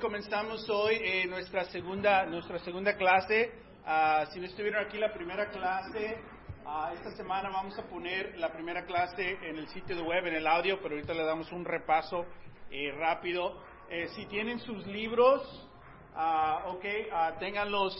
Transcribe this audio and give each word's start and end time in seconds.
comenzamos 0.00 0.68
hoy 0.70 0.94
eh, 0.94 1.26
nuestra 1.26 1.64
segunda 1.66 2.24
nuestra 2.24 2.58
segunda 2.60 2.96
clase. 2.96 3.52
Ah, 3.84 4.24
si 4.32 4.40
no 4.40 4.46
estuvieron 4.46 4.86
aquí 4.86 4.96
la 4.96 5.12
primera 5.12 5.50
clase, 5.50 6.16
ah, 6.64 6.90
esta 6.94 7.10
semana 7.12 7.50
vamos 7.50 7.78
a 7.78 7.82
poner 7.82 8.38
la 8.38 8.50
primera 8.50 8.86
clase 8.86 9.36
en 9.42 9.58
el 9.58 9.68
sitio 9.68 9.94
de 9.96 10.02
web, 10.02 10.26
en 10.26 10.36
el 10.36 10.46
audio, 10.46 10.80
pero 10.80 10.94
ahorita 10.94 11.12
le 11.12 11.24
damos 11.24 11.52
un 11.52 11.66
repaso 11.66 12.24
eh, 12.70 12.90
rápido. 12.92 13.62
Eh, 13.90 14.08
si 14.16 14.24
tienen 14.26 14.58
sus 14.60 14.86
libros, 14.86 15.68
ah, 16.14 16.64
ok, 16.68 17.38
ténganlos 17.38 17.94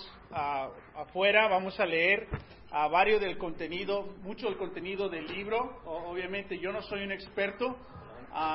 afuera, 0.95 1.49
vamos 1.49 1.79
a 1.81 1.85
leer 1.85 2.29
a 2.71 2.89
varios 2.89 3.21
del 3.21 3.37
contenido, 3.37 4.05
mucho 4.23 4.47
del 4.47 4.57
contenido 4.57 5.11
del 5.11 5.27
libro. 5.27 5.83
obviamente 5.85 6.59
yo 6.59 6.73
no 6.73 6.81
soy 6.81 7.03
un 7.03 7.13
experto 7.13 7.77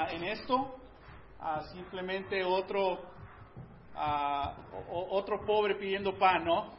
en 0.10 0.24
esto, 0.24 0.78
simplemente 1.74 2.44
otro, 2.44 3.15
otro 4.90 5.46
pobre 5.46 5.76
pidiendo 5.76 6.18
pan, 6.18 6.46
¿no? 6.46 6.74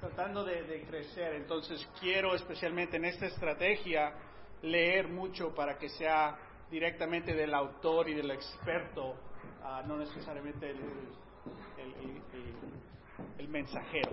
tratando 0.00 0.44
de, 0.44 0.84
crecer. 0.86 1.34
Entonces 1.34 1.88
quiero 1.98 2.34
especialmente 2.34 2.96
en 2.96 3.06
esta 3.06 3.26
estrategia 3.26 4.12
leer 4.62 5.08
mucho 5.08 5.54
para 5.54 5.78
que 5.78 5.88
sea 5.88 6.36
directamente 6.70 7.34
del 7.34 7.54
autor 7.54 8.08
y 8.08 8.14
del 8.14 8.30
experto, 8.30 9.16
no 9.86 9.96
necesariamente 9.96 10.70
el, 10.70 10.78
mensajero. 13.48 14.10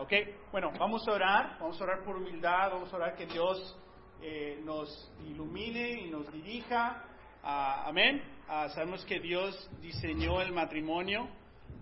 ¿Ok? 0.00 0.12
Bueno, 0.50 0.72
vamos 0.78 1.06
a 1.06 1.12
orar, 1.12 1.58
vamos 1.60 1.78
a 1.80 1.84
orar 1.84 2.02
por 2.04 2.16
humildad, 2.16 2.72
vamos 2.72 2.92
a 2.92 2.96
orar 2.96 3.14
que 3.14 3.26
Dios 3.26 3.78
eh, 4.20 4.60
nos 4.64 5.12
ilumine 5.24 6.02
y 6.02 6.10
nos 6.10 6.30
dirija 6.32 7.04
Ah, 7.44 7.88
amén. 7.88 8.22
Ah, 8.48 8.68
sabemos 8.68 9.04
que 9.04 9.18
Dios 9.18 9.68
diseñó 9.80 10.40
el 10.40 10.52
matrimonio. 10.52 11.28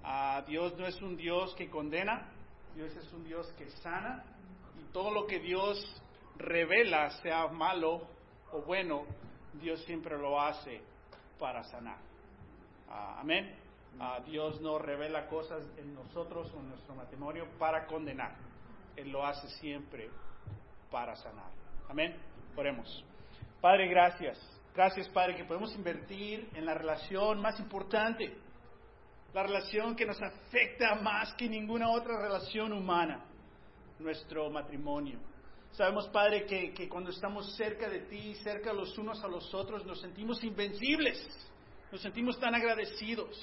Ah, 0.02 0.42
Dios 0.46 0.74
no 0.78 0.86
es 0.86 1.00
un 1.02 1.16
Dios 1.16 1.54
que 1.54 1.68
condena, 1.68 2.28
Dios 2.74 2.96
es 2.96 3.12
un 3.12 3.24
Dios 3.24 3.46
que 3.58 3.68
sana. 3.82 4.24
Y 4.80 4.90
todo 4.92 5.10
lo 5.10 5.26
que 5.26 5.38
Dios 5.38 5.78
revela, 6.38 7.10
sea 7.22 7.48
malo 7.48 8.08
o 8.52 8.62
bueno, 8.62 9.04
Dios 9.60 9.84
siempre 9.84 10.16
lo 10.16 10.40
hace 10.40 10.80
para 11.38 11.62
sanar. 11.64 11.98
amén. 12.88 13.56
Dios 14.26 14.60
no 14.62 14.78
revela 14.78 15.26
cosas 15.26 15.62
en 15.76 15.94
nosotros 15.94 16.50
o 16.54 16.60
en 16.60 16.70
nuestro 16.70 16.94
matrimonio 16.94 17.46
para 17.58 17.86
condenar. 17.86 18.34
Él 18.96 19.10
lo 19.10 19.26
hace 19.26 19.46
siempre 19.58 20.08
para 20.90 21.16
sanar. 21.16 21.50
Amén. 21.88 22.16
Oremos. 22.56 23.04
Padre, 23.60 23.88
gracias 23.88 24.59
Gracias, 24.74 25.08
Padre, 25.08 25.36
que 25.36 25.44
podemos 25.44 25.74
invertir 25.74 26.48
en 26.54 26.64
la 26.64 26.74
relación 26.74 27.40
más 27.40 27.58
importante, 27.58 28.36
la 29.34 29.42
relación 29.42 29.96
que 29.96 30.06
nos 30.06 30.20
afecta 30.22 30.94
más 30.96 31.34
que 31.34 31.48
ninguna 31.48 31.90
otra 31.90 32.20
relación 32.20 32.72
humana, 32.72 33.24
nuestro 33.98 34.48
matrimonio. 34.48 35.18
Sabemos, 35.72 36.08
Padre, 36.08 36.46
que, 36.46 36.72
que 36.72 36.88
cuando 36.88 37.10
estamos 37.10 37.56
cerca 37.56 37.88
de 37.88 38.00
ti, 38.02 38.34
cerca 38.36 38.72
los 38.72 38.96
unos 38.96 39.22
a 39.24 39.28
los 39.28 39.52
otros, 39.54 39.84
nos 39.84 40.00
sentimos 40.00 40.42
invencibles, 40.44 41.18
nos 41.90 42.00
sentimos 42.00 42.38
tan 42.38 42.54
agradecidos. 42.54 43.36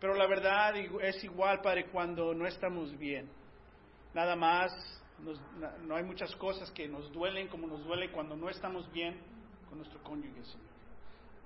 Pero 0.00 0.14
la 0.14 0.26
verdad 0.26 0.76
es 1.00 1.22
igual, 1.22 1.60
Padre, 1.60 1.90
cuando 1.90 2.34
no 2.34 2.46
estamos 2.46 2.96
bien. 2.98 3.28
Nada 4.14 4.34
más, 4.34 4.72
no 5.86 5.94
hay 5.94 6.04
muchas 6.04 6.34
cosas 6.36 6.70
que 6.72 6.88
nos 6.88 7.12
duelen 7.12 7.48
como 7.48 7.66
nos 7.66 7.84
duele 7.84 8.10
cuando 8.10 8.36
no 8.36 8.48
estamos 8.48 8.90
bien 8.92 9.37
con 9.68 9.78
nuestro 9.78 10.02
cónyuge, 10.02 10.42
Señor. 10.44 10.68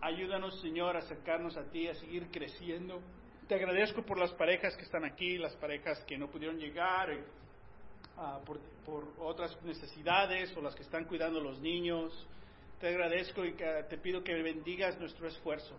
Ayúdanos, 0.00 0.60
Señor, 0.60 0.96
a 0.96 1.00
acercarnos 1.00 1.56
a 1.56 1.64
ti, 1.70 1.86
a 1.88 1.94
seguir 1.94 2.28
creciendo. 2.30 3.00
Te 3.46 3.54
agradezco 3.54 4.02
por 4.02 4.18
las 4.18 4.32
parejas 4.32 4.76
que 4.76 4.82
están 4.82 5.04
aquí, 5.04 5.38
las 5.38 5.54
parejas 5.56 6.02
que 6.04 6.18
no 6.18 6.28
pudieron 6.28 6.58
llegar 6.58 7.10
eh, 7.10 7.24
ah, 8.16 8.40
por, 8.44 8.60
otras 9.18 9.56
necesidades 9.62 10.56
o 10.56 10.60
las 10.60 10.74
que 10.74 10.82
están 10.82 11.04
cuidando 11.04 11.38
a 11.38 11.42
los 11.42 11.60
niños. 11.60 12.26
Te 12.80 12.88
agradezco 12.88 13.44
y 13.44 13.52
te 13.52 13.96
pido 13.98 14.24
que 14.24 14.34
bendigas 14.42 14.98
nuestro 14.98 15.28
esfuerzo 15.28 15.76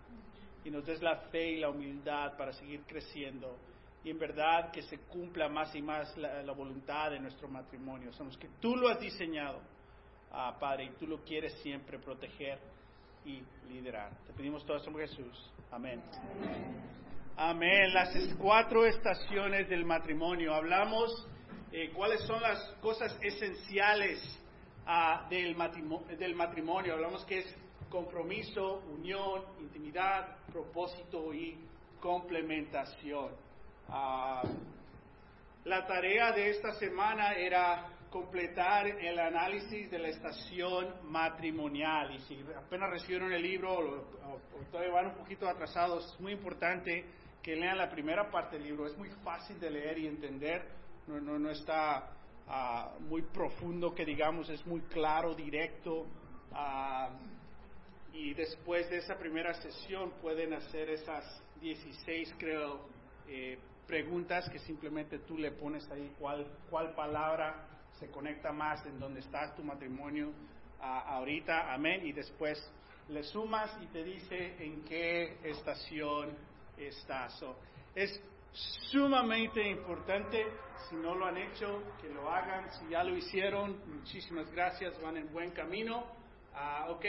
y 0.64 0.70
nos 0.70 0.86
des 0.86 1.02
la 1.02 1.16
fe 1.30 1.50
y 1.52 1.56
la 1.58 1.68
humildad 1.68 2.34
para 2.38 2.54
seguir 2.54 2.80
creciendo 2.86 3.58
y 4.02 4.10
en 4.10 4.18
verdad 4.18 4.70
que 4.70 4.82
se 4.82 4.98
cumpla 5.00 5.48
más 5.48 5.74
y 5.74 5.82
más 5.82 6.16
la, 6.16 6.42
la 6.42 6.52
voluntad 6.52 7.10
de 7.10 7.20
nuestro 7.20 7.48
matrimonio. 7.48 8.10
Somos 8.12 8.38
que 8.38 8.48
tú 8.60 8.74
lo 8.76 8.88
has 8.88 9.00
diseñado 9.00 9.60
Padre, 10.58 10.84
y 10.84 10.90
tú 10.98 11.06
lo 11.06 11.22
quieres 11.24 11.52
siempre 11.62 11.98
proteger 11.98 12.58
y 13.24 13.42
liderar. 13.68 14.10
Te 14.26 14.32
pedimos 14.32 14.64
todo 14.66 14.76
esto 14.76 14.90
en 14.90 14.96
Jesús. 14.96 15.52
Amén. 15.70 16.02
Amén. 17.36 17.92
Las 17.92 18.12
cuatro 18.38 18.84
estaciones 18.84 19.68
del 19.68 19.84
matrimonio. 19.84 20.54
Hablamos 20.54 21.26
eh, 21.72 21.90
cuáles 21.94 22.20
son 22.22 22.40
las 22.42 22.60
cosas 22.80 23.16
esenciales 23.22 24.20
ah, 24.86 25.26
del, 25.30 25.56
matrimonio, 25.56 26.16
del 26.16 26.34
matrimonio. 26.34 26.94
Hablamos 26.94 27.24
que 27.24 27.38
es 27.38 27.56
compromiso, 27.88 28.82
unión, 28.92 29.42
intimidad, 29.60 30.36
propósito 30.52 31.32
y 31.32 31.56
complementación. 32.00 33.30
Ah, 33.88 34.42
la 35.64 35.86
tarea 35.86 36.32
de 36.32 36.50
esta 36.50 36.72
semana 36.74 37.32
era 37.32 37.93
completar 38.14 38.86
el 38.86 39.18
análisis 39.18 39.90
de 39.90 39.98
la 39.98 40.06
estación 40.06 40.94
matrimonial. 41.10 42.14
Y 42.14 42.20
si 42.20 42.44
apenas 42.56 42.88
recibieron 42.90 43.32
el 43.32 43.42
libro 43.42 43.74
o, 43.74 44.64
todavía 44.70 44.92
van 44.92 45.06
un 45.06 45.14
poquito 45.16 45.48
atrasados, 45.48 46.14
es 46.14 46.20
muy 46.20 46.30
importante 46.30 47.04
que 47.42 47.56
lean 47.56 47.76
la 47.76 47.90
primera 47.90 48.30
parte 48.30 48.56
del 48.56 48.68
libro. 48.68 48.86
Es 48.86 48.96
muy 48.96 49.10
fácil 49.24 49.58
de 49.58 49.68
leer 49.68 49.98
y 49.98 50.06
entender, 50.06 50.62
no, 51.08 51.20
no, 51.20 51.40
no 51.40 51.50
está 51.50 52.12
ah, 52.46 52.94
muy 53.00 53.22
profundo, 53.22 53.92
que 53.92 54.04
digamos, 54.04 54.48
es 54.48 54.64
muy 54.64 54.82
claro, 54.82 55.34
directo. 55.34 56.06
Ah, 56.52 57.10
y 58.12 58.32
después 58.32 58.88
de 58.90 58.98
esa 58.98 59.18
primera 59.18 59.54
sesión 59.54 60.12
pueden 60.22 60.52
hacer 60.52 60.88
esas 60.88 61.42
16, 61.60 62.32
creo, 62.38 62.86
eh, 63.26 63.58
preguntas 63.88 64.48
que 64.50 64.60
simplemente 64.60 65.18
tú 65.18 65.36
le 65.36 65.50
pones 65.50 65.90
ahí 65.90 66.14
cuál, 66.20 66.46
cuál 66.70 66.94
palabra 66.94 67.73
se 67.98 68.10
conecta 68.10 68.52
más 68.52 68.84
en 68.86 68.98
donde 68.98 69.20
está 69.20 69.54
tu 69.54 69.62
matrimonio 69.62 70.32
ahorita, 70.80 71.72
amén, 71.72 72.06
y 72.06 72.12
después 72.12 72.58
le 73.08 73.22
sumas 73.22 73.76
y 73.82 73.86
te 73.86 74.02
dice 74.04 74.56
en 74.58 74.84
qué 74.84 75.38
estación 75.42 76.36
estás. 76.76 77.42
es 77.94 78.20
sumamente 78.52 79.68
importante, 79.68 80.46
si 80.88 80.96
no 80.96 81.14
lo 81.14 81.26
han 81.26 81.36
hecho, 81.36 81.82
que 82.00 82.08
lo 82.08 82.30
hagan, 82.30 82.70
si 82.72 82.88
ya 82.88 83.02
lo 83.02 83.16
hicieron, 83.16 83.80
muchísimas 83.86 84.50
gracias, 84.52 85.00
van 85.02 85.16
en 85.16 85.32
buen 85.32 85.50
camino, 85.50 86.04
uh, 86.54 86.90
ok. 86.90 87.04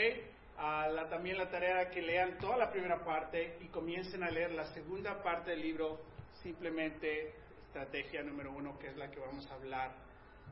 también 1.10 1.38
la 1.38 1.48
tarea 1.48 1.90
que 1.90 2.02
lean 2.02 2.38
toda 2.38 2.56
la 2.56 2.70
primera 2.70 3.04
parte 3.04 3.58
y 3.60 3.68
comiencen 3.68 4.22
a 4.22 4.30
leer 4.30 4.52
la 4.52 4.64
segunda 4.72 5.22
parte 5.22 5.50
del 5.50 5.60
libro, 5.60 6.00
simplemente 6.42 7.34
estrategia 7.66 8.22
número 8.22 8.52
uno, 8.52 8.78
que 8.78 8.88
es 8.88 8.96
la 8.96 9.10
que 9.10 9.20
vamos 9.20 9.46
a 9.50 9.54
hablar 9.54 10.05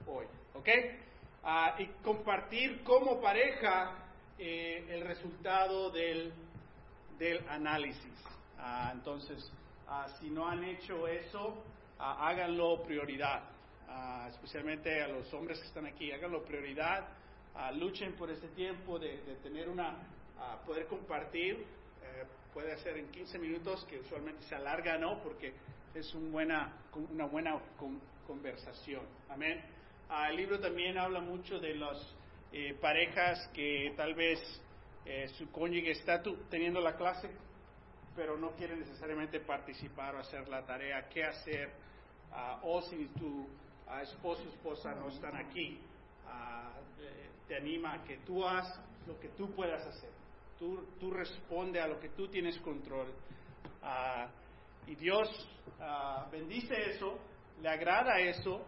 hoy. 0.07 0.27
¿Ok? 0.55 0.69
Ah, 1.43 1.77
y 1.79 1.87
compartir 2.03 2.83
como 2.85 3.21
pareja 3.21 3.99
eh, 4.39 4.87
el 4.89 5.03
resultado 5.03 5.91
del, 5.91 6.33
del 7.19 7.47
análisis. 7.49 8.15
Ah, 8.59 8.91
entonces, 8.95 9.53
ah, 9.87 10.09
si 10.19 10.31
no 10.31 10.49
han 10.49 10.65
hecho 10.65 11.07
eso, 11.07 11.63
háganlo 11.99 12.83
prioridad. 12.83 13.43
especialmente 14.29 15.03
a 15.03 15.09
los 15.09 15.33
hombres 15.35 15.61
que 15.61 15.67
están 15.67 15.87
aquí, 15.87 16.11
háganlo 16.13 16.43
prioridad. 16.45 17.09
luchen 17.75 18.15
por 18.15 18.31
ese 18.31 18.49
tiempo 18.49 18.99
de, 18.99 19.19
tener 19.43 19.69
una, 19.69 19.97
poder 20.67 20.87
compartir. 20.87 21.65
Eh, 22.03 22.25
puede 22.55 22.77
ser 22.79 22.97
en 22.97 23.11
15 23.11 23.39
minutos, 23.39 23.85
que 23.85 23.99
usualmente 23.99 24.43
se 24.45 24.55
alarga, 24.55 24.97
¿no? 24.97 25.21
Porque 25.23 25.53
es 25.95 26.15
un 26.15 26.33
buena, 26.33 26.73
una 27.13 27.27
buena 27.27 27.61
conversación. 28.27 29.03
Amén. 29.29 29.74
Ah, 30.09 30.29
el 30.31 30.37
libro 30.37 30.61
también 30.61 30.99
habla 30.99 31.21
mucho 31.21 31.59
de 31.59 31.75
las 31.77 31.97
eh, 32.53 32.75
parejas 32.81 33.49
que 33.55 33.95
tal 33.97 34.15
vez 34.15 34.39
eh, 35.07 35.29
su 35.39 35.51
cónyuge 35.51 35.93
está 35.93 36.23
teniendo 36.51 36.81
la 36.81 36.95
clase, 36.95 37.31
pero 38.15 38.37
no 38.37 38.51
quiere 38.53 38.77
necesariamente 38.77 39.41
participar 39.41 40.15
o 40.15 40.19
hacer 40.19 40.47
la 40.49 40.65
tarea, 40.65 41.09
qué 41.09 41.25
hacer, 41.25 41.73
ah, 42.33 42.61
o 42.63 42.83
si 42.83 43.07
tu 43.19 43.49
ah, 43.89 44.03
esposo 44.03 44.43
o 44.43 44.49
esposa 44.51 44.95
no 44.95 45.09
están 45.09 45.37
aquí, 45.37 45.81
eh, 47.01 47.29
te 47.49 47.57
anima 47.57 47.95
a 47.95 48.05
que 48.05 48.19
tú 48.19 48.45
hagas 48.45 48.79
lo 49.07 49.19
que 49.19 49.29
tú 49.31 49.55
puedas 49.55 49.87
hacer. 49.87 50.11
Tú, 50.59 50.87
tú 51.01 51.11
responde 51.11 51.81
a 51.81 51.89
lo 51.89 51.99
que 51.99 52.11
tú 52.11 52.29
tienes 52.29 52.59
control. 52.61 53.13
y 54.87 54.95
Dios 54.95 55.29
bendice 56.31 56.91
eso, 56.91 57.19
le 57.61 57.69
agrada 57.69 58.21
eso, 58.21 58.65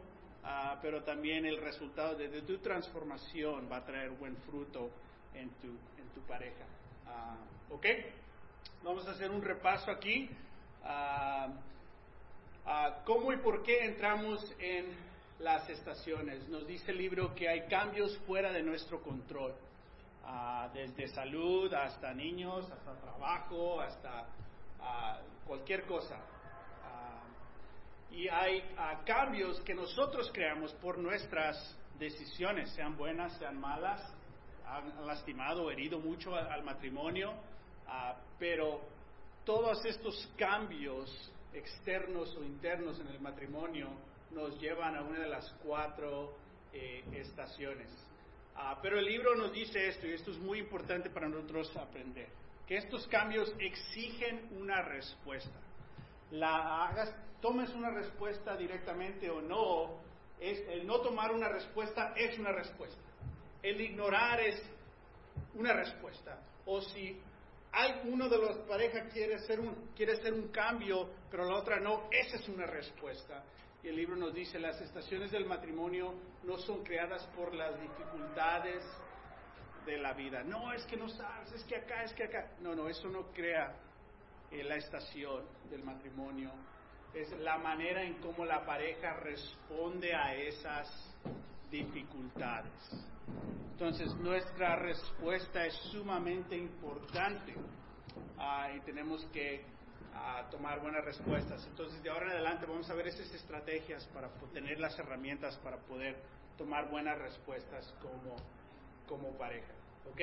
Ah, 0.48 0.78
pero 0.80 1.02
también 1.02 1.44
el 1.44 1.60
resultado 1.60 2.14
de, 2.14 2.28
tu 2.42 2.58
transformación 2.58 3.68
va 3.70 3.78
a 3.78 3.84
traer 3.84 4.10
buen 4.10 4.36
fruto 4.36 4.90
en 5.34 5.50
tu, 5.54 5.66
en 5.66 6.08
tu 6.14 6.20
pareja. 6.20 6.64
Ah, 7.04 7.36
¿Ok? 7.70 7.84
Vamos 8.84 9.08
a 9.08 9.10
hacer 9.10 9.28
un 9.28 9.42
repaso 9.42 9.90
aquí. 9.90 10.30
a 10.84 11.48
¿Cómo 13.04 13.32
y 13.32 13.38
por 13.38 13.64
qué 13.64 13.86
entramos 13.86 14.40
en 14.60 14.86
las 15.40 15.68
estaciones? 15.68 16.48
Nos 16.48 16.64
dice 16.64 16.92
el 16.92 16.98
libro 16.98 17.34
que 17.34 17.48
hay 17.48 17.66
cambios 17.66 18.16
fuera 18.26 18.52
de 18.52 18.62
nuestro 18.62 19.02
control. 19.02 19.52
desde 20.72 21.08
salud 21.08 21.72
hasta 21.74 22.14
niños, 22.14 22.70
hasta 22.70 22.94
trabajo, 23.00 23.80
hasta 23.80 24.28
cualquier 25.44 25.86
cosa. 25.86 26.16
Y 28.16 28.28
hay 28.28 28.62
cambios 29.04 29.60
que 29.60 29.74
nosotros 29.74 30.30
creamos 30.32 30.72
por 30.74 30.96
nuestras 30.96 31.76
decisiones, 31.98 32.70
sean 32.70 32.96
buenas, 32.96 33.36
sean 33.38 33.60
malas, 33.60 34.00
han 34.66 35.06
lastimado 35.06 35.64
o 35.64 35.70
herido 35.70 36.00
mucho 36.00 36.34
al, 36.34 36.62
matrimonio, 36.64 37.34
ah, 37.86 38.16
pero 38.38 38.80
todos 39.44 39.84
estos 39.84 40.32
cambios 40.38 41.30
externos 41.52 42.34
o 42.36 42.42
internos 42.42 42.98
en 43.00 43.08
el 43.08 43.20
matrimonio 43.20 43.90
nos 44.30 44.58
llevan 44.58 44.96
a 44.96 45.02
una 45.02 45.20
de 45.20 45.28
las 45.28 45.50
cuatro 45.62 46.38
eh, 46.72 47.04
estaciones. 47.12 47.90
Ah, 48.54 48.78
pero 48.80 48.98
el 48.98 49.04
libro 49.04 49.34
nos 49.34 49.52
dice 49.52 49.88
esto, 49.88 50.06
y 50.06 50.12
esto 50.12 50.30
es 50.30 50.38
muy 50.38 50.60
importante 50.60 51.10
para 51.10 51.28
nosotros 51.28 51.76
aprender, 51.76 52.28
que 52.66 52.78
estos 52.78 53.06
cambios 53.08 53.54
exigen 53.58 54.48
una 54.58 54.80
respuesta. 54.80 55.65
La 56.30 56.84
hagas, 56.84 57.14
tomes 57.40 57.70
una 57.74 57.90
respuesta 57.90 58.56
directamente 58.56 59.30
o 59.30 59.40
no, 59.40 60.00
es, 60.40 60.60
el 60.68 60.86
no 60.86 61.00
tomar 61.00 61.32
una 61.32 61.48
respuesta 61.48 62.12
es 62.16 62.38
una 62.38 62.52
respuesta. 62.52 63.00
El 63.62 63.80
ignorar 63.80 64.40
es 64.40 64.62
una 65.54 65.72
respuesta. 65.72 66.40
O 66.66 66.80
si 66.80 67.20
hay 67.72 68.00
uno 68.04 68.28
de 68.28 68.38
los 68.38 68.58
parejas 68.58 69.12
quiere 69.12 69.36
hacer 69.36 69.60
un 69.60 69.90
quiere 69.94 70.14
hacer 70.14 70.32
un 70.32 70.48
cambio, 70.48 71.10
pero 71.30 71.44
la 71.44 71.56
otra 71.56 71.78
no, 71.80 72.08
esa 72.10 72.36
es 72.36 72.48
una 72.48 72.66
respuesta. 72.66 73.44
Y 73.82 73.88
el 73.88 73.96
libro 73.96 74.16
nos 74.16 74.34
dice, 74.34 74.58
las 74.58 74.80
estaciones 74.80 75.30
del 75.30 75.46
matrimonio 75.46 76.14
no 76.42 76.58
son 76.58 76.82
creadas 76.82 77.24
por 77.36 77.54
las 77.54 77.80
dificultades 77.80 78.82
de 79.84 79.98
la 79.98 80.12
vida. 80.14 80.42
No, 80.42 80.72
es 80.72 80.84
que 80.86 80.96
no 80.96 81.08
sabes, 81.08 81.52
es 81.52 81.64
que 81.64 81.76
acá, 81.76 82.02
es 82.02 82.12
que 82.14 82.24
acá. 82.24 82.50
No, 82.60 82.74
no, 82.74 82.88
eso 82.88 83.08
no 83.08 83.32
crea 83.32 83.74
eh, 84.50 84.64
la 84.64 84.76
estación 84.76 85.44
del 85.70 85.82
matrimonio 85.82 86.52
es 87.12 87.30
la 87.40 87.58
manera 87.58 88.02
en 88.02 88.14
cómo 88.14 88.44
la 88.44 88.64
pareja 88.64 89.14
responde 89.14 90.14
a 90.14 90.34
esas 90.34 90.88
dificultades. 91.70 92.72
Entonces, 93.72 94.14
nuestra 94.16 94.76
respuesta 94.76 95.64
es 95.64 95.74
sumamente 95.90 96.56
importante 96.56 97.54
ah, 98.38 98.70
y 98.74 98.80
tenemos 98.80 99.24
que 99.32 99.64
ah, 100.14 100.46
tomar 100.50 100.80
buenas 100.80 101.04
respuestas. 101.04 101.66
Entonces, 101.66 102.02
de 102.02 102.10
ahora 102.10 102.26
en 102.26 102.32
adelante 102.32 102.66
vamos 102.66 102.88
a 102.90 102.94
ver 102.94 103.08
esas 103.08 103.32
estrategias 103.34 104.06
para 104.08 104.28
tener 104.52 104.78
las 104.78 104.98
herramientas 104.98 105.56
para 105.58 105.78
poder 105.78 106.16
tomar 106.56 106.90
buenas 106.90 107.18
respuestas 107.18 107.94
como, 108.00 108.36
como 109.06 109.36
pareja. 109.36 109.72
¿Ok? 110.10 110.20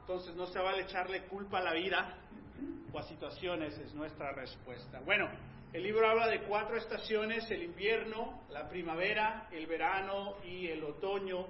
Entonces, 0.00 0.34
no 0.34 0.46
se 0.46 0.58
vale 0.58 0.82
echarle 0.82 1.24
culpa 1.26 1.58
a 1.58 1.62
la 1.62 1.74
vida 1.74 2.18
o 2.92 2.98
a 2.98 3.02
situaciones, 3.04 3.76
es 3.78 3.94
nuestra 3.94 4.32
respuesta. 4.32 5.00
Bueno, 5.00 5.28
el 5.72 5.84
libro 5.84 6.06
habla 6.06 6.28
de 6.28 6.42
cuatro 6.42 6.76
estaciones, 6.76 7.50
el 7.50 7.62
invierno, 7.62 8.42
la 8.50 8.68
primavera, 8.68 9.48
el 9.50 9.66
verano 9.66 10.36
y 10.44 10.66
el 10.66 10.84
otoño, 10.84 11.46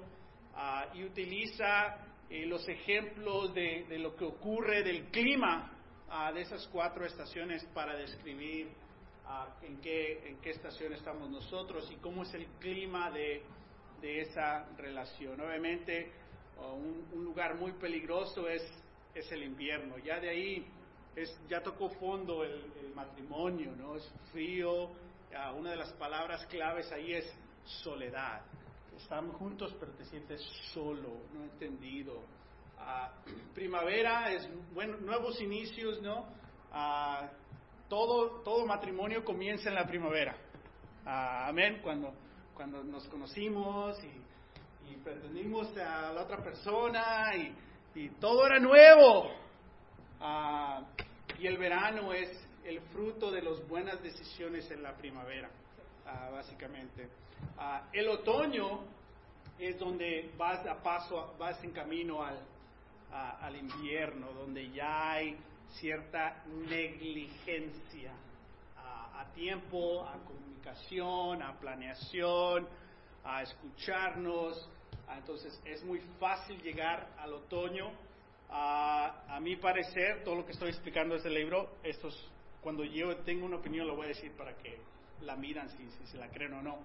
ah, 0.55 0.87
y 0.95 1.03
utiliza 1.03 1.97
eh, 2.31 2.47
los 2.47 2.69
ejemplos 2.69 3.53
de, 3.53 3.85
lo 3.99 4.15
que 4.15 4.25
ocurre 4.25 4.85
del 4.85 5.07
clima 5.07 5.73
ah, 6.09 6.31
de 6.31 6.43
esas 6.43 6.69
cuatro 6.69 7.05
estaciones 7.05 7.65
para 7.75 7.97
describir 7.97 8.69
ah, 9.27 9.49
en, 9.63 9.81
qué, 9.81 10.29
en 10.29 10.41
qué 10.41 10.51
estación 10.51 10.93
estamos 10.93 11.29
nosotros 11.29 11.91
y 11.91 11.97
cómo 11.97 12.23
es 12.23 12.33
el 12.35 12.47
clima 12.61 13.11
de, 13.11 13.43
esa 14.03 14.67
relación. 14.77 15.41
Obviamente, 15.41 16.13
un, 16.59 17.09
un, 17.13 17.25
lugar 17.25 17.55
muy 17.57 17.73
peligroso 17.73 18.49
es, 18.49 18.63
es 19.15 19.31
el 19.31 19.45
invierno. 19.45 19.97
Ya 19.99 20.19
de 20.19 20.29
ahí 20.29 20.67
ya 21.49 21.63
tocó 21.63 21.91
fondo 21.91 22.45
el, 22.45 22.71
matrimonio, 22.95 23.75
¿no? 23.75 23.97
Es 23.97 24.13
frío, 24.33 24.91
una 25.57 25.71
de 25.71 25.77
las 25.77 25.93
palabras 25.95 26.45
claves 26.47 26.93
ahí 26.93 27.15
es 27.15 27.35
soledad. 27.65 28.43
Están 28.97 29.33
juntos 29.33 29.75
pero 29.81 29.93
te 29.93 30.05
sientes 30.05 30.43
solo, 30.75 31.09
no 31.33 31.45
entendido. 31.45 32.21
Ah, 32.79 33.11
primavera 33.55 34.31
es 34.31 34.47
bueno, 34.75 34.99
nuevos 34.99 35.41
inicios, 35.41 36.03
¿no? 36.03 36.27
Ah, 36.71 37.31
todo, 37.89 38.43
todo 38.43 38.67
matrimonio 38.67 39.25
comienza 39.25 39.71
en 39.71 39.75
la 39.75 39.87
primavera. 39.87 40.37
Ah, 41.07 41.49
amén, 41.49 41.81
cuando, 41.83 42.13
cuando 42.55 42.85
nos 42.85 43.09
conocimos 43.09 43.99
y, 44.05 44.91
y 44.91 45.81
a 45.81 46.13
la 46.13 46.23
otra 46.23 46.43
persona 46.43 47.35
y, 47.37 47.55
y 47.95 48.09
todo 48.21 48.47
era 48.47 48.59
nuevo. 48.59 49.42
Ah, 50.25 50.81
y 51.41 51.49
el 51.49 51.59
verano 51.59 52.13
es 52.13 52.31
el 52.65 52.81
fruto 52.93 53.33
de 53.33 53.43
las 53.43 53.67
buenas 53.67 54.01
decisiones 54.01 54.71
en 54.71 54.81
la 54.81 54.97
primavera, 54.97 55.51
ah, 56.07 56.31
básicamente. 56.31 57.09
Ah, 57.59 57.89
el 57.93 58.09
otoño 58.09 58.85
es 59.59 59.77
donde 59.81 60.31
vas 60.39 60.65
a 60.65 60.81
paso, 60.81 61.35
vas 61.41 61.61
en 61.65 61.73
camino 61.73 62.23
al, 62.23 62.39
al 63.11 63.57
invierno, 63.57 64.33
donde 64.33 64.71
ya 64.71 65.11
hay 65.11 65.37
cierta 65.81 66.45
negligencia 66.69 68.13
a 68.77 69.25
tiempo, 69.35 70.07
a 70.07 70.19
comunicación, 70.19 71.43
a 71.43 71.59
planeación, 71.59 72.69
a 73.25 73.43
escucharnos. 73.43 74.69
entonces 75.17 75.61
es 75.65 75.83
muy 75.83 75.99
fácil 76.21 76.63
llegar 76.63 77.09
al 77.19 77.33
otoño 77.35 77.91
a, 78.53 79.39
mi 79.41 79.57
parecer, 79.57 80.23
todo 80.25 80.37
lo 80.37 80.45
que 80.45 80.53
estoy 80.53 80.69
explicando 80.69 81.15
es 81.17 81.25
el 81.25 81.35
libro, 81.35 81.77
estos, 81.83 82.31
cuando 82.61 82.85
yo 82.85 83.17
tengo 83.19 83.47
una 83.47 83.57
opinión 83.57 83.87
lo 83.87 83.97
voy 83.97 84.07
a 84.07 84.09
decir 84.09 84.33
para 84.33 84.57
que 84.59 84.79
la 85.23 85.37
miran 85.37 85.69
si, 85.71 85.89
si 85.91 86.07
se 86.07 86.19
la 86.19 86.29
creen 86.29 86.53
o 86.55 86.63
no. 86.63 86.79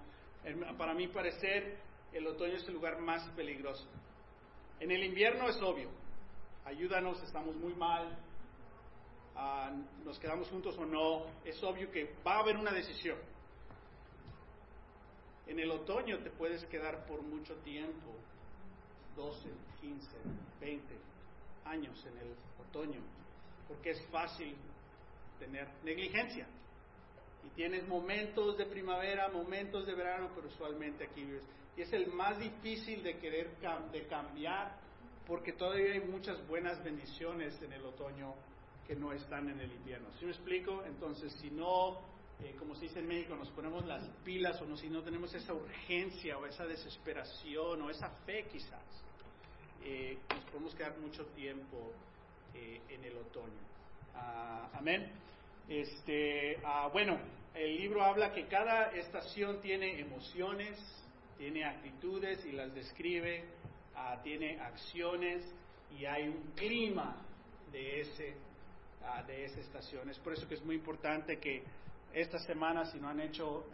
para 0.76 0.94
mi 0.94 1.08
parecer, 1.08 1.78
el 2.12 2.26
otoño 2.26 2.54
es 2.54 2.66
el 2.66 2.74
lugar 2.74 2.98
más 3.00 3.28
peligroso. 3.30 3.86
En 4.80 4.90
el 4.90 5.04
invierno 5.04 5.48
es 5.48 5.60
obvio, 5.60 5.90
ayúdanos, 6.64 7.22
estamos 7.22 7.54
muy 7.56 7.74
mal, 7.74 8.18
ah, 9.36 9.70
nos 10.04 10.18
quedamos 10.18 10.48
juntos 10.48 10.76
o 10.78 10.86
no, 10.86 11.26
es 11.44 11.62
obvio 11.62 11.90
que 11.90 12.14
va 12.26 12.36
a 12.36 12.40
haber 12.40 12.56
una 12.56 12.72
decisión. 12.72 13.18
En 15.46 15.58
el 15.58 15.70
otoño 15.70 16.18
te 16.18 16.30
puedes 16.30 16.64
quedar 16.66 17.06
por 17.06 17.22
mucho 17.22 17.54
tiempo, 17.56 18.14
12, 19.16 19.48
15, 19.80 20.08
20, 20.60 21.07
años 21.68 22.04
en 22.06 22.18
el 22.18 22.34
otoño, 22.58 23.00
porque 23.66 23.90
es 23.90 24.06
fácil 24.08 24.56
tener 25.38 25.68
negligencia. 25.84 26.46
Y 27.44 27.50
tienes 27.50 27.86
momentos 27.86 28.58
de 28.58 28.66
primavera, 28.66 29.28
momentos 29.28 29.86
de 29.86 29.94
verano, 29.94 30.30
pero 30.34 30.48
usualmente 30.48 31.04
aquí 31.04 31.24
vives. 31.24 31.46
Y 31.76 31.82
es 31.82 31.92
el 31.92 32.08
más 32.08 32.38
difícil 32.38 33.02
de 33.02 33.18
querer 33.18 33.56
de 33.92 34.06
cambiar, 34.06 34.76
porque 35.26 35.52
todavía 35.52 35.92
hay 35.92 36.00
muchas 36.00 36.44
buenas 36.48 36.82
bendiciones 36.82 37.60
en 37.62 37.72
el 37.72 37.84
otoño 37.84 38.34
que 38.86 38.96
no 38.96 39.12
están 39.12 39.48
en 39.50 39.60
el 39.60 39.70
invierno. 39.70 40.08
¿Sí 40.18 40.24
me 40.24 40.32
explico? 40.32 40.82
Entonces, 40.84 41.32
si 41.34 41.50
no, 41.50 42.00
eh, 42.40 42.56
como 42.58 42.74
se 42.74 42.86
dice 42.86 43.00
en 43.00 43.06
México, 43.06 43.36
nos 43.36 43.50
ponemos 43.50 43.84
las 43.84 44.08
pilas 44.24 44.60
o 44.62 44.64
no, 44.64 44.76
si 44.76 44.88
no 44.88 45.02
tenemos 45.02 45.32
esa 45.34 45.52
urgencia 45.52 46.38
o 46.38 46.46
esa 46.46 46.66
desesperación 46.66 47.82
o 47.82 47.90
esa 47.90 48.08
fe 48.24 48.48
quizás, 48.50 49.04
eh, 49.84 50.18
nos 50.30 50.44
podemos 50.44 50.74
quedar 50.74 50.96
mucho 50.98 51.24
tiempo 51.26 51.92
eh, 52.54 52.80
en 52.88 53.04
el 53.04 53.16
otoño. 53.16 53.60
Ah, 54.14 54.70
amén. 54.74 55.10
Este, 55.68 56.58
ah, 56.64 56.88
bueno, 56.92 57.18
el 57.54 57.76
libro 57.76 58.02
habla 58.02 58.32
que 58.32 58.46
cada 58.46 58.92
estación 58.92 59.60
tiene 59.60 60.00
emociones, 60.00 60.78
tiene 61.36 61.64
actitudes 61.64 62.44
y 62.46 62.52
las 62.52 62.74
describe, 62.74 63.44
ah, 63.94 64.20
tiene 64.22 64.60
acciones 64.60 65.44
y 65.98 66.04
hay 66.04 66.28
un 66.28 66.52
clima 66.54 67.16
de 67.72 68.00
ese 68.00 68.36
de 69.26 69.46
esa 69.46 69.60
estación. 69.60 70.10
Es 70.10 70.18
por 70.18 70.34
eso 70.34 70.46
que 70.46 70.54
es 70.54 70.62
muy 70.62 70.74
importante 70.74 71.38
que 71.38 71.62
esta 72.12 72.38
semana, 72.40 72.84
si 72.84 72.98
no 72.98 73.08
han 73.08 73.20
hecho 73.20 73.64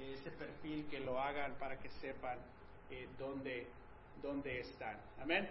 ese 0.00 0.30
perfil, 0.30 0.86
que 0.90 1.00
lo 1.00 1.20
hagan 1.20 1.54
para 1.58 1.78
que 1.78 1.90
sepan 2.00 2.38
eh, 2.90 3.08
dónde 3.18 3.66
dónde 4.22 4.60
están. 4.60 4.98
Amén. 5.20 5.48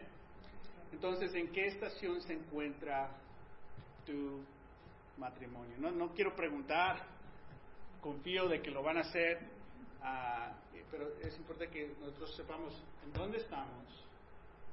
Entonces, 0.91 1.33
¿en 1.35 1.51
qué 1.51 1.67
estación 1.67 2.21
se 2.21 2.33
encuentra 2.33 3.11
tu 4.05 4.43
matrimonio? 5.17 5.77
No, 5.77 5.91
no 5.91 6.13
quiero 6.13 6.35
preguntar, 6.35 7.05
confío 8.01 8.47
de 8.47 8.61
que 8.61 8.71
lo 8.71 8.81
van 8.81 8.97
a 8.97 9.01
hacer, 9.01 9.39
ah, 10.01 10.53
pero 10.91 11.07
es 11.21 11.37
importante 11.37 11.73
que 11.73 11.93
nosotros 11.99 12.35
sepamos 12.35 12.73
en 13.05 13.13
dónde 13.13 13.37
estamos 13.37 13.85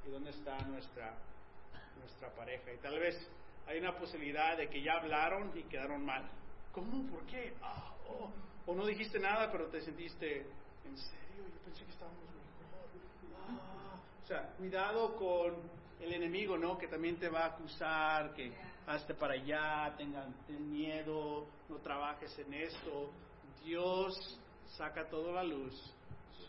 y 0.07 0.11
dónde 0.11 0.31
está 0.31 0.59
nuestra, 0.63 1.15
nuestra 1.99 2.31
pareja. 2.35 2.73
Y 2.73 2.79
tal 2.79 2.99
vez 2.99 3.17
hay 3.67 3.79
una 3.79 3.97
posibilidad 3.99 4.57
de 4.57 4.69
que 4.69 4.83
ya 4.83 4.95
hablaron 4.95 5.53
y 5.57 5.63
quedaron 5.65 6.05
mal. 6.05 6.29
¿Cómo? 6.73 7.07
¿Por 7.11 7.27
qué? 7.27 7.55
Ah, 7.63 7.95
oh. 8.09 8.31
O 8.67 8.75
no 8.75 8.87
dijiste 8.87 9.19
nada, 9.19 9.51
pero 9.51 9.67
te 9.69 9.81
sentiste, 9.81 10.39
¿en 10.39 10.97
serio? 10.97 11.45
Yo 11.53 11.61
pensé 11.65 11.85
que 11.85 11.91
estábamos 11.91 12.21
mejor. 12.21 12.47
Ah. 13.49 13.76
O 14.27 14.29
sea, 14.29 14.43
cuidado 14.59 15.15
con 15.15 15.55
el 16.01 16.13
enemigo, 16.13 16.59
¿no? 16.59 16.77
Que 16.77 16.89
también 16.89 17.17
te 17.17 17.29
va 17.29 17.45
a 17.45 17.47
acusar, 17.47 18.35
que 18.35 18.53
hazte 18.89 19.15
para 19.15 19.35
allá, 19.35 19.95
tengan 19.97 20.35
ten 20.49 20.73
miedo, 20.73 21.47
no 21.69 21.77
trabajes 21.77 22.37
en 22.41 22.53
esto. 22.55 23.13
Dios 23.65 24.41
saca 24.77 25.09
toda 25.09 25.33
la 25.33 25.45
luz 25.45 25.81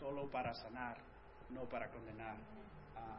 solo 0.00 0.28
para 0.28 0.52
sanar, 0.54 0.98
no 1.50 1.68
para 1.68 1.88
condenar. 1.92 2.36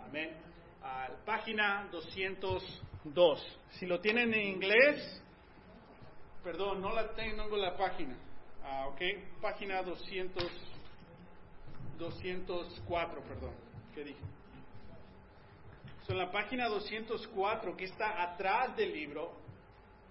Amén. 0.06 0.36
Ah, 0.84 1.08
página 1.26 1.88
202. 1.90 3.60
Si 3.70 3.86
lo 3.86 4.02
tienen 4.02 4.34
en 4.34 4.46
inglés, 4.46 5.24
perdón, 6.44 6.82
no 6.82 6.92
la 6.92 7.14
tengo 7.14 7.44
en 7.56 7.62
la 7.62 7.78
página. 7.78 8.18
Ah, 8.66 8.88
ok, 8.90 9.40
página 9.42 9.82
200, 9.84 10.44
204, 11.98 13.22
perdón. 13.22 13.54
¿Qué 13.96 14.04
dije? 14.04 14.39
En 16.10 16.18
la 16.18 16.32
página 16.32 16.68
204, 16.68 17.76
que 17.76 17.86
está 17.86 18.22
atrás 18.22 18.76
del 18.76 18.94
libro, 18.94 19.32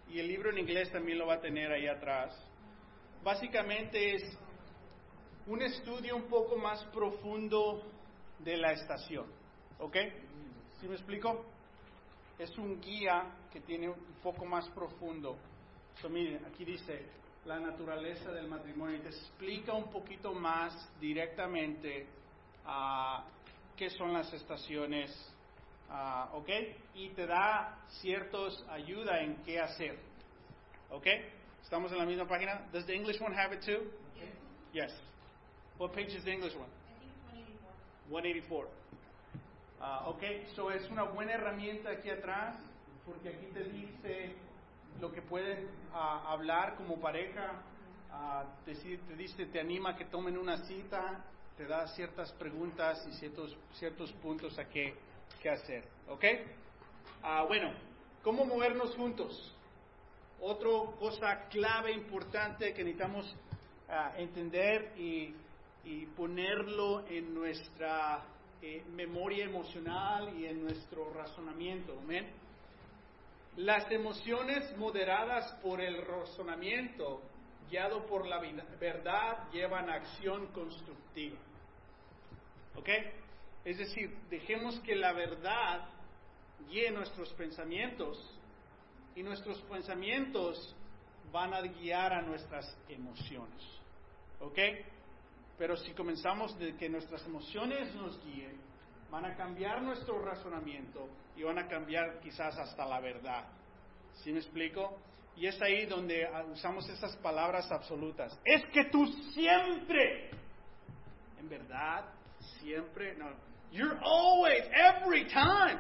y 0.09 0.19
el 0.21 0.29
libro 0.29 0.51
en 0.51 0.59
inglés 0.59 0.91
también 0.91 1.19
lo 1.19 1.27
va 1.27 1.35
a 1.35 1.41
tener 1.41 1.71
ahí 1.73 1.87
atrás, 1.87 2.35
básicamente 3.23 4.15
es 4.15 4.39
un 5.47 5.63
estudio 5.63 6.17
un 6.17 6.29
poco 6.29 6.57
más 6.57 6.85
profundo 6.87 7.83
de 8.39 8.57
la 8.57 8.73
estación. 8.73 9.27
¿Ok? 9.79 9.97
¿Sí 10.81 10.87
me 10.87 10.95
explico? 10.95 11.45
Es 12.39 12.57
un 12.59 12.81
guía 12.81 13.35
que 13.53 13.61
tiene 13.61 13.89
un 13.89 14.15
poco 14.23 14.45
más 14.45 14.69
profundo. 14.71 15.37
So, 16.01 16.09
miren, 16.09 16.45
aquí 16.45 16.65
dice 16.65 17.07
la 17.45 17.59
naturaleza 17.59 18.31
del 18.31 18.47
matrimonio 18.47 18.97
y 18.97 19.01
te 19.01 19.09
explica 19.09 19.73
un 19.73 19.91
poquito 19.91 20.33
más 20.33 20.73
directamente 21.01 22.07
a 22.65 23.25
qué 23.77 23.91
son 23.91 24.13
las 24.13 24.33
estaciones, 24.33 25.11
uh, 25.91 26.37
¿ok? 26.37 26.49
Y 26.95 27.11
te 27.11 27.27
da 27.27 27.79
ciertos 28.01 28.65
ayuda 28.69 29.21
en 29.21 29.37
qué 29.45 29.61
hacer, 29.61 29.99
¿ok? 30.91 31.07
¿Estamos 31.63 31.93
en 31.93 31.99
la 31.99 32.07
misma 32.07 32.27
página? 32.27 32.67
Does 32.73 32.87
the 32.87 32.95
English 32.95 33.21
one 33.21 33.35
have 33.35 33.55
it 33.55 33.63
too? 33.65 33.91
Yes. 34.73 34.93
What 35.79 35.93
page 35.93 36.15
is 36.15 36.25
the 36.25 36.33
English 36.33 36.55
one? 36.55 36.69
184. 38.09 38.69
Uh, 39.81 40.09
ok, 40.11 40.23
so 40.57 40.71
es 40.71 40.89
una 40.91 41.05
buena 41.05 41.35
herramienta 41.35 41.91
aquí 41.91 42.11
atrás, 42.11 42.57
porque 43.07 43.29
aquí 43.29 43.47
te 43.53 43.65
dice 43.65 44.35
lo 45.01 45.13
que 45.13 45.23
pueden 45.23 45.67
uh, 45.93 46.27
hablar 46.27 46.75
como 46.77 46.99
pareja, 46.99 47.53
uh, 48.11 48.65
te, 48.65 48.75
te, 48.75 49.15
dice, 49.15 49.47
te 49.47 49.61
anima 49.61 49.91
a 49.91 49.97
que 49.97 50.07
tomen 50.07 50.37
una 50.37 50.57
cita, 50.67 51.25
te 51.57 51.67
da 51.67 51.87
ciertas 51.89 52.33
preguntas 52.33 53.07
y 53.09 53.13
ciertos, 53.13 53.57
ciertos 53.75 54.13
puntos 54.15 54.59
a 54.59 54.69
qué, 54.69 54.95
qué 55.43 55.51
hacer, 55.51 55.85
¿ok? 56.09 56.25
bueno, 57.49 57.73
¿cómo 58.23 58.45
movernos 58.45 58.95
juntos? 58.97 59.55
Otra 60.41 60.71
cosa 60.99 61.49
clave 61.49 61.93
importante 61.93 62.73
que 62.73 62.85
necesitamos 62.85 63.37
entender 64.17 64.93
y 64.97 65.35
y 65.89 66.05
ponerlo 66.07 67.07
en 67.09 67.35
nuestra 67.35 68.23
eh, 68.61 68.85
memoria 68.91 69.47
emocional 69.47 70.39
y 70.39 70.45
en 70.45 70.63
nuestro 70.63 71.13
razonamiento. 71.15 71.99
¿amén? 71.99 72.31
Las 73.57 73.91
emociones 73.91 74.77
moderadas 74.77 75.51
por 75.63 75.81
el 75.81 76.05
razonamiento, 76.05 77.23
guiado 77.71 78.05
por 78.07 78.27
la 78.27 78.39
verdad, 78.79 79.51
llevan 79.51 79.89
acción 79.89 80.49
constructiva. 80.49 81.39
¿Ok? 82.77 82.89
Es 83.69 83.77
decir, 83.77 84.17
dejemos 84.31 84.81
que 84.81 84.97
la 84.97 85.13
verdad 85.13 85.91
guíe 86.71 86.91
nuestros 86.91 87.31
pensamientos 87.35 88.19
y 89.15 89.23
nuestros 89.23 89.61
pensamientos 89.65 90.75
van 91.31 91.53
a 91.53 91.61
guiar 91.61 92.15
a 92.15 92.23
nuestras 92.23 92.75
emociones. 92.89 93.63
¿Ok? 94.41 94.59
Pero 95.59 95.77
si 95.77 95.93
comenzamos 95.93 96.59
de 96.59 96.79
que 96.79 96.89
nuestras 96.89 97.23
emociones 97.27 97.95
nos 97.95 98.19
guíen, 98.25 98.59
van 99.11 99.27
a 99.27 99.37
cambiar 99.37 99.83
nuestro 99.83 100.19
razonamiento 100.19 101.07
y 101.37 101.43
van 101.43 101.59
a 101.59 101.69
cambiar 101.69 102.21
quizás 102.21 102.57
hasta 102.57 102.87
la 102.87 103.01
verdad. 103.01 103.49
¿Sí 104.25 104.33
me 104.33 104.39
explico? 104.39 104.97
Y 105.37 105.47
es 105.47 105.61
ahí 105.61 105.85
donde 105.85 106.27
usamos 106.51 106.89
esas 106.89 107.15
palabras 107.19 107.71
absolutas. 107.71 108.41
Es 108.47 108.65
que 108.73 108.87
tú 108.87 109.07
siempre, 109.35 110.31
en 111.39 111.51
verdad, 111.51 112.07
siempre, 112.63 113.15
no, 113.15 113.48
you're 113.73 113.99
always, 114.03 114.63
every 114.73 115.25
time. 115.27 115.79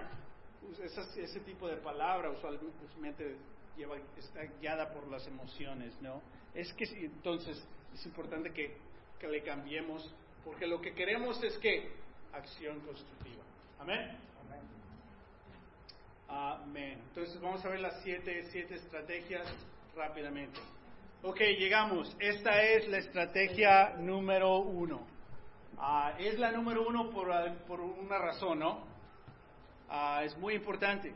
Ese, 0.82 1.22
ese 1.22 1.40
tipo 1.40 1.66
de 1.68 1.76
palabra 1.76 2.30
usualmente 2.30 3.36
lleva, 3.76 3.96
está 4.16 4.44
guiada 4.60 4.92
por 4.92 5.08
las 5.08 5.26
emociones, 5.26 5.94
¿no? 6.00 6.20
Es 6.54 6.72
que 6.74 6.84
entonces 6.84 7.62
es 7.94 8.06
importante 8.06 8.52
que 8.52 8.76
que 9.18 9.28
le 9.28 9.42
cambiemos, 9.42 10.08
porque 10.44 10.66
lo 10.66 10.80
que 10.80 10.94
queremos 10.94 11.42
es 11.42 11.56
que 11.58 11.90
acción 12.32 12.80
constructiva. 12.80 13.42
Amén. 13.80 14.16
Amén. 16.28 16.98
Entonces 17.08 17.40
vamos 17.40 17.64
a 17.64 17.68
ver 17.68 17.80
las 17.80 18.02
siete, 18.02 18.44
siete 18.50 18.74
estrategias 18.74 19.46
rápidamente. 19.96 20.60
Ok, 21.22 21.40
llegamos. 21.58 22.14
Esta 22.20 22.62
es 22.62 22.86
la 22.88 22.98
estrategia 22.98 23.94
número 23.98 24.58
uno. 24.58 25.06
Ah, 25.80 26.14
es 26.18 26.38
la 26.38 26.50
número 26.50 26.86
uno 26.86 27.10
por, 27.10 27.28
por 27.66 27.80
una 27.80 28.18
razón, 28.18 28.58
¿no? 28.58 28.84
Ah, 29.88 30.22
es 30.24 30.36
muy 30.36 30.54
importante. 30.54 31.14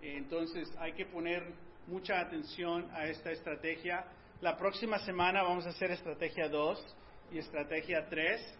Entonces 0.00 0.68
hay 0.78 0.92
que 0.92 1.06
poner 1.06 1.52
mucha 1.86 2.20
atención 2.20 2.90
a 2.92 3.06
esta 3.06 3.30
estrategia. 3.30 4.04
La 4.40 4.56
próxima 4.56 4.98
semana 4.98 5.42
vamos 5.44 5.66
a 5.66 5.68
hacer 5.68 5.92
estrategia 5.92 6.48
2 6.48 6.96
y 7.30 7.38
estrategia 7.38 8.08
3. 8.08 8.58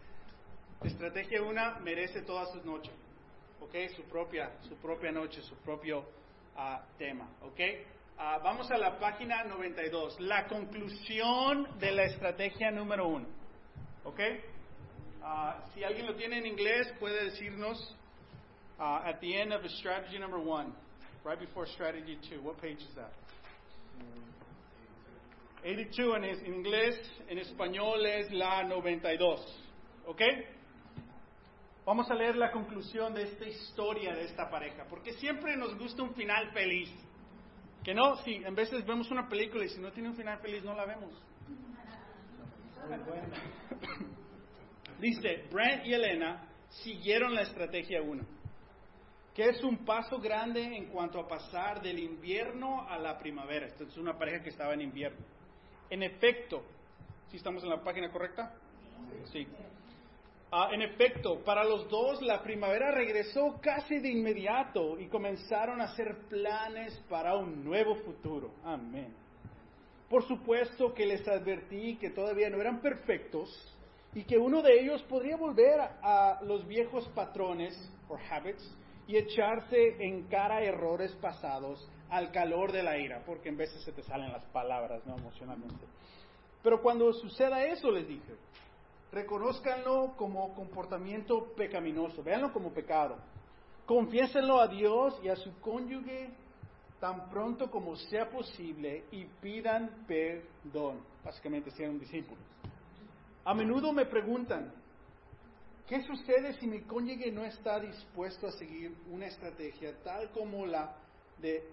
Estrategia 0.85 1.43
1 1.43 1.81
merece 1.81 2.23
toda 2.23 2.47
su 2.47 2.65
noche, 2.65 2.93
¿ok? 3.61 3.75
Su 3.97 4.05
propia, 4.05 4.53
su 4.69 4.77
propia 4.77 5.11
noche, 5.11 5.43
su 5.43 5.57
propio 5.57 6.05
tema, 6.99 7.29
¿ok? 7.43 7.61
Vamos 8.45 8.71
a 8.71 8.79
la 8.79 8.99
página 8.99 9.43
92, 9.45 10.21
la 10.21 10.47
conclusión 10.47 11.67
de 11.81 11.91
la 11.91 12.05
estrategia 12.05 12.71
número 12.71 13.09
1, 13.09 13.27
¿ok? 14.05 14.21
Uh, 15.23 15.53
si 15.73 15.85
alguien 15.85 16.07
lo 16.07 16.15
tiene 16.17 16.39
en 16.39 16.47
inglés, 16.47 16.93
puede 16.99 17.25
decirnos 17.25 17.97
at 18.79 19.21
the 19.21 19.41
end 19.41 19.53
of 19.53 19.65
strategy 19.79 20.19
number 20.19 20.41
1, 20.41 20.73
right 21.25 21.39
before 21.39 21.67
strategy 21.67 22.19
2, 22.29 22.43
what 22.43 22.61
page 22.61 22.79
is 22.79 22.95
that? 22.97 23.13
82 25.65 26.17
en, 26.17 26.25
inglés, 26.47 26.97
en 27.29 27.39
español 27.39 28.05
es 28.05 28.33
la 28.33 28.65
92. 28.65 29.41
¿Ok? 30.07 30.21
Vamos 31.87 32.11
a 32.11 32.15
leer 32.15 32.37
la 32.37 32.51
conclusión 32.51 33.15
de 33.15 33.23
esta 33.23 33.47
historia 33.47 34.15
de 34.15 34.25
esta 34.25 34.51
pareja, 34.51 34.85
porque 34.89 35.13
siempre 35.15 35.57
nos 35.57 35.79
gusta 35.79 36.03
un 36.03 36.15
final 36.15 36.51
feliz. 36.53 36.91
Que 37.85 37.95
no, 37.95 38.17
si 38.25 38.35
en 38.35 38.55
veces 38.55 38.85
vemos 38.85 39.11
una 39.11 39.29
película 39.29 39.65
y 39.65 39.69
si 39.69 39.81
no 39.81 39.93
tiene 39.93 40.09
un 40.09 40.17
final 40.17 40.41
feliz 40.41 40.65
no 40.65 40.75
la 40.75 40.85
vemos. 40.85 41.13
Dice, 45.03 45.47
Brent 45.51 45.85
y 45.85 45.95
Elena 45.95 46.49
siguieron 46.69 47.35
la 47.35 47.43
estrategia 47.43 48.01
1, 48.01 48.25
que 49.35 49.49
es 49.49 49.65
un 49.65 49.85
paso 49.85 50.21
grande 50.21 50.63
en 50.63 50.87
cuanto 50.91 51.19
a 51.19 51.27
pasar 51.27 51.83
del 51.83 51.99
invierno 51.99 52.89
a 52.89 52.97
la 52.99 53.19
primavera. 53.19 53.67
Esta 53.67 53.83
es 53.83 53.97
una 53.97 54.17
pareja 54.17 54.45
que 54.45 54.51
estaba 54.51 54.75
en 54.75 54.83
invierno. 54.83 55.19
En 55.91 56.05
efecto, 56.05 56.63
¿si 57.33 57.37
estamos 57.37 57.65
en 57.65 57.71
la 57.71 57.83
página 57.83 58.13
correcta? 58.13 58.55
Sí. 59.33 59.45
Ah, 60.53 60.69
en 60.71 60.83
efecto, 60.83 61.43
para 61.43 61.65
los 61.65 61.89
dos 61.89 62.23
la 62.23 62.41
primavera 62.41 62.93
regresó 62.93 63.59
casi 63.61 63.99
de 63.99 64.09
inmediato 64.09 65.01
y 65.01 65.09
comenzaron 65.09 65.81
a 65.81 65.87
hacer 65.87 66.17
planes 66.29 66.97
para 67.09 67.35
un 67.35 67.65
nuevo 67.65 67.97
futuro. 68.05 68.53
Amén. 68.63 69.13
Por 70.09 70.29
supuesto 70.29 70.95
que 70.95 71.07
les 71.07 71.27
advertí 71.27 71.97
que 71.97 72.11
todavía 72.11 72.49
no 72.51 72.61
eran 72.61 72.81
perfectos 72.81 73.51
y 74.15 74.25
que 74.25 74.39
uno 74.39 74.63
de 74.63 74.81
ellos 74.81 75.03
podría 75.05 75.37
volver 75.37 75.81
a 75.81 76.41
los 76.43 76.67
viejos 76.67 77.09
patrones 77.15 77.75
o 78.09 78.17
habits 78.31 78.77
y 79.07 79.17
echarse 79.17 79.97
en 80.05 80.29
cara 80.29 80.63
errores 80.63 81.13
pasados 81.17 81.89
al 82.11 82.31
calor 82.31 82.73
de 82.73 82.83
la 82.83 82.99
ira, 82.99 83.23
porque 83.25 83.49
en 83.49 83.57
veces 83.57 83.83
se 83.83 83.93
te 83.93 84.03
salen 84.03 84.33
las 84.33 84.45
palabras, 84.47 85.05
¿no? 85.07 85.17
Emocionalmente. 85.17 85.87
Pero 86.63 86.81
cuando 86.83 87.13
suceda 87.15 87.65
eso, 87.65 87.91
les 87.91 88.07
dije, 88.07 88.35
reconozcanlo 89.11 90.15
como 90.17 90.55
comportamiento 90.55 91.53
pecaminoso, 91.57 92.23
véanlo 92.23 92.53
como 92.53 92.71
pecado. 92.71 93.17
Confiésenlo 93.87 94.61
a 94.61 94.69
Dios 94.69 95.19
y 95.25 95.29
a 95.29 95.37
su 95.37 95.59
cónyuge 95.61 96.31
tan 97.01 97.29
pronto 97.31 97.71
como 97.71 97.97
sea 97.97 98.31
posible 98.31 99.05
y 99.11 99.25
pidan 99.41 100.05
perdón. 100.07 101.01
Básicamente 101.25 101.71
sean 101.73 101.99
discípulos. 101.99 102.52
A 103.45 103.55
menudo 103.55 103.93
me 103.93 104.07
preguntan, 104.07 104.73
¿qué 105.89 106.03
sucede 106.03 106.53
si 106.55 106.67
mi 106.67 106.83
cónyuge 106.83 107.33
no 107.33 107.45
está 107.45 107.81
dispuesto 107.81 108.47
a 108.47 108.53
seguir 108.53 108.95
una 109.11 109.27
estrategia 109.27 109.95
tal 110.05 110.31
como 110.31 110.65
la 110.65 110.95
de, 111.39 111.65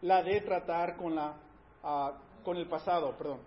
la 0.00 0.22
de 0.22 0.40
tratar 0.40 0.96
con, 0.96 1.14
la, 1.14 1.36
ah, 1.82 2.18
con 2.42 2.56
el 2.56 2.66
pasado? 2.68 3.16
Perdón. 3.18 3.40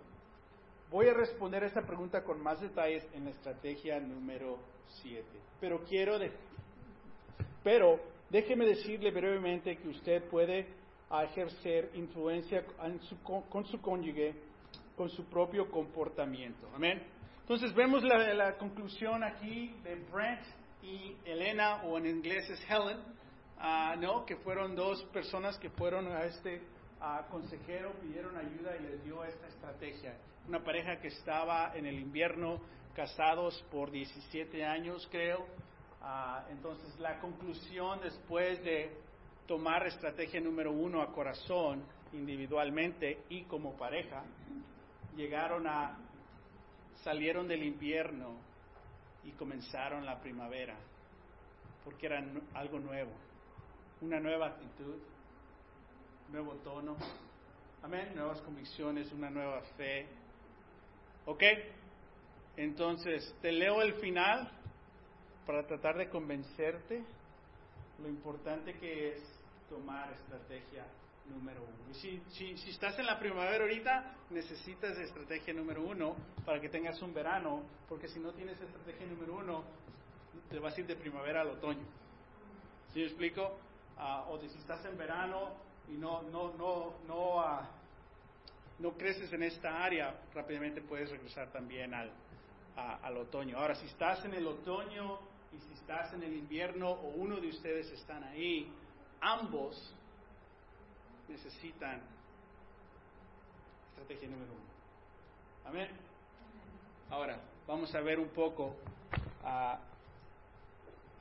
Voy 0.88 1.08
a 1.08 1.14
responder 1.14 1.64
a 1.64 1.66
esta 1.66 1.82
pregunta 1.82 2.22
con 2.22 2.40
más 2.40 2.60
detalles 2.60 3.04
en 3.12 3.24
la 3.24 3.30
estrategia 3.30 3.98
número 3.98 4.58
7. 5.02 5.24
Pero 5.60 5.82
quiero 5.84 6.16
pero 7.64 7.98
déjeme 8.30 8.64
decirle 8.64 9.10
brevemente 9.10 9.76
que 9.78 9.88
usted 9.88 10.22
puede 10.28 10.68
ejercer 11.24 11.90
influencia 11.94 12.64
con 13.48 13.66
su 13.66 13.80
cónyuge 13.80 14.34
con 14.96 15.10
su 15.10 15.24
propio 15.24 15.70
comportamiento. 15.70 16.68
Amén. 16.74 17.15
Entonces 17.46 17.72
vemos 17.76 18.02
la, 18.02 18.56
conclusión 18.58 19.22
aquí 19.22 19.72
de 19.84 19.94
Brent 20.12 20.42
y 20.82 21.14
Elena, 21.24 21.84
o 21.84 21.96
en 21.96 22.06
inglés 22.06 22.50
es 22.50 22.60
Helen, 22.68 22.98
¿no? 24.00 24.26
que 24.26 24.34
fueron 24.34 24.74
dos 24.74 25.00
personas 25.12 25.56
que 25.56 25.70
fueron 25.70 26.08
a 26.08 26.24
este 26.24 26.60
consejero, 27.30 27.92
pidieron 28.02 28.36
ayuda 28.36 28.76
y 28.76 28.82
les 28.82 29.04
dio 29.04 29.22
esta 29.22 29.46
estrategia. 29.46 30.16
Una 30.48 30.64
pareja 30.64 30.98
que 30.98 31.06
estaba 31.06 31.70
en 31.76 31.86
el 31.86 32.00
invierno 32.00 32.60
casados 32.96 33.64
por 33.70 33.92
17 33.92 34.64
años, 34.64 35.06
creo. 35.08 35.46
Ah, 36.02 36.44
entonces 36.50 36.98
la 36.98 37.20
conclusión 37.20 38.00
después 38.02 38.60
de 38.64 38.90
tomar 39.46 39.86
estrategia 39.86 40.40
número 40.40 40.72
uno 40.72 41.00
a 41.00 41.12
corazón, 41.12 41.84
individualmente 42.12 43.22
y 43.28 43.44
como 43.44 43.76
pareja, 43.76 44.24
llegaron 45.14 45.68
a 45.68 45.96
salieron 47.06 47.46
del 47.46 47.62
invierno 47.62 48.34
y 49.22 49.30
comenzaron 49.30 50.04
la 50.04 50.20
primavera, 50.20 50.74
porque 51.84 52.06
era 52.06 52.20
algo 52.54 52.80
nuevo, 52.80 53.12
una 54.00 54.18
nueva 54.18 54.48
actitud, 54.48 54.96
nuevo 56.32 56.54
tono, 56.64 56.96
amén, 57.84 58.10
nuevas 58.16 58.40
convicciones, 58.40 59.12
una 59.12 59.30
nueva 59.30 59.60
fe. 59.76 60.08
¿Ok? 61.26 61.44
Entonces, 62.56 63.32
te 63.40 63.52
leo 63.52 63.82
el 63.82 63.94
final 63.94 64.50
para 65.46 65.64
tratar 65.64 65.96
de 65.98 66.08
convencerte 66.08 67.04
lo 68.02 68.08
importante 68.08 68.74
que 68.80 69.12
es 69.14 69.22
tomar 69.68 70.12
estrategia 70.12 70.84
número 71.28 71.62
uno. 71.62 71.94
Si, 71.94 72.20
si, 72.30 72.56
si, 72.58 72.70
estás 72.70 72.98
en 72.98 73.06
la 73.06 73.18
primavera 73.18 73.64
ahorita, 73.64 74.16
necesitas 74.30 74.98
estrategia 74.98 75.54
número 75.54 75.82
uno 75.82 76.16
para 76.44 76.60
que 76.60 76.68
tengas 76.68 77.00
un 77.02 77.14
verano, 77.14 77.62
porque 77.88 78.08
si 78.08 78.18
no 78.20 78.32
tienes 78.32 78.60
estrategia 78.60 79.06
número 79.06 79.36
uno, 79.36 79.64
te 80.50 80.58
vas 80.58 80.76
a 80.76 80.80
ir 80.80 80.86
de 80.86 80.96
primavera 80.96 81.40
al 81.40 81.50
otoño. 81.50 81.86
¿Sí 82.92 83.00
me 83.00 83.06
explico? 83.06 83.58
Ah, 83.96 84.26
o 84.28 84.38
si 84.38 84.46
estás 84.58 84.84
en 84.84 84.96
verano 84.96 85.54
y 85.88 85.92
no, 85.92 86.22
no, 86.22 86.52
no, 86.54 86.94
no, 87.06 87.36
uh, 87.36 87.66
no 88.78 88.92
creces 88.92 89.32
en 89.32 89.42
esta 89.42 89.82
área, 89.82 90.20
rápidamente 90.34 90.82
puedes 90.82 91.10
regresar 91.10 91.50
también 91.50 91.94
al, 91.94 92.12
al 92.76 93.16
otoño. 93.16 93.58
Ahora, 93.58 93.74
si 93.74 93.86
estás 93.86 94.24
en 94.24 94.34
el 94.34 94.46
otoño 94.46 95.18
y 95.52 95.58
si 95.58 95.72
estás 95.74 96.12
en 96.12 96.22
el 96.22 96.34
invierno 96.34 96.90
o 96.90 97.08
uno 97.08 97.40
de 97.40 97.48
ustedes 97.48 97.90
están 97.92 98.22
ahí, 98.24 98.70
ambos 99.20 99.94
necesitan 101.28 102.00
estrategia 103.90 104.28
número 104.28 104.52
uno. 104.52 104.66
Amén. 105.64 105.88
Ahora, 107.10 107.40
vamos 107.66 107.94
a 107.94 108.00
ver 108.00 108.18
un 108.18 108.28
poco 108.28 108.76
a 109.42 109.80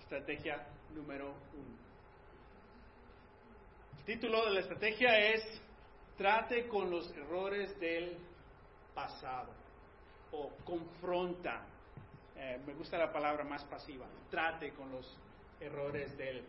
estrategia 0.01 0.67
número 0.93 1.27
uno. 1.27 1.75
El 3.99 4.05
título 4.05 4.45
de 4.45 4.51
la 4.51 4.59
estrategia 4.59 5.17
es 5.17 5.61
Trate 6.17 6.67
con 6.67 6.91
los 6.91 7.11
errores 7.15 7.79
del 7.79 8.17
pasado 8.93 9.51
o 10.31 10.49
confronta. 10.63 11.65
Eh, 12.35 12.61
me 12.65 12.73
gusta 12.73 12.97
la 12.97 13.11
palabra 13.11 13.43
más 13.43 13.63
pasiva. 13.65 14.05
Trate 14.29 14.73
con 14.73 14.91
los 14.91 15.17
errores 15.59 16.15
del, 16.17 16.43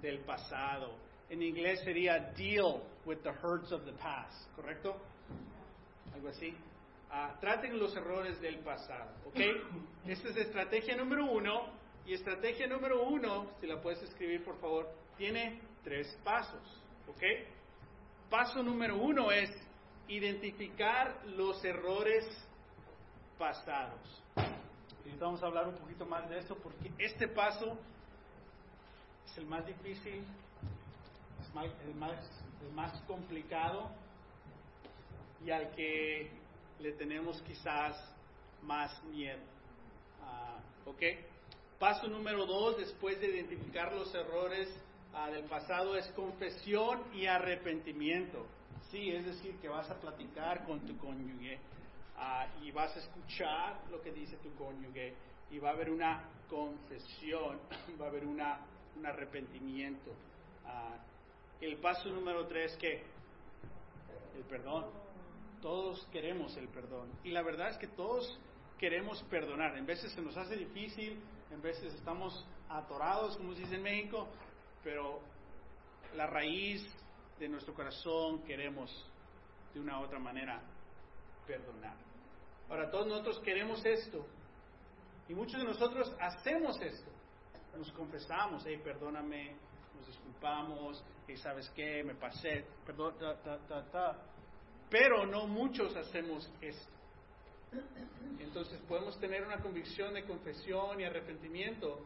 del 0.00 0.20
pasado 0.20 1.03
en 1.30 1.42
inglés 1.42 1.80
sería 1.84 2.32
deal 2.36 2.82
with 3.04 3.18
the 3.22 3.32
hurts 3.42 3.72
of 3.72 3.84
the 3.84 3.92
past, 3.92 4.50
¿correcto? 4.54 4.96
Algo 6.14 6.28
así. 6.28 6.54
Ah, 7.10 7.36
traten 7.40 7.78
los 7.78 7.94
errores 7.96 8.40
del 8.40 8.58
pasado, 8.58 9.10
¿ok? 9.26 9.40
Esta 10.06 10.28
es 10.30 10.36
estrategia 10.36 10.96
número 10.96 11.26
uno. 11.26 11.84
Y 12.06 12.12
estrategia 12.12 12.66
número 12.66 13.02
uno, 13.04 13.52
si 13.60 13.66
la 13.66 13.80
puedes 13.80 14.02
escribir 14.02 14.44
por 14.44 14.60
favor, 14.60 14.86
tiene 15.16 15.60
tres 15.82 16.06
pasos, 16.22 16.82
¿ok? 17.08 17.22
Paso 18.28 18.62
número 18.62 18.98
uno 18.98 19.30
es 19.30 19.50
identificar 20.08 21.24
los 21.26 21.64
errores 21.64 22.26
pasados. 23.38 24.22
Y 25.04 25.16
vamos 25.16 25.42
a 25.42 25.46
hablar 25.46 25.68
un 25.68 25.76
poquito 25.76 26.04
más 26.04 26.28
de 26.28 26.38
esto 26.38 26.56
porque 26.56 26.90
este 26.98 27.28
paso 27.28 27.78
es 29.26 29.38
el 29.38 29.46
más 29.46 29.66
difícil 29.66 30.24
el 31.62 31.94
más, 31.94 32.18
el 32.62 32.72
más 32.74 33.00
complicado 33.02 33.90
y 35.44 35.50
al 35.50 35.70
que 35.72 36.30
le 36.80 36.92
tenemos 36.92 37.40
quizás 37.42 37.96
más 38.62 39.02
miedo. 39.04 39.40
Ah, 40.22 40.58
¿Ok? 40.86 41.02
Paso 41.78 42.08
número 42.08 42.46
dos, 42.46 42.78
después 42.78 43.20
de 43.20 43.28
identificar 43.28 43.92
los 43.92 44.12
errores 44.14 44.68
ah, 45.14 45.30
del 45.30 45.44
pasado, 45.44 45.96
es 45.96 46.06
confesión 46.08 47.02
y 47.14 47.26
arrepentimiento. 47.26 48.46
Sí, 48.90 49.10
es 49.10 49.24
decir, 49.24 49.56
que 49.60 49.68
vas 49.68 49.90
a 49.90 50.00
platicar 50.00 50.64
con 50.64 50.80
tu 50.80 50.96
cónyuge 50.98 51.58
ah, 52.16 52.46
y 52.62 52.70
vas 52.70 52.94
a 52.96 53.00
escuchar 53.00 53.80
lo 53.90 54.00
que 54.02 54.12
dice 54.12 54.36
tu 54.38 54.54
cónyuge 54.54 55.14
y 55.50 55.58
va 55.58 55.70
a 55.70 55.72
haber 55.72 55.90
una 55.90 56.24
confesión, 56.48 57.58
va 58.00 58.06
a 58.06 58.08
haber 58.08 58.24
una, 58.24 58.60
un 58.96 59.06
arrepentimiento. 59.06 60.12
El 61.64 61.78
paso 61.78 62.10
número 62.10 62.46
tres, 62.46 62.76
¿qué? 62.78 63.02
El 64.36 64.44
perdón. 64.44 64.84
Todos 65.62 66.06
queremos 66.12 66.54
el 66.58 66.68
perdón. 66.68 67.10
Y 67.24 67.30
la 67.30 67.42
verdad 67.42 67.70
es 67.70 67.78
que 67.78 67.86
todos 67.86 68.38
queremos 68.78 69.22
perdonar. 69.30 69.74
En 69.78 69.86
veces 69.86 70.12
se 70.12 70.20
nos 70.20 70.36
hace 70.36 70.56
difícil, 70.56 71.18
en 71.50 71.62
veces 71.62 71.94
estamos 71.94 72.46
atorados, 72.68 73.38
como 73.38 73.54
se 73.54 73.60
dice 73.60 73.76
en 73.76 73.82
México, 73.82 74.28
pero 74.82 75.20
la 76.14 76.26
raíz 76.26 76.86
de 77.38 77.48
nuestro 77.48 77.72
corazón 77.72 78.42
queremos 78.42 78.90
de 79.72 79.80
una 79.80 80.00
u 80.00 80.04
otra 80.04 80.18
manera 80.18 80.60
perdonar. 81.46 81.96
Ahora, 82.68 82.90
todos 82.90 83.06
nosotros 83.06 83.40
queremos 83.40 83.82
esto. 83.86 84.26
Y 85.30 85.34
muchos 85.34 85.58
de 85.58 85.66
nosotros 85.66 86.14
hacemos 86.20 86.78
esto. 86.82 87.10
Nos 87.74 87.90
confesamos, 87.92 88.62
hey, 88.66 88.78
perdóname, 88.84 89.56
disculpamos, 90.06 91.02
y 91.28 91.36
sabes 91.36 91.70
qué, 91.70 92.02
me 92.04 92.14
pasé, 92.14 92.64
perdón, 92.84 93.14
Pero 94.90 95.26
no 95.26 95.46
muchos 95.46 95.96
hacemos 95.96 96.50
esto. 96.60 96.92
Entonces 98.38 98.80
podemos 98.86 99.18
tener 99.18 99.44
una 99.44 99.60
convicción 99.60 100.14
de 100.14 100.24
confesión 100.24 101.00
y 101.00 101.04
arrepentimiento, 101.04 102.00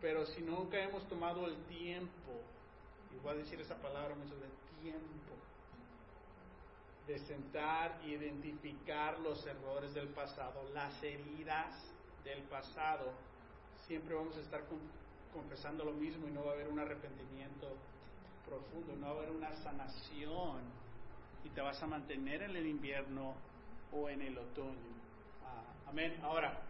pero 0.00 0.24
si 0.26 0.40
nunca 0.42 0.82
hemos 0.82 1.06
tomado 1.08 1.46
el 1.46 1.56
tiempo, 1.64 2.40
y 3.14 3.18
voy 3.18 3.32
a 3.32 3.36
decir 3.36 3.60
esa 3.60 3.76
palabra 3.76 4.14
mucho 4.14 4.34
de 4.36 4.48
tiempo, 4.80 5.34
de 7.06 7.18
sentar 7.18 8.00
y 8.04 8.12
identificar 8.12 9.18
los 9.20 9.44
errores 9.46 9.92
del 9.94 10.08
pasado, 10.08 10.68
las 10.72 11.02
heridas 11.02 11.74
del 12.24 12.42
pasado, 12.44 13.12
siempre 13.86 14.14
vamos 14.14 14.36
a 14.36 14.40
estar 14.40 14.64
confesando 15.32 15.84
lo 15.84 15.92
mismo 15.92 16.28
y 16.28 16.30
no 16.30 16.44
va 16.44 16.52
a 16.52 16.54
haber 16.54 16.68
un 16.68 16.78
arrepentimiento 16.78 17.68
profundo, 18.46 18.96
no 18.96 19.06
va 19.06 19.12
a 19.12 19.16
haber 19.16 19.30
una 19.30 19.52
sanación 19.62 20.60
y 21.44 21.48
te 21.50 21.60
vas 21.60 21.82
a 21.82 21.86
mantener 21.86 22.42
en 22.42 22.56
el 22.56 22.66
invierno 22.66 23.34
o 23.92 24.08
en 24.08 24.22
el 24.22 24.36
otoño. 24.36 24.90
Ah, 25.44 25.88
amén. 25.88 26.18
Ahora, 26.22 26.60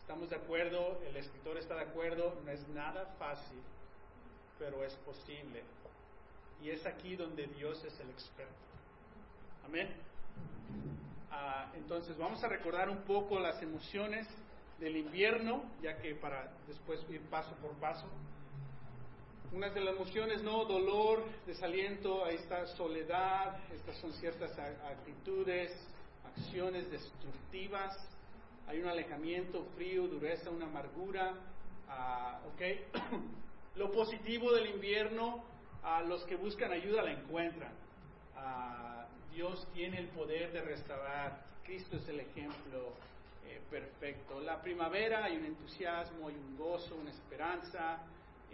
estamos 0.00 0.28
de 0.30 0.36
acuerdo, 0.36 1.00
el 1.06 1.16
escritor 1.16 1.56
está 1.58 1.74
de 1.76 1.82
acuerdo, 1.82 2.40
no 2.44 2.50
es 2.50 2.66
nada 2.68 3.06
fácil, 3.18 3.60
pero 4.58 4.84
es 4.84 4.94
posible. 4.96 5.62
Y 6.62 6.70
es 6.70 6.84
aquí 6.86 7.16
donde 7.16 7.46
Dios 7.48 7.82
es 7.84 7.98
el 8.00 8.10
experto. 8.10 8.52
Amén. 9.64 9.88
Ah, 11.30 11.72
entonces 11.74 12.16
vamos 12.18 12.42
a 12.44 12.48
recordar 12.48 12.90
un 12.90 13.02
poco 13.02 13.40
las 13.40 13.60
emociones 13.62 14.28
del 14.78 14.96
invierno, 14.96 15.64
ya 15.82 15.98
que 15.98 16.14
para 16.14 16.52
después 16.66 17.00
ir 17.10 17.20
paso 17.22 17.54
por 17.56 17.72
paso. 17.72 18.06
unas 19.52 19.74
de 19.74 19.80
las 19.80 19.94
emociones, 19.94 20.42
¿no? 20.42 20.64
Dolor, 20.64 21.24
desaliento, 21.46 22.24
ahí 22.24 22.36
está 22.36 22.66
soledad, 22.68 23.58
estas 23.70 23.96
son 23.98 24.12
ciertas 24.14 24.58
actitudes, 24.58 25.70
acciones 26.24 26.90
destructivas, 26.90 27.96
hay 28.66 28.80
un 28.80 28.88
alejamiento, 28.88 29.66
frío, 29.76 30.06
dureza, 30.08 30.50
una 30.50 30.66
amargura, 30.66 31.34
ah, 31.88 32.40
¿ok? 32.54 32.62
Lo 33.76 33.90
positivo 33.92 34.52
del 34.52 34.70
invierno, 34.70 35.44
a 35.82 36.00
los 36.02 36.24
que 36.24 36.36
buscan 36.36 36.72
ayuda 36.72 37.02
la 37.02 37.12
encuentran. 37.12 37.72
Ah, 38.36 39.06
Dios 39.32 39.66
tiene 39.74 39.98
el 39.98 40.08
poder 40.08 40.52
de 40.52 40.62
restaurar, 40.62 41.44
Cristo 41.64 41.96
es 41.96 42.08
el 42.08 42.20
ejemplo 42.20 42.92
eh, 43.56 43.60
perfecto. 43.70 44.40
La 44.40 44.60
primavera 44.60 45.24
hay 45.24 45.36
un 45.36 45.46
entusiasmo, 45.46 46.28
hay 46.28 46.34
un 46.34 46.56
gozo, 46.56 46.96
una 46.96 47.10
esperanza. 47.10 48.02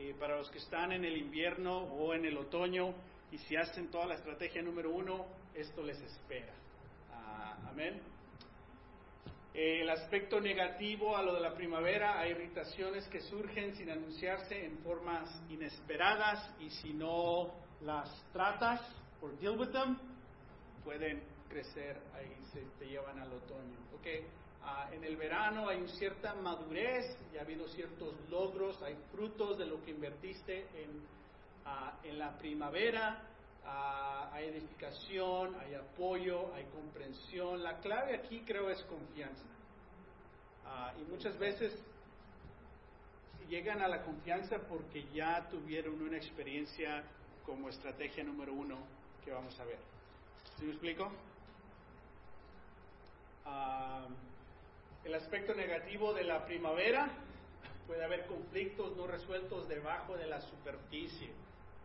Eh, 0.00 0.14
para 0.16 0.36
los 0.36 0.48
que 0.50 0.58
están 0.58 0.92
en 0.92 1.04
el 1.04 1.16
invierno 1.16 1.76
o 1.76 2.14
en 2.14 2.24
el 2.24 2.38
otoño 2.38 2.94
y 3.32 3.38
si 3.38 3.56
hacen 3.56 3.90
toda 3.90 4.06
la 4.06 4.14
estrategia 4.14 4.62
número 4.62 4.92
uno, 4.92 5.26
esto 5.52 5.82
les 5.82 6.00
espera. 6.00 6.52
Ah, 7.12 7.56
amén. 7.68 8.00
el 9.54 9.90
aspecto 9.90 10.40
negativo 10.40 11.16
a 11.16 11.22
lo 11.24 11.34
de 11.34 11.40
la 11.40 11.52
primavera, 11.52 12.20
hay 12.20 12.30
irritaciones 12.30 13.08
que 13.08 13.20
surgen 13.22 13.74
sin 13.74 13.90
anunciarse 13.90 14.64
en 14.64 14.78
formas 14.84 15.28
inesperadas 15.48 16.48
y 16.60 16.70
si 16.70 16.94
no 16.94 17.52
las 17.80 18.08
tratas 18.32 18.80
or 19.20 19.36
deal 19.40 19.58
with 19.58 19.70
them, 19.70 19.98
pueden 20.84 21.20
crecer 21.48 21.98
ahí 22.14 22.36
se 22.52 22.60
te 22.78 22.86
llevan 22.86 23.18
al 23.18 23.32
otoño. 23.32 23.78
Okay. 23.98 24.24
Ah, 24.70 24.86
en 24.92 25.02
el 25.02 25.16
verano 25.16 25.66
hay 25.66 25.88
cierta 25.88 26.34
madurez, 26.34 27.16
ya 27.32 27.40
ha 27.40 27.44
habido 27.44 27.66
ciertos 27.68 28.14
logros, 28.28 28.80
hay 28.82 28.94
frutos 29.10 29.56
de 29.56 29.64
lo 29.64 29.82
que 29.82 29.92
invertiste 29.92 30.58
en, 30.58 31.06
ah, 31.64 31.98
en 32.04 32.18
la 32.18 32.36
primavera, 32.36 33.22
ah, 33.64 34.30
hay 34.30 34.48
edificación, 34.48 35.58
hay 35.58 35.74
apoyo, 35.74 36.52
hay 36.54 36.64
comprensión. 36.66 37.62
La 37.62 37.78
clave 37.80 38.14
aquí 38.14 38.42
creo 38.42 38.68
es 38.68 38.82
confianza. 38.82 39.44
y 41.00 41.10
muchas 41.10 41.38
veces 41.38 41.72
llegan 43.48 43.80
a 43.80 43.88
la 43.88 44.02
confianza 44.02 44.58
porque 44.68 45.06
ya 45.14 45.48
tuvieron 45.48 46.02
una 46.02 46.18
experiencia 46.18 47.02
como 47.46 47.70
estrategia 47.70 48.22
número 48.22 48.52
uno 48.52 48.76
que 49.24 49.32
vamos 49.32 49.58
a 49.58 49.64
ver. 49.64 49.78
¿Sí 50.58 50.64
me 50.66 50.72
explico? 50.72 51.10
El 55.04 55.14
aspecto 55.14 55.54
negativo 55.54 56.12
de 56.12 56.24
la 56.24 56.44
primavera, 56.44 57.10
puede 57.86 58.04
haber 58.04 58.26
conflictos 58.26 58.96
no 58.96 59.06
resueltos 59.06 59.68
debajo 59.68 60.16
de 60.16 60.26
la 60.26 60.40
superficie. 60.42 61.30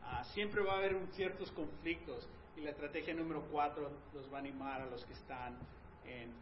Ah, 0.03 0.23
siempre 0.33 0.61
va 0.61 0.73
a 0.73 0.77
haber 0.77 0.97
ciertos 1.13 1.49
conflictos 1.51 2.27
y 2.57 2.61
la 2.61 2.71
estrategia 2.71 3.13
número 3.13 3.41
cuatro 3.49 3.89
los 4.13 4.31
va 4.31 4.37
a 4.37 4.39
animar 4.41 4.81
a 4.81 4.85
los 4.85 5.05
que 5.05 5.13
están 5.13 5.57
en 6.05 6.33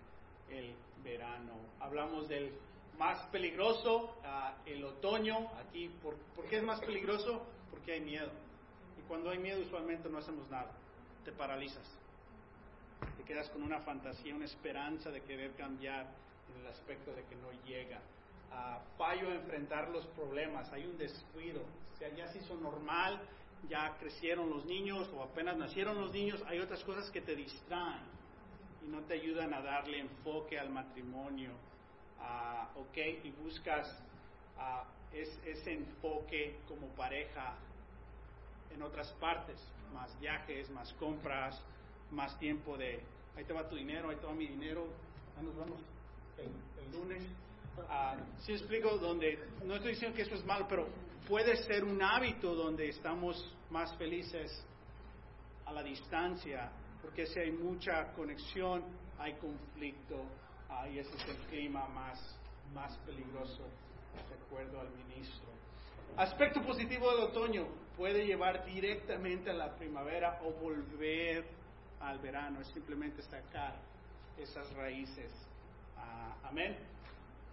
el 0.49 0.73
verano. 1.03 1.53
Hablamos 1.79 2.27
del 2.27 2.51
más 2.97 3.23
peligroso, 3.27 4.17
ah, 4.23 4.55
el 4.65 4.83
otoño. 4.83 5.49
Aquí, 5.59 5.89
¿por, 6.01 6.15
¿por 6.35 6.45
qué 6.45 6.57
es 6.57 6.63
más 6.63 6.79
peligroso? 6.81 7.45
Porque 7.69 7.93
hay 7.93 8.01
miedo. 8.01 8.31
Y 8.97 9.07
cuando 9.07 9.29
hay 9.29 9.37
miedo 9.37 9.61
usualmente 9.61 10.09
no 10.09 10.17
hacemos 10.17 10.49
nada, 10.49 10.71
te 11.23 11.31
paralizas. 11.31 11.87
Te 13.17 13.23
quedas 13.23 13.49
con 13.49 13.61
una 13.61 13.79
fantasía, 13.81 14.35
una 14.35 14.45
esperanza 14.45 15.11
de 15.11 15.21
querer 15.21 15.53
cambiar 15.53 16.07
en 16.53 16.61
el 16.61 16.67
aspecto 16.67 17.13
de 17.13 17.23
que 17.25 17.35
no 17.35 17.51
llega. 17.65 17.99
a 18.53 18.79
fallo 18.97 19.29
a 19.29 19.35
enfrentar 19.35 19.89
los 19.89 20.05
problemas, 20.07 20.71
hay 20.73 20.85
un 20.85 20.97
descuido, 20.97 21.61
o 21.61 21.97
sea, 21.97 22.09
ya 22.09 22.27
se 22.27 22.39
hizo 22.39 22.55
normal, 22.55 23.21
ya 23.69 23.95
crecieron 23.97 24.49
los 24.49 24.65
niños 24.65 25.09
o 25.15 25.23
apenas 25.23 25.55
nacieron 25.55 25.99
los 26.01 26.11
niños, 26.11 26.43
hay 26.47 26.59
otras 26.59 26.83
cosas 26.83 27.09
que 27.11 27.21
te 27.21 27.33
distraen 27.33 28.03
y 28.83 28.89
no 28.89 29.01
te 29.03 29.13
ayudan 29.13 29.53
a 29.53 29.61
darle 29.61 29.99
enfoque 29.99 30.59
al 30.59 30.69
matrimonio, 30.69 31.51
ok, 32.75 32.97
y 33.23 33.31
buscas 33.31 33.87
ese 35.13 35.73
enfoque 35.73 36.59
como 36.67 36.87
pareja 36.89 37.55
en 38.73 38.81
otras 38.81 39.11
partes, 39.13 39.57
más 39.93 40.17
viajes, 40.19 40.69
más 40.71 40.91
compras, 40.93 41.61
más 42.11 42.37
tiempo 42.39 42.77
de, 42.77 43.01
ahí 43.35 43.43
te 43.45 43.53
va 43.53 43.67
tu 43.67 43.75
dinero, 43.75 44.09
ahí 44.09 44.17
te 44.17 44.25
va 44.25 44.33
mi 44.33 44.47
dinero, 44.47 44.87
ya 45.35 45.41
nos 45.41 45.55
vamos 45.55 45.79
el, 46.41 46.91
lunes. 46.91 47.23
Ah, 47.89 48.15
si 48.39 48.53
explico, 48.53 48.97
donde 48.97 49.39
no 49.63 49.75
estoy 49.75 49.91
diciendo 49.91 50.15
que 50.15 50.23
eso 50.23 50.35
es 50.35 50.45
malo, 50.45 50.65
pero 50.67 50.87
puede 51.27 51.55
ser 51.63 51.83
un 51.83 52.01
hábito 52.01 52.53
donde 52.53 52.89
estamos 52.89 53.55
más 53.69 53.95
felices 53.97 54.65
a 55.65 55.71
la 55.71 55.83
distancia, 55.83 56.71
porque 57.01 57.25
si 57.25 57.39
hay 57.39 57.51
mucha 57.51 58.11
conexión, 58.13 58.83
hay 59.17 59.33
conflicto, 59.35 60.25
ah, 60.69 60.87
y 60.89 60.99
ese 60.99 61.15
es 61.15 61.27
el 61.29 61.37
clima 61.47 61.87
más, 61.87 62.19
más 62.73 62.97
peligroso, 62.99 63.63
de 64.29 64.45
acuerdo 64.45 64.81
al 64.81 64.89
ministro. 64.91 65.49
Aspecto 66.17 66.61
positivo 66.61 67.09
del 67.11 67.23
otoño, 67.25 67.67
puede 67.95 68.25
llevar 68.25 68.65
directamente 68.65 69.49
a 69.49 69.53
la 69.53 69.75
primavera 69.75 70.41
o 70.43 70.51
volver 70.51 71.45
al 71.99 72.19
verano, 72.19 72.59
es 72.59 72.67
simplemente 72.67 73.21
sacar 73.21 73.75
esas 74.37 74.71
raíces 74.73 75.31
Ah, 76.01 76.35
amén. 76.43 76.77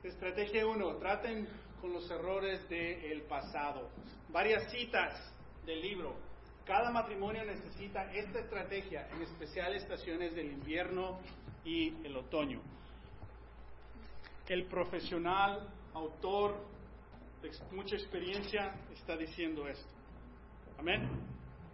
Estrategia 0.02 0.66
1. 0.66 0.96
Traten 0.96 1.48
con 1.80 1.92
los 1.92 2.10
errores 2.10 2.68
del 2.68 3.22
pasado. 3.22 3.90
Varias 4.30 4.70
citas 4.70 5.32
del 5.64 5.80
libro. 5.80 6.16
Cada 6.64 6.90
matrimonio 6.90 7.44
necesita 7.44 8.12
esta 8.12 8.40
estrategia, 8.40 9.08
en 9.10 9.22
especial 9.22 9.74
estaciones 9.74 10.34
del 10.34 10.52
invierno 10.52 11.20
y 11.64 11.88
el 12.04 12.16
otoño. 12.16 12.60
El 14.46 14.66
profesional, 14.66 15.68
autor 15.94 16.56
de 17.42 17.50
mucha 17.72 17.96
experiencia, 17.96 18.74
está 18.92 19.16
diciendo 19.16 19.66
esto. 19.68 19.88
Amén. 20.78 21.08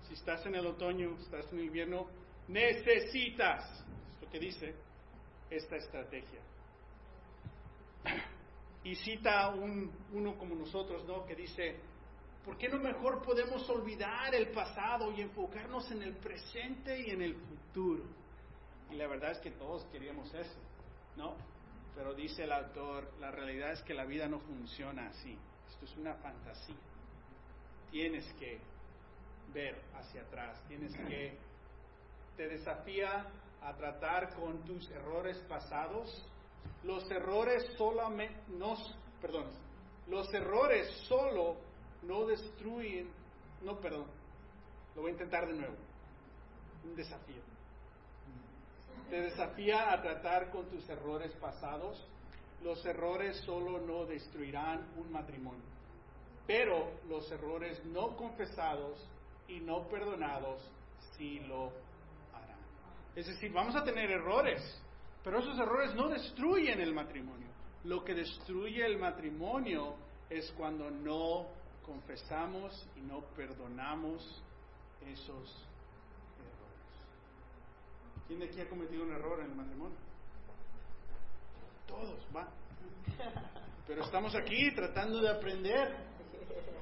Si 0.09 0.15
estás 0.15 0.45
en 0.47 0.55
el 0.55 0.67
otoño, 0.67 1.17
estás 1.19 1.53
en 1.53 1.59
el 1.59 1.65
invierno, 1.67 2.07
necesitas, 2.49 3.65
es 4.15 4.23
lo 4.23 4.31
que 4.31 4.39
dice, 4.39 4.75
esta 5.51 5.77
estrategia. 5.77 6.41
Y 8.83 8.95
cita 8.97 9.49
un, 9.49 9.91
uno 10.13 10.37
como 10.37 10.55
nosotros, 10.55 11.05
¿no? 11.07 11.25
Que 11.25 11.35
dice, 11.35 11.77
¿por 12.45 12.59
qué 12.59 12.69
no 12.69 12.79
mejor 12.79 13.23
podemos 13.23 13.69
olvidar 13.71 14.35
el 14.35 14.51
pasado 14.51 15.11
y 15.13 15.23
enfocarnos 15.23 15.91
en 15.91 16.03
el 16.03 16.17
presente 16.17 17.01
y 17.01 17.11
en 17.11 17.23
el 17.23 17.35
futuro? 17.35 18.05
Y 18.91 18.97
la 18.97 19.07
verdad 19.07 19.33
es 19.33 19.39
que 19.39 19.53
todos 19.53 19.85
queríamos 19.87 20.33
eso, 20.35 20.59
¿no? 21.17 21.35
Pero 21.95 22.13
dice 22.13 22.45
el 22.45 22.53
autor, 22.53 23.11
la 23.21 23.31
realidad 23.31 23.73
es 23.73 23.83
que 23.83 23.95
la 23.95 24.05
vida 24.05 24.29
no 24.29 24.41
funciona 24.41 25.09
así. 25.09 25.39
Esto 25.69 25.85
es 25.87 25.97
una 25.97 26.15
fantasía. 26.15 26.77
Tienes 27.91 28.31
que 28.35 28.61
ver 29.53 29.81
hacia 29.95 30.23
atrás, 30.23 30.63
tienes 30.67 30.95
que, 30.97 31.39
te 32.37 32.49
desafía 32.49 33.27
a 33.63 33.75
tratar 33.77 34.35
con 34.35 34.65
tus 34.65 34.91
errores 34.91 35.39
pasados 35.49 36.29
los 36.83 37.11
errores 37.11 37.65
solamente, 37.77 38.35
los 40.09 40.35
errores 40.35 40.89
solo 41.09 41.57
no 42.03 42.27
destruyen, 42.27 43.11
no, 43.63 43.81
perdón, 43.81 44.07
lo 44.95 45.03
voy 45.03 45.11
a 45.11 45.15
intentar 45.15 45.47
de 45.47 45.55
nuevo, 45.55 45.77
un 46.85 46.95
desafío. 46.95 47.43
Te 49.11 49.21
desafía 49.21 49.93
a 49.93 50.03
tratar 50.03 50.51
con 50.51 50.67
tus 50.67 50.89
errores 50.89 51.33
pasados. 51.37 52.07
Los 52.63 52.85
errores 52.87 53.37
solo 53.39 53.79
no 53.79 54.07
destruirán 54.07 54.89
un 54.97 55.13
matrimonio, 55.13 55.65
pero 56.47 56.91
los 57.09 57.31
errores 57.31 57.85
no 57.85 58.17
confesados 58.17 58.99
y 59.49 59.61
no 59.61 59.87
perdonados 59.89 60.63
sí 61.17 61.41
lo 61.41 61.67
harán. 62.33 62.59
Es 63.15 63.27
decir, 63.27 63.53
vamos 63.53 63.77
a 63.77 63.85
tener 63.85 64.11
errores, 64.11 64.63
pero 65.25 65.39
esos 65.39 65.59
errores 65.59 65.95
no 65.95 66.09
destruyen 66.09 66.81
el 66.81 66.93
matrimonio. 66.93 67.49
Lo 67.85 68.05
que 68.05 68.15
destruye 68.15 68.85
el 68.85 68.99
matrimonio 68.99 69.97
es 70.29 70.53
cuando 70.53 70.91
no 70.91 71.47
confesamos 71.85 72.87
y 72.97 73.01
no 73.01 73.21
perdonamos 73.35 74.43
esos 75.07 75.67
errores. 76.39 76.95
¿Quién 78.27 78.39
de 78.41 78.47
aquí 78.47 78.61
ha 78.61 78.69
cometido 78.69 79.03
un 79.03 79.13
error 79.13 79.41
en 79.41 79.47
el 79.47 79.57
matrimonio? 79.57 79.97
Todos, 81.87 82.21
va. 82.35 82.49
Pero 83.87 84.03
estamos 84.03 84.35
aquí 84.35 84.75
tratando 84.75 85.21
de 85.21 85.31
aprender. 85.31 85.97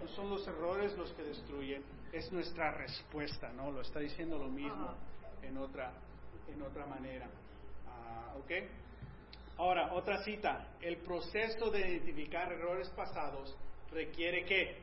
No 0.02 0.08
son 0.08 0.30
los 0.30 0.46
errores 0.48 0.96
los 0.98 1.12
que 1.12 1.22
destruyen, 1.22 1.84
es 2.12 2.30
nuestra 2.32 2.72
respuesta, 2.72 3.52
¿no? 3.52 3.70
Lo 3.70 3.82
está 3.82 4.00
diciendo 4.00 4.36
lo 4.36 4.48
mismo 4.48 4.94
en 5.42 5.56
otra, 5.58 5.92
en 6.48 6.60
otra 6.60 6.86
manera. 6.86 7.28
¿Ok? 8.38 8.50
Ahora, 9.58 9.92
otra 9.92 10.22
cita. 10.24 10.68
El 10.80 10.98
proceso 10.98 11.70
de 11.70 11.80
identificar 11.80 12.52
errores 12.52 12.88
pasados 12.90 13.56
requiere 13.90 14.44
qué? 14.44 14.78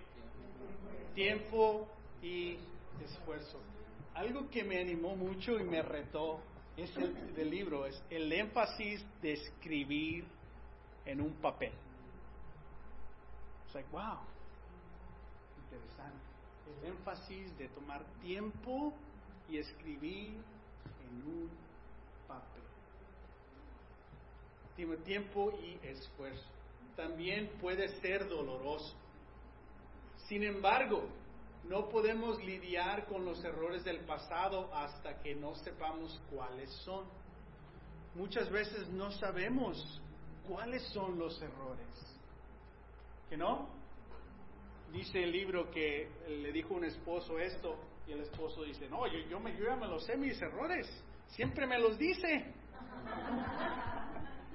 Tiempo 1.13 1.87
y 2.21 2.57
esfuerzo. 3.03 3.59
Algo 4.13 4.49
que 4.49 4.63
me 4.63 4.79
animó 4.79 5.15
mucho 5.15 5.59
y 5.59 5.63
me 5.63 5.81
retó 5.81 6.39
es 6.77 6.95
el 6.97 7.49
libro, 7.49 7.85
es 7.85 8.01
el 8.09 8.31
énfasis 8.31 9.05
de 9.21 9.33
escribir 9.33 10.25
en 11.05 11.21
un 11.21 11.33
papel. 11.35 11.73
Es 13.67 13.73
like, 13.75 13.89
wow, 13.91 14.19
interesante. 15.65 16.17
El 16.81 16.91
énfasis 16.91 17.57
de 17.57 17.67
tomar 17.69 18.03
tiempo 18.21 18.93
y 19.49 19.57
escribir 19.57 20.37
en 21.01 21.27
un 21.27 21.49
papel. 22.27 22.63
Tiempo 25.03 25.51
y 25.61 25.77
esfuerzo. 25.85 26.47
También 26.95 27.49
puede 27.59 27.89
ser 27.99 28.29
doloroso. 28.29 28.95
Sin 30.27 30.43
embargo, 30.43 31.03
no 31.65 31.89
podemos 31.89 32.41
lidiar 32.43 33.05
con 33.05 33.25
los 33.25 33.43
errores 33.43 33.83
del 33.83 33.99
pasado 34.05 34.73
hasta 34.73 35.19
que 35.21 35.35
no 35.35 35.53
sepamos 35.55 36.21
cuáles 36.31 36.71
son. 36.85 37.05
Muchas 38.15 38.49
veces 38.49 38.87
no 38.89 39.11
sabemos 39.11 40.01
cuáles 40.47 40.81
son 40.93 41.19
los 41.19 41.41
errores. 41.41 41.87
¿Que 43.29 43.35
no? 43.35 43.67
Dice 44.93 45.21
el 45.21 45.31
libro 45.31 45.69
que 45.69 46.09
le 46.27 46.51
dijo 46.53 46.73
un 46.73 46.85
esposo 46.85 47.37
esto 47.37 47.75
y 48.07 48.13
el 48.13 48.21
esposo 48.21 48.63
dice, 48.63 48.87
no, 48.89 49.05
yo, 49.07 49.19
yo, 49.29 49.39
me, 49.39 49.55
yo 49.57 49.65
ya 49.65 49.75
me 49.75 49.87
los 49.87 50.05
sé 50.05 50.15
mis 50.15 50.41
errores, 50.41 50.87
siempre 51.27 51.67
me 51.67 51.77
los 51.77 51.97
dice. 51.97 52.53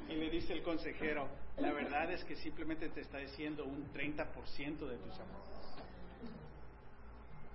Y 0.08 0.14
le 0.14 0.30
dice 0.30 0.52
el 0.52 0.62
consejero, 0.62 1.28
la 1.56 1.72
verdad 1.72 2.12
es 2.12 2.24
que 2.24 2.36
simplemente 2.36 2.88
te 2.90 3.00
está 3.00 3.18
diciendo 3.18 3.64
un 3.64 3.92
30% 3.92 4.86
de 4.86 4.98
tus 4.98 5.14
errores. 5.14 5.54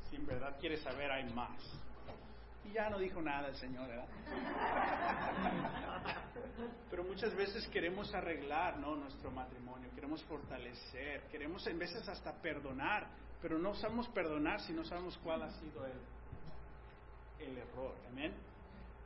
Si 0.09 0.15
en 0.15 0.25
verdad 0.25 0.57
quieres 0.59 0.81
saber, 0.81 1.11
hay 1.11 1.31
más. 1.33 1.61
Y 2.65 2.73
ya 2.73 2.89
no 2.89 2.99
dijo 2.99 3.21
nada 3.21 3.47
el 3.47 3.55
Señor, 3.55 3.87
¿verdad? 3.87 4.07
Pero 6.89 7.03
muchas 7.03 7.35
veces 7.35 7.67
queremos 7.67 8.13
arreglar 8.13 8.77
¿no? 8.79 8.95
nuestro 8.95 9.31
matrimonio, 9.31 9.89
queremos 9.95 10.23
fortalecer, 10.23 11.23
queremos 11.31 11.65
en 11.67 11.79
veces 11.79 12.07
hasta 12.07 12.33
perdonar, 12.41 13.07
pero 13.41 13.57
no 13.57 13.73
sabemos 13.75 14.07
perdonar 14.09 14.59
si 14.61 14.73
no 14.73 14.83
sabemos 14.83 15.17
cuál 15.23 15.43
ha 15.43 15.51
sido 15.51 15.85
el, 15.85 17.47
el 17.47 17.57
error. 17.57 17.95
Amén. 18.09 18.33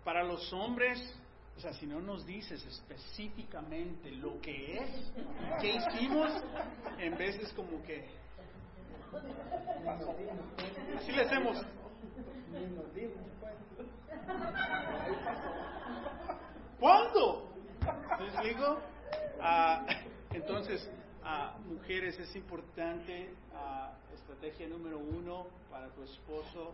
Para 0.03 0.23
los 0.23 0.51
hombres, 0.53 0.99
o 1.55 1.59
sea, 1.59 1.73
si 1.73 1.85
no 1.85 2.01
nos 2.01 2.25
dices 2.25 2.65
específicamente 2.65 4.11
lo 4.11 4.39
que 4.41 4.77
es, 4.79 5.11
qué 5.61 5.75
hicimos, 5.75 6.31
en 6.97 7.17
veces 7.17 7.53
como 7.53 7.81
que... 7.83 8.05
Así 10.97 11.11
le 11.11 11.21
hacemos. 11.21 11.65
¿Cuándo? 16.79 17.49
¿Les 18.19 18.43
digo? 18.43 18.79
Ah, 19.39 19.85
entonces, 20.31 20.89
a 21.23 21.57
mujeres 21.65 22.19
es 22.19 22.35
importante, 22.35 23.33
ah, 23.53 23.93
estrategia 24.13 24.67
número 24.67 24.99
uno 24.99 25.47
para 25.69 25.87
tu 25.89 26.03
esposo, 26.03 26.73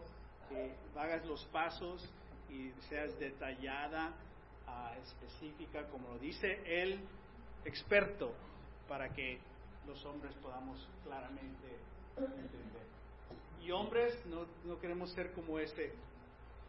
que 0.49 0.73
hagas 0.95 1.25
los 1.25 1.45
pasos 1.45 2.09
y 2.49 2.71
seas 2.89 3.17
detallada, 3.19 4.13
específica, 5.01 5.87
como 5.87 6.09
lo 6.09 6.19
dice 6.19 6.61
el 6.65 6.99
experto, 7.65 8.33
para 8.87 9.09
que 9.09 9.39
los 9.87 10.03
hombres 10.05 10.33
podamos 10.35 10.87
claramente 11.03 11.79
entender. 12.17 12.87
Y 13.61 13.71
hombres, 13.71 14.25
no, 14.25 14.45
no 14.65 14.79
queremos 14.79 15.11
ser 15.11 15.33
como 15.33 15.59
este 15.59 15.93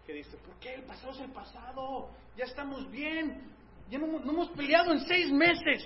que 0.06 0.12
dice, 0.14 0.36
¿por 0.38 0.58
qué? 0.58 0.74
El 0.74 0.84
pasado 0.84 1.12
es 1.12 1.20
el 1.20 1.32
pasado, 1.32 2.10
ya 2.36 2.44
estamos 2.44 2.90
bien, 2.90 3.52
ya 3.88 3.98
no, 3.98 4.06
no 4.06 4.32
hemos 4.32 4.50
peleado 4.50 4.92
en 4.92 5.00
seis 5.00 5.30
meses. 5.30 5.84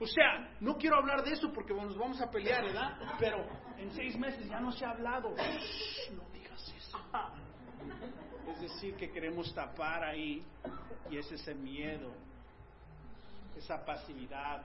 O 0.00 0.06
sea, 0.06 0.54
no 0.60 0.76
quiero 0.76 0.96
hablar 0.96 1.24
de 1.24 1.32
eso 1.32 1.52
porque 1.52 1.74
nos 1.74 1.98
vamos 1.98 2.20
a 2.20 2.30
pelear, 2.30 2.64
¿verdad? 2.64 2.98
Pero 3.18 3.44
en 3.76 3.90
seis 3.92 4.16
meses 4.16 4.48
ya 4.48 4.60
no 4.60 4.70
se 4.70 4.84
ha 4.84 4.90
hablado. 4.90 5.30
no 5.30 6.28
digas 6.32 6.74
eso. 6.76 6.98
Es 8.58 8.72
decir, 8.72 8.96
que 8.96 9.08
queremos 9.12 9.54
tapar 9.54 10.02
ahí 10.02 10.42
y 11.08 11.16
es 11.16 11.30
ese 11.30 11.54
miedo, 11.54 12.10
esa 13.56 13.84
pasividad 13.84 14.64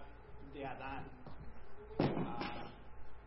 de 0.51 0.65
Adán 0.65 1.03
ah, 1.99 2.71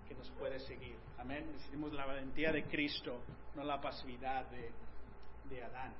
que 0.08 0.14
nos 0.16 0.28
puede 0.30 0.58
seguir. 0.58 0.96
Amén. 1.18 1.46
Necesitamos 1.52 1.92
la 1.92 2.04
valentía 2.04 2.50
de 2.50 2.64
Cristo, 2.64 3.20
no 3.54 3.62
la 3.62 3.80
pasividad 3.80 4.44
de, 4.50 5.62
Adán. 5.62 5.94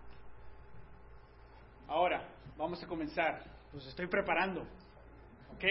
Ahora, 1.87 2.29
vamos 2.59 2.83
a 2.83 2.89
comenzar. 2.89 3.45
Los 3.73 3.87
estoy 3.87 4.09
preparando. 4.09 4.63
¿Ok? 5.55 5.65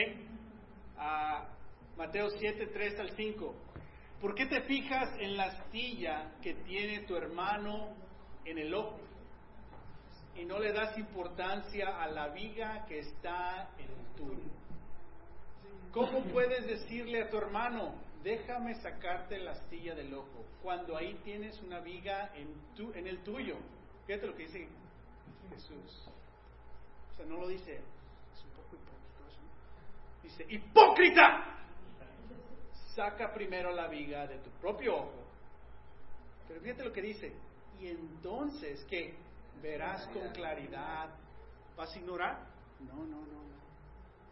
A 0.98 1.50
Mateo 1.98 2.30
7, 2.30 2.68
3 2.68 3.00
al 3.02 3.10
5. 3.12 3.56
¿Por 4.22 4.34
qué 4.36 4.46
te 4.46 4.62
fijas 4.62 5.10
en 5.20 5.36
la 5.36 5.48
astilla 5.48 6.32
que 6.42 6.54
tiene 6.54 7.02
tu 7.02 7.18
hermano 7.18 8.05
en 8.46 8.58
el 8.58 8.74
ojo 8.74 9.00
y 10.36 10.46
no 10.46 10.60
le 10.60 10.72
das 10.72 10.98
importancia 10.98 12.02
a 12.02 12.08
la 12.08 12.30
viga 12.30 12.86
que 12.86 13.00
está 13.00 13.70
en 13.78 13.90
el 13.90 14.16
tuyo? 14.16 14.52
¿Cómo 15.92 16.24
puedes 16.26 16.68
decirle 16.68 17.24
a 17.24 17.30
tu 17.30 17.38
hermano, 17.38 17.96
déjame 18.22 18.76
sacarte 18.76 19.40
la 19.40 19.52
astilla 19.52 19.96
del 19.96 20.14
ojo, 20.14 20.46
cuando 20.62 20.98
ahí 20.98 21.14
tienes 21.24 21.62
una 21.62 21.80
viga 21.80 22.32
en, 22.36 22.54
tu, 22.76 22.92
en 22.94 23.08
el 23.08 23.24
tuyo? 23.24 23.56
Fíjate 24.06 24.28
lo 24.28 24.36
que 24.36 24.44
dice 24.44 24.68
Jesús. 25.50 26.10
O 27.12 27.16
sea, 27.16 27.26
no 27.26 27.38
lo 27.38 27.48
dice, 27.48 27.76
es 27.76 28.44
un 28.44 28.52
poco 28.52 28.76
hipócrita 28.76 29.28
eso. 29.30 29.42
Dice, 30.22 30.46
hipócrita, 30.54 31.56
saca 32.94 33.34
primero 33.34 33.72
la 33.72 33.88
viga 33.88 34.28
de 34.28 34.38
tu 34.40 34.50
propio 34.60 34.98
ojo. 34.98 35.24
Pero 36.48 36.60
fíjate 36.60 36.84
lo 36.84 36.92
que 36.92 37.02
dice, 37.02 37.34
y 37.80 37.88
entonces, 37.88 38.86
¿qué? 38.90 39.16
Verás 39.62 40.08
con 40.08 40.30
claridad. 40.30 41.10
¿Vas 41.76 41.94
a 41.94 42.00
ignorar? 42.00 42.48
No, 42.80 42.96
no, 42.96 43.22
no, 43.22 43.44
no. 43.44 43.56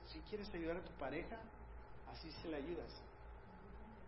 Si 0.07 0.19
quieres 0.21 0.53
ayudar 0.53 0.77
a 0.77 0.83
tu 0.83 0.91
pareja, 0.93 1.39
así 2.11 2.31
se 2.31 2.47
le 2.47 2.57
ayudas, 2.57 3.01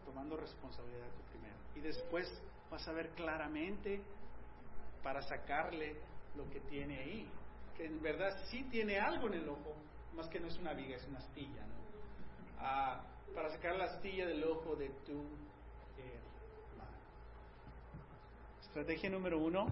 tomando 0.06 0.38
responsabilidad 0.38 1.08
tú 1.15 1.21
primero. 1.32 1.56
Y 1.76 1.80
después 1.82 2.30
vas 2.69 2.88
a 2.88 2.91
ver 2.91 3.10
claramente 3.12 4.02
para 5.04 5.21
sacarle 5.21 5.95
lo 6.36 6.50
que 6.50 6.60
tiene 6.62 7.00
ahí. 7.00 7.30
Que 7.76 7.86
en 7.86 8.02
verdad 8.02 8.38
sí 8.50 8.63
tiene 8.71 9.00
algo 9.00 9.28
en 9.28 9.34
el 9.36 9.50
ojo, 9.50 9.76
más 10.15 10.28
que 10.30 10.39
no 10.39 10.48
es 10.48 10.58
una 10.58 10.74
viga, 10.74 10.95
es 10.95 11.06
una 11.08 11.19
astilla. 11.19 11.65
¿no? 11.65 11.76
Ah, 12.60 13.04
para 13.34 13.50
sacar 13.50 13.76
la 13.76 13.86
astilla 13.86 14.26
del 14.28 14.43
ojo 14.45 14.76
de 14.76 14.89
tu 15.06 15.12
hermano. 15.98 16.98
Estrategia 18.76 19.10
número 19.10 19.40
uno 19.40 19.68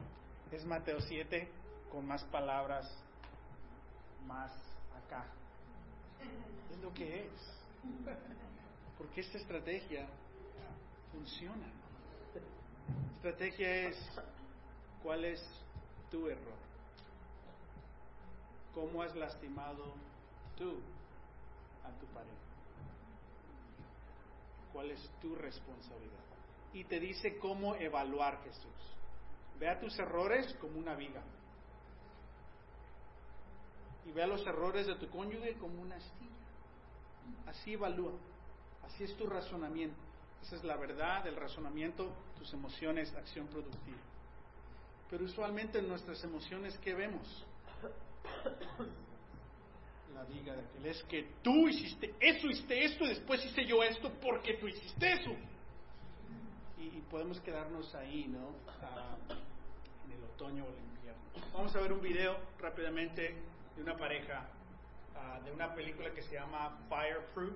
es 0.50 0.64
Mateo 0.64 1.02
7 1.02 1.46
con 1.92 2.08
más 2.08 2.24
palabras, 2.24 2.90
más 4.26 4.50
acá. 4.96 5.26
Es 6.72 6.80
lo 6.82 6.94
que 6.94 7.26
es. 7.26 7.54
Porque 8.98 9.20
esta 9.20 9.40
estrategia 9.40 10.08
funciona. 11.12 11.68
Estrategia 13.18 13.90
es 13.90 13.98
cuál 15.04 15.26
es 15.26 15.46
tu 16.10 16.30
error. 16.30 16.56
¿Cómo 18.74 19.02
has 19.02 19.14
lastimado 19.18 19.84
tú 20.58 20.80
a 21.84 21.92
tu 22.00 22.06
pareja? 22.06 22.32
¿Cuál 24.72 24.92
es 24.92 25.12
tu 25.22 25.36
responsabilidad? 25.36 26.23
Y 26.74 26.84
te 26.86 27.00
dice 27.00 27.38
cómo 27.38 27.76
evaluar 27.76 28.44
Jesús. 28.44 28.96
Vea 29.60 29.80
tus 29.80 29.98
errores 30.00 30.54
como 30.60 30.80
una 30.80 30.96
viga. 30.96 31.22
Y 34.06 34.12
vea 34.12 34.28
los 34.28 34.46
errores 34.46 34.88
de 34.88 34.96
tu 34.96 35.08
cónyuge 35.10 35.54
como 35.56 35.82
una 35.82 35.96
astilla. 35.96 36.32
Así 37.46 37.74
evalúa. 37.74 38.14
Así 38.84 39.04
es 39.04 39.16
tu 39.16 39.28
razonamiento. 39.28 39.96
Esa 40.42 40.58
es 40.58 40.64
la 40.64 40.76
verdad, 40.76 41.26
el 41.26 41.38
razonamiento, 41.38 42.12
tus 42.38 42.52
emociones, 42.54 43.14
acción 43.16 43.48
productiva. 43.48 43.98
Pero 45.10 45.24
usualmente 45.24 45.80
en 45.80 45.88
nuestras 45.88 46.22
emociones, 46.24 46.78
¿qué 46.80 46.94
vemos? 46.94 47.46
La 50.14 50.26
diga 50.26 50.54
de 50.54 50.62
aquel 50.62 50.86
es 50.86 51.02
que 51.04 51.30
tú 51.42 51.70
hiciste 51.70 52.14
eso, 52.20 52.48
hiciste 52.48 52.84
esto, 52.84 53.06
y 53.06 53.10
después 53.10 53.46
hice 53.46 53.66
yo 53.66 53.82
esto 53.84 54.12
porque 54.22 54.56
tú 54.56 54.68
hiciste 54.68 55.14
eso. 55.14 55.32
Y, 56.92 57.02
podemos 57.10 57.40
quedarnos 57.42 57.94
ahí, 57.96 58.28
¿no? 58.28 58.56
Ah, 58.82 59.16
en 60.06 60.12
el 60.12 60.24
otoño 60.24 60.66
o 60.66 60.68
el 60.68 60.80
invierno. 60.80 61.22
Vamos 61.54 61.76
a 61.76 61.80
ver 61.80 61.94
un 61.94 62.02
video 62.02 62.36
rápidamente 62.60 63.36
de 63.76 63.82
una 63.82 63.96
pareja, 63.96 64.46
ah, 65.16 65.40
de 65.46 65.52
una 65.52 65.74
película 65.74 66.12
que 66.14 66.22
se 66.24 66.36
llama 66.36 66.78
Fireproof. 66.90 67.54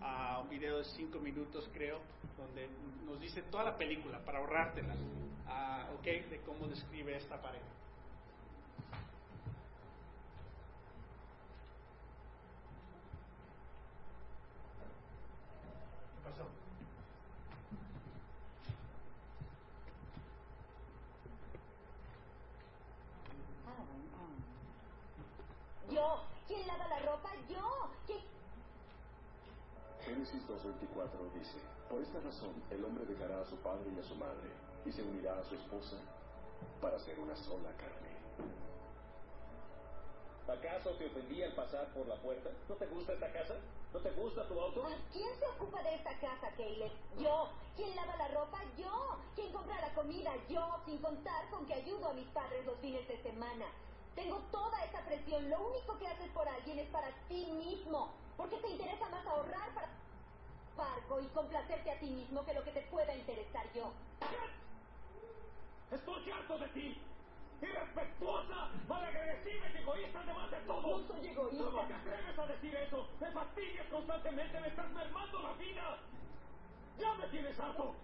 a 0.00 0.40
un 0.40 0.48
video 0.48 0.78
de 0.78 0.84
cinco 0.84 1.20
minutos, 1.20 1.70
creo, 1.72 2.00
donde 2.36 2.68
nos 3.06 3.20
dice 3.20 3.40
toda 3.42 3.62
la 3.62 3.78
película 3.78 4.18
para 4.24 4.38
ahorrártela, 4.38 4.94
uh, 4.94 5.94
¿ok? 5.94 6.04
De 6.04 6.40
cómo 6.44 6.66
describe 6.66 7.16
esta 7.16 7.40
pareja. 7.40 7.64
¿Qué? 25.88 25.94
Yo. 25.94 26.22
¿Quién 26.48 26.66
lava 26.66 26.88
la 26.88 26.98
ropa? 27.00 27.30
Yo. 27.48 27.90
¿Quién... 28.06 28.20
Génesis 30.62 30.88
2.24 30.88 31.32
dice, 31.34 31.58
por 31.90 32.00
esta 32.00 32.20
razón 32.20 32.54
el 32.70 32.84
hombre 32.84 33.04
dejará 33.04 33.40
a 33.40 33.46
su 33.46 33.56
padre 33.56 33.90
y 33.94 33.98
a 33.98 34.04
su 34.04 34.14
madre 34.14 34.50
y 34.84 34.92
se 34.92 35.02
unirá 35.02 35.38
a 35.38 35.44
su 35.44 35.54
esposa 35.54 35.96
para 36.80 36.98
ser 37.00 37.18
una 37.18 37.34
sola 37.36 37.70
carne. 37.76 38.12
¿Acaso 40.48 40.90
te 40.90 41.06
ofendía 41.06 41.46
el 41.46 41.54
pasar 41.54 41.86
por 41.94 42.06
la 42.06 42.16
puerta? 42.16 42.50
¿No 42.68 42.74
te 42.74 42.86
gusta 42.86 43.12
esta 43.14 43.32
casa? 43.32 43.54
¿No 43.92 44.00
te 44.00 44.10
gusta 44.10 44.46
tu 44.48 44.60
auto? 44.60 44.84
¿Quién 45.12 45.30
se 45.38 45.46
ocupa 45.46 45.82
de 45.82 45.94
esta 45.94 46.18
casa, 46.18 46.50
Caleb? 46.56 46.92
Yo. 47.18 47.48
¿Quién 47.74 47.96
lava 47.96 48.16
la 48.16 48.28
ropa? 48.28 48.58
Yo. 48.76 49.18
¿Quién 49.34 49.52
compra 49.52 49.80
la 49.80 49.94
comida? 49.94 50.32
Yo. 50.48 50.82
Sin 50.84 50.98
contar 50.98 51.48
con 51.50 51.64
que 51.66 51.74
ayudo 51.74 52.08
a 52.08 52.12
mis 52.12 52.26
padres 52.28 52.66
los 52.66 52.76
fines 52.80 53.06
de 53.08 53.22
semana. 53.22 53.66
Tengo 54.14 54.38
toda 54.50 54.84
esa 54.84 55.00
presión. 55.06 55.48
Lo 55.48 55.68
único 55.68 55.98
que 55.98 56.08
haces 56.08 56.30
por 56.32 56.46
alguien 56.46 56.80
es 56.80 56.88
para 56.90 57.08
ti 57.28 57.50
mismo. 57.52 58.10
Porque 58.36 58.56
te 58.56 58.70
interesa 58.70 59.08
más 59.08 59.26
ahorrar 59.26 59.74
para 59.74 59.88
Y 61.22 61.26
complacerte 61.28 61.90
a 61.90 61.98
ti 62.00 62.06
mismo 62.06 62.44
que 62.44 62.54
lo 62.54 62.64
que 62.64 62.72
te 62.72 62.80
pueda 62.82 63.14
interesar 63.14 63.64
yo. 63.74 63.92
¡Estoy 65.92 66.30
harto 66.30 66.58
de 66.58 66.68
ti! 66.68 67.00
¡Irrespetuosa! 67.60 68.70
¡Malagresiva 68.88 69.68
y 69.68 69.76
egoísta 69.76 70.20
además 70.20 70.50
de 70.50 70.56
todo! 70.60 70.98
No 70.98 71.06
soy 71.06 71.28
egoísta. 71.28 71.64
¿Cómo 71.64 71.86
te 71.86 71.94
atreves 71.94 72.38
a 72.38 72.46
decir 72.46 72.74
eso? 72.74 73.06
¡Me 73.20 73.30
fastidias 73.30 73.86
constantemente! 73.88 74.60
¡Me 74.60 74.68
estás 74.68 74.90
mermando 74.90 75.38
la 75.42 75.52
vida! 75.52 75.98
¡Ya 76.98 77.14
me 77.14 77.26
tienes 77.28 77.60
harto! 77.60 77.94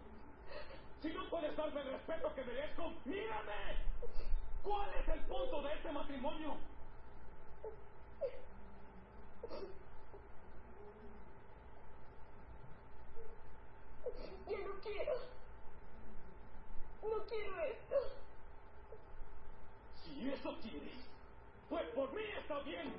Si 1.02 1.09
no 1.09 1.28
puedes 1.31 1.57
darme 1.57 1.81
el 1.81 1.92
respeto 1.92 2.35
que 2.35 2.44
merezco, 2.44 2.92
¡mírame! 3.04 3.76
¿Cuál 4.62 4.90
es 4.94 5.09
el 5.09 5.20
punto 5.20 5.62
de 5.62 5.72
este 5.72 5.92
matrimonio? 5.92 6.57
Yo 14.50 14.59
no 14.59 14.81
quiero. 14.83 15.12
No 17.02 17.26
quiero 17.26 17.61
esto. 17.61 17.96
Si 20.04 20.31
eso 20.31 20.57
quieres, 20.62 20.98
pues 21.68 21.85
por 21.90 22.12
mí 22.12 22.22
está 22.38 22.61
bien. 22.61 22.92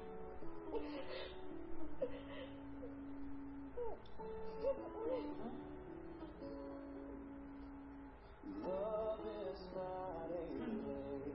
Love 8.61 9.19
is 9.53 9.61
not 9.73 11.28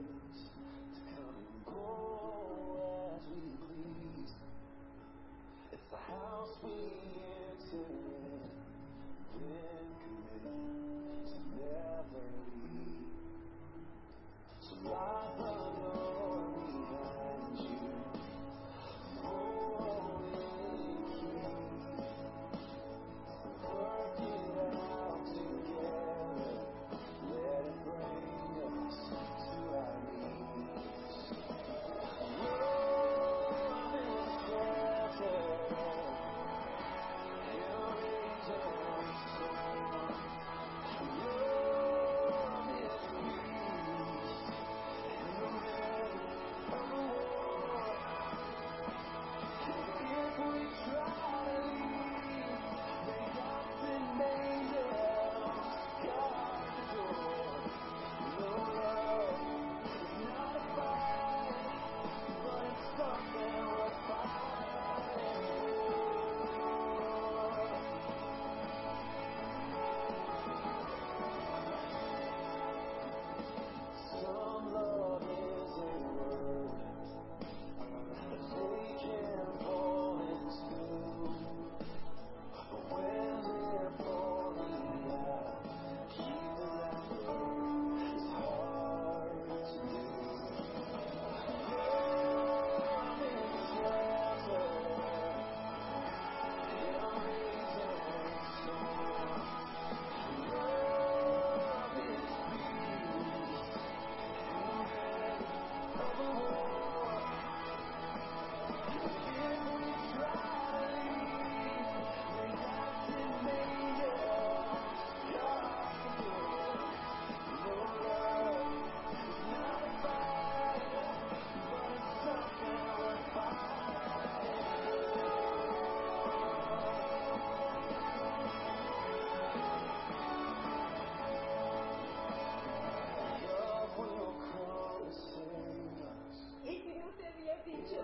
dicho 137.65 137.97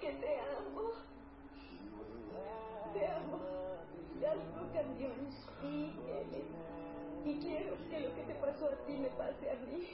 que 0.00 0.12
te 0.12 0.40
amo, 0.40 0.90
te 2.92 3.06
amo. 3.06 3.38
Algo 4.28 4.72
cambió 4.74 5.08
en. 5.08 5.28
Y 7.24 7.38
quiero 7.40 7.76
que 7.90 8.00
lo 8.00 8.14
que 8.14 8.22
te 8.22 8.34
pasó 8.34 8.66
a 8.66 8.86
ti 8.86 8.92
me 8.94 9.08
pase 9.10 9.50
a 9.50 9.54
mí. 9.54 9.88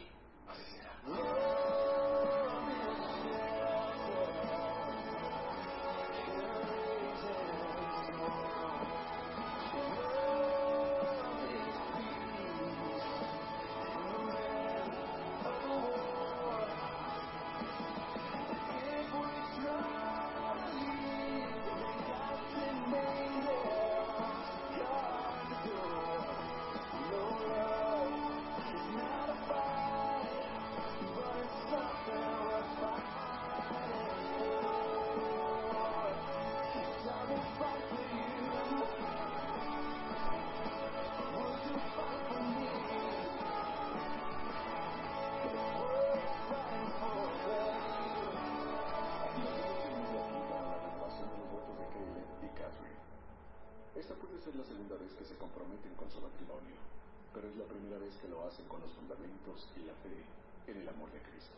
La 59.95 60.03
fe 60.03 60.71
en 60.71 60.81
el 60.83 60.89
amor 60.89 61.11
de 61.13 61.21
Cristo. 61.21 61.55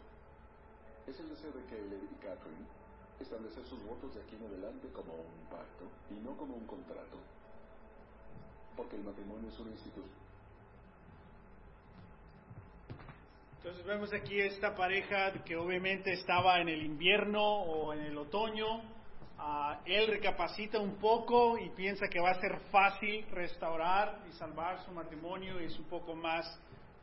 Es 1.07 1.19
el 1.21 1.29
deseo 1.29 1.53
de 1.53 1.65
Caleb 1.65 2.03
y 2.03 2.15
Catherine 2.17 2.67
establecer 3.21 3.65
sus 3.65 3.83
votos 3.85 4.15
de 4.15 4.23
aquí 4.23 4.37
en 4.37 4.47
adelante 4.47 4.89
como 4.93 5.15
un 5.15 5.49
pacto 5.49 5.89
y 6.11 6.15
no 6.21 6.37
como 6.37 6.55
un 6.55 6.67
contrato, 6.67 7.17
porque 8.77 8.97
el 8.97 9.05
matrimonio 9.05 9.49
es 9.49 9.59
una 9.59 9.71
institución. 9.71 10.27
Entonces 13.59 13.85
vemos 13.85 14.13
aquí 14.13 14.39
esta 14.39 14.77
pareja 14.77 15.33
que 15.45 15.57
obviamente 15.57 16.13
estaba 16.13 16.61
en 16.61 16.69
el 16.69 16.85
invierno 16.85 17.43
o 17.43 17.93
en 17.93 18.01
el 18.01 18.17
otoño. 18.17 18.83
Ah, 19.39 19.81
él 19.85 20.07
recapacita 20.07 20.79
un 20.79 20.97
poco 20.97 21.59
y 21.59 21.71
piensa 21.71 22.07
que 22.09 22.21
va 22.21 22.31
a 22.31 22.41
ser 22.41 22.61
fácil 22.71 23.27
restaurar 23.33 24.23
y 24.29 24.33
salvar 24.33 24.85
su 24.85 24.93
matrimonio 24.93 25.61
y 25.61 25.65
es 25.65 25.79
un 25.79 25.87
poco 25.87 26.15
más, 26.15 26.47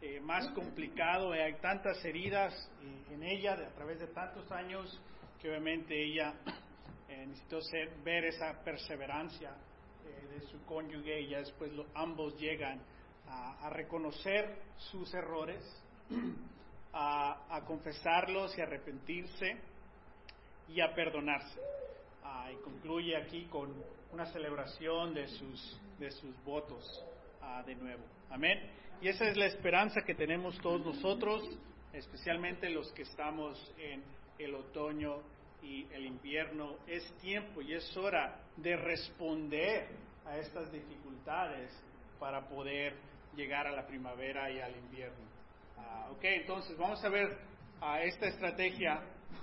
eh, 0.04 0.20
más 0.20 0.49
complicado. 0.49 1.32
Hay 1.32 1.54
tantas 1.62 2.04
heridas 2.04 2.54
eh, 2.82 3.14
en 3.14 3.24
ella 3.24 3.54
a 3.54 3.74
través 3.74 3.99
de 3.99 4.08
tantos 4.08 4.51
años 4.51 4.99
que 5.41 5.47
obviamente 5.49 5.95
ella 5.95 6.34
eh, 7.08 7.26
necesitó 7.26 7.62
ser- 7.62 7.95
ver 8.04 8.26
esa 8.26 8.62
perseverancia 8.66 9.51
eh, 10.06 10.28
de 10.28 10.41
su 10.47 10.62
cónyuge 10.66 11.22
y 11.22 11.30
ya 11.30 11.38
después 11.38 11.72
ambos 11.95 12.38
llegan 12.38 12.82
a, 13.30 13.70
reconocer 13.70 14.60
sus 14.78 15.12
errores, 15.14 15.64
a, 16.93 17.56
a 17.56 17.64
confesarlos 17.64 18.56
y 18.58 18.62
arrepentirse 18.62 19.56
y 20.68 20.82
a 20.82 20.93
perdonarse. 20.93 21.60
Ah, 22.24 22.51
y 22.51 22.58
concluye 22.58 23.16
aquí 23.16 23.45
con 23.45 23.74
una 24.12 24.26
celebración 24.26 25.14
de 25.14 25.28
sus, 25.28 25.80
de 25.97 26.12
sus 26.12 26.43
votos 26.43 27.06
ah, 27.41 27.64
de 27.66 27.76
nuevo. 27.76 28.04
Amén. 28.30 28.82
Y 29.04 29.10
esa 29.10 29.28
es 29.28 29.36
la 29.36 29.47
esperanza 29.47 30.04
que 30.04 30.16
tenemos 30.16 30.58
todos 30.62 30.80
nosotros, 30.80 31.43
especialmente 31.91 32.70
los 32.70 32.89
que 32.93 33.01
estamos 33.01 33.60
en 33.78 34.01
el 34.39 34.56
otoño 34.56 35.18
y 35.62 35.86
el 35.91 36.06
invierno. 36.06 36.78
Es 36.88 37.12
tiempo 37.18 37.62
y 37.62 37.74
es 37.74 37.97
hora 37.97 38.39
de 38.56 38.78
responder 38.78 39.89
a 40.26 40.38
estas 40.38 40.72
dificultades 40.72 41.70
para 42.18 42.47
poder 42.47 42.95
llegar 43.36 43.68
a 43.68 43.74
la 43.74 43.86
primavera 43.86 44.49
y 44.49 44.62
al 44.62 44.74
invierno. 44.74 45.26
Ah, 45.78 46.08
ok, 46.12 46.24
entonces 46.24 46.78
vamos 46.78 47.04
a 47.04 47.10
ver 47.10 47.38
ah, 47.82 48.01
esta 48.04 48.28
estrategia 48.28 49.01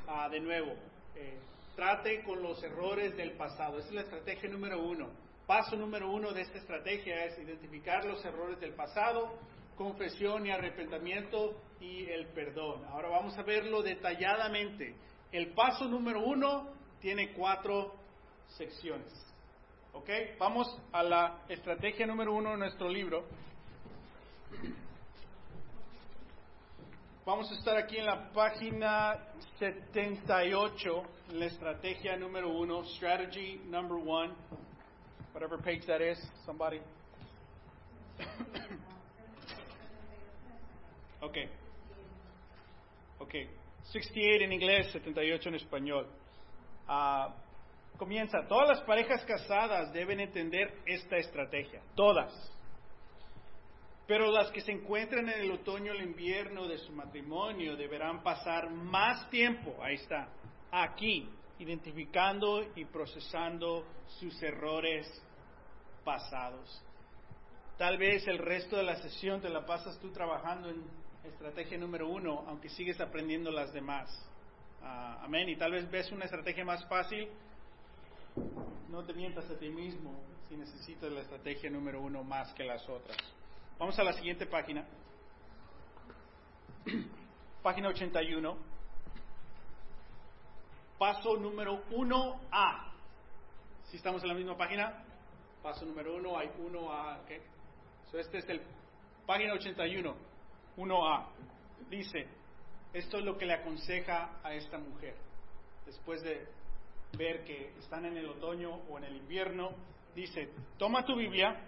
ah, 0.09 0.27
de 0.31 0.41
nuevo. 0.41 0.73
Eh, 1.15 1.39
trate 1.77 2.23
con 2.23 2.43
los 2.43 2.63
errores 2.65 3.15
del 3.15 3.33
pasado. 3.33 3.79
Esa 3.79 3.89
es 3.89 3.95
la 3.95 4.01
estrategia 4.01 4.49
número 4.49 4.83
uno. 4.83 5.11
Paso 5.51 5.75
número 5.75 6.09
uno 6.09 6.31
de 6.31 6.43
esta 6.43 6.59
estrategia 6.59 7.25
es 7.25 7.37
identificar 7.37 8.05
los 8.05 8.25
errores 8.25 8.61
del 8.61 8.73
pasado, 8.73 9.37
confesión 9.75 10.47
y 10.47 10.53
arrepentimiento 10.53 11.61
y 11.81 12.05
el 12.09 12.29
perdón. 12.29 12.85
Ahora 12.85 13.09
vamos 13.09 13.37
a 13.37 13.43
verlo 13.43 13.83
detalladamente. 13.83 14.95
El 15.33 15.53
paso 15.53 15.87
número 15.87 16.21
uno 16.21 16.69
tiene 17.01 17.33
cuatro 17.33 17.97
secciones. 18.47 19.13
¿Ok? 19.93 20.09
Vamos 20.39 20.69
a 20.93 21.03
la 21.03 21.41
estrategia 21.49 22.07
número 22.07 22.33
uno 22.33 22.53
de 22.53 22.57
nuestro 22.57 22.89
libro. 22.89 23.25
Vamos 27.27 27.51
a 27.51 27.55
estar 27.57 27.77
aquí 27.77 27.97
en 27.97 28.07
la 28.07 28.31
página 28.31 29.19
78, 29.59 31.03
la 31.33 31.47
estrategia 31.47 32.17
número 32.17 32.51
uno, 32.51 32.85
strategy 32.85 33.61
number 33.65 33.99
one, 34.09 34.33
whatever 35.33 35.59
page 35.59 35.87
that 35.87 36.01
is, 36.01 36.19
somebody. 36.45 36.81
ok. 41.23 41.37
Ok. 43.21 43.35
68 43.93 44.45
en 44.45 44.53
inglés, 44.53 44.93
78 44.93 45.49
en 45.49 45.55
español. 45.57 46.07
Ah, 46.87 47.35
comienza. 47.97 48.47
Todas 48.47 48.69
las 48.69 48.81
parejas 48.83 49.25
casadas 49.25 49.93
deben 49.93 50.21
entender 50.21 50.73
esta 50.87 51.17
estrategia. 51.17 51.83
Todas. 51.95 52.33
Pero 54.07 54.31
las 54.33 54.51
que 54.51 54.61
se 54.61 54.73
encuentran 54.73 55.29
en 55.29 55.41
el 55.41 55.53
otoño 55.53 55.93
o 55.93 55.95
el 55.95 56.03
invierno 56.03 56.67
de 56.67 56.79
su 56.79 56.91
matrimonio 56.93 57.77
deberán 57.77 58.25
pasar 58.25 58.69
más 58.69 59.31
tiempo, 59.31 59.77
ahí 59.81 59.95
está, 59.95 60.29
aquí, 60.73 61.29
identificando 61.61 62.67
y 62.75 62.85
procesando 62.87 63.85
sus 64.19 64.43
errores 64.43 65.07
pasados. 66.05 66.83
Tal 67.77 67.99
vez 67.99 68.27
el 68.27 68.39
resto 68.39 68.77
de 68.77 68.83
la 68.83 68.97
sesión 68.97 69.41
te 69.41 69.49
la 69.49 69.65
pasas 69.65 69.99
tú 70.01 70.11
trabajando 70.11 70.69
en 70.71 70.83
estrategia 71.25 71.79
número 71.79 72.09
uno, 72.09 72.45
aunque 72.49 72.69
sigues 72.69 73.01
aprendiendo 73.01 73.51
las 73.51 73.73
demás. 73.73 74.11
Ah, 74.83 75.21
amén. 75.23 75.49
Y 75.49 75.57
tal 75.57 75.73
vez 75.73 75.91
ves 75.91 76.11
una 76.13 76.25
estrategia 76.25 76.65
más 76.65 76.85
fácil. 76.87 77.29
No 78.89 79.05
te 79.05 79.13
mientas 79.13 79.49
a 79.51 79.59
ti 79.59 79.69
mismo 79.69 80.21
si 80.49 80.57
necesitas 80.57 81.13
la 81.13 81.21
estrategia 81.21 81.71
número 81.71 82.01
uno 82.01 82.25
más 82.25 82.53
que 82.55 82.65
las 82.65 82.87
otras. 82.89 83.17
Vamos 83.79 83.99
a 83.99 84.05
la 84.05 84.13
siguiente 84.15 84.47
página. 84.47 84.85
página 87.63 87.89
81. 87.89 88.70
Paso 91.01 91.35
número 91.39 91.83
1A. 91.93 92.93
Si 93.85 93.97
estamos 93.97 94.23
en 94.23 94.29
la 94.29 94.35
misma 94.35 94.55
página, 94.55 95.03
paso 95.63 95.87
número 95.87 96.15
1 96.17 96.39
hay 96.39 96.49
1A. 96.49 97.21
¿ok? 97.23 97.31
So 98.11 98.19
este 98.19 98.37
es 98.37 98.49
el 98.51 98.61
página 99.25 99.55
81, 99.55 100.15
1A. 100.77 101.27
Dice, 101.89 102.27
esto 102.93 103.17
es 103.17 103.25
lo 103.25 103.39
que 103.39 103.47
le 103.47 103.55
aconseja 103.55 104.41
a 104.43 104.53
esta 104.53 104.77
mujer. 104.77 105.17
Después 105.87 106.23
de 106.23 106.47
ver 107.17 107.45
que 107.45 107.73
están 107.79 108.05
en 108.05 108.19
el 108.19 108.29
otoño 108.29 108.83
o 108.91 108.99
en 108.99 109.05
el 109.05 109.17
invierno, 109.17 109.71
dice, 110.15 110.51
toma 110.77 111.07
tu 111.07 111.17
Biblia, 111.17 111.63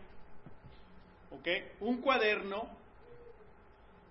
¿ok? 1.30 1.80
Un 1.80 2.02
cuaderno 2.02 2.68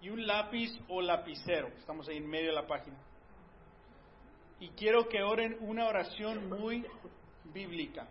y 0.01 0.09
un 0.09 0.25
lápiz 0.25 0.71
o 0.87 0.99
lapicero. 0.99 1.67
Estamos 1.77 2.07
ahí 2.09 2.17
en 2.17 2.27
medio 2.27 2.47
de 2.47 2.55
la 2.55 2.65
página. 2.65 2.97
Y 4.61 4.69
quiero 4.69 5.09
que 5.09 5.23
oren 5.23 5.57
una 5.61 5.87
oración 5.87 6.47
muy 6.47 6.85
bíblica. 7.51 8.07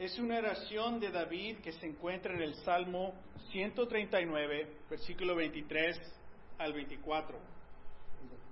Es 0.00 0.18
una 0.18 0.38
oración 0.38 0.98
de 0.98 1.12
David 1.12 1.58
que 1.58 1.70
se 1.70 1.86
encuentra 1.86 2.34
en 2.34 2.42
el 2.42 2.56
Salmo 2.56 3.14
139, 3.52 4.78
versículo 4.90 5.36
23 5.36 5.96
al 6.58 6.72
24. 6.72 7.38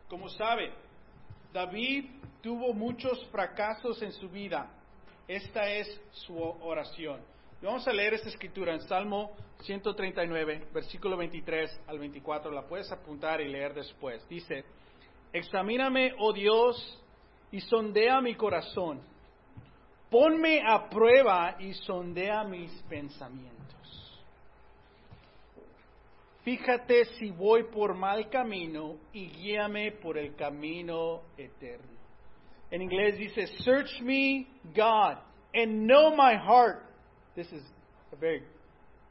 Como 0.09 0.28
sabe, 0.28 0.72
David 1.53 2.05
tuvo 2.40 2.72
muchos 2.72 3.26
fracasos 3.32 4.00
en 4.00 4.12
su 4.12 4.28
vida. 4.28 4.70
Esta 5.26 5.68
es 5.72 6.00
su 6.12 6.38
oración. 6.38 7.20
Vamos 7.61 7.86
a 7.88 7.92
leer 7.92 8.14
esta 8.14 8.28
escritura 8.28 8.74
en 8.74 8.80
Salmo 8.82 9.32
139, 9.62 10.68
versículo 10.72 11.16
23 11.16 11.80
al 11.88 11.98
24. 11.98 12.53
La 12.53 12.62
puedes 12.62 12.92
apuntar 12.92 13.40
y 13.40 13.48
leer 13.48 13.74
después. 13.74 14.24
Dice, 14.28 14.64
Examíname, 15.33 16.12
oh 16.18 16.33
Dios, 16.33 16.99
y 17.51 17.61
sondea 17.61 18.20
mi 18.20 18.35
corazón. 18.35 19.01
Ponme 20.11 20.61
a 20.61 20.89
prueba 20.91 21.57
y 21.59 21.72
sondea 21.72 22.45
mis 22.45 22.70
pensamientos. 22.89 23.62
Fíjate 26.45 27.05
si 27.18 27.30
voy 27.30 27.64
por 27.64 27.95
mal 27.95 28.28
camino 28.28 28.97
y 29.12 29.28
guíame 29.28 29.93
por 29.93 30.18
el 30.18 30.35
camino 30.35 31.22
eterno. 31.37 31.93
En 32.70 32.83
inglés 32.83 33.16
dice, 33.16 33.47
Search 33.61 34.01
me, 34.01 34.49
God, 34.74 35.18
and 35.55 35.87
know 35.87 36.14
my 36.16 36.35
heart. 36.35 36.85
This 37.37 37.47
is 37.53 37.62
a 38.12 38.16
very 38.16 38.43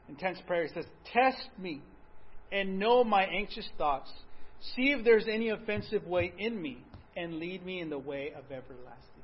intense 0.08 0.40
prayer. 0.46 0.64
It 0.64 0.74
says, 0.74 0.86
Test 1.12 1.48
me 1.58 1.80
and 2.50 2.78
know 2.78 3.02
my 3.02 3.24
anxious 3.24 3.68
thoughts. 3.78 4.12
See 4.62 4.92
if 4.92 5.04
there's 5.04 5.26
any 5.28 5.50
offensive 5.50 6.06
way 6.06 6.32
in 6.38 6.60
me 6.60 6.78
and 7.16 7.34
lead 7.34 7.64
me 7.64 7.80
in 7.80 7.90
the 7.90 7.98
way 7.98 8.28
of 8.28 8.44
everlasting. 8.44 9.22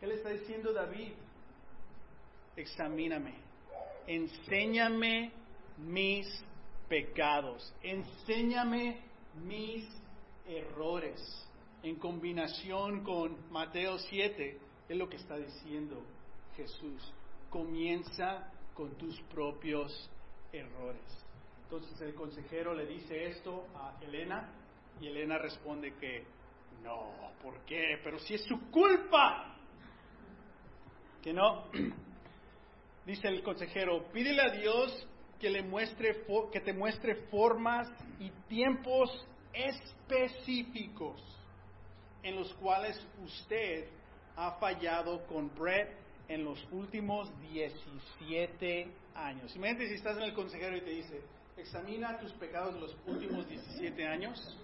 ¿Qué 0.00 0.08
le 0.08 0.16
está 0.16 0.30
diciendo 0.30 0.74
David? 0.74 1.12
Examíname, 2.56 3.34
enséñame 4.08 5.30
mis 5.78 6.26
pecados, 6.88 7.72
enséñame 7.82 8.98
mis 9.46 9.86
errores. 10.48 11.20
En 11.84 11.96
combinación 11.96 13.02
con 13.04 13.36
Mateo 13.50 13.98
7, 13.98 14.58
es 14.88 14.96
lo 14.96 15.08
que 15.08 15.16
está 15.16 15.36
diciendo 15.36 16.02
Jesús. 16.56 17.12
Comienza 17.48 18.50
con 18.74 18.90
tus 18.98 19.18
propios 19.32 20.10
errores. 20.52 21.00
Entonces 21.64 22.00
el 22.02 22.14
consejero 22.14 22.74
le 22.74 22.86
dice 22.86 23.28
esto 23.28 23.66
a 23.74 23.96
Elena 24.02 24.61
y 25.00 25.08
Elena 25.08 25.38
responde 25.38 25.94
que 25.94 26.24
no, 26.82 27.12
¿por 27.42 27.64
qué? 27.64 27.98
Pero 28.02 28.18
si 28.18 28.34
es 28.34 28.44
su 28.44 28.70
culpa. 28.70 29.56
Que 31.22 31.32
no. 31.32 31.66
Dice 33.06 33.28
el 33.28 33.42
consejero, 33.42 34.10
pídele 34.12 34.42
a 34.42 34.50
Dios 34.50 35.08
que, 35.40 35.50
le 35.50 35.62
muestre, 35.62 36.24
que 36.52 36.60
te 36.60 36.72
muestre 36.72 37.16
formas 37.30 37.88
y 38.20 38.30
tiempos 38.48 39.26
específicos 39.52 41.20
en 42.22 42.36
los 42.36 42.54
cuales 42.54 42.96
usted 43.24 43.88
ha 44.36 44.52
fallado 44.52 45.26
con 45.26 45.52
Brett 45.54 45.96
en 46.28 46.44
los 46.44 46.64
últimos 46.70 47.28
17 47.40 48.88
años. 49.14 49.54
Imagínate 49.56 49.88
si 49.88 49.94
estás 49.94 50.16
en 50.16 50.22
el 50.22 50.34
consejero 50.34 50.76
y 50.76 50.80
te 50.80 50.90
dice, 50.90 51.20
examina 51.56 52.18
tus 52.18 52.32
pecados 52.34 52.74
de 52.74 52.80
los 52.80 52.96
últimos 53.06 53.48
17 53.48 54.06
años. 54.06 54.58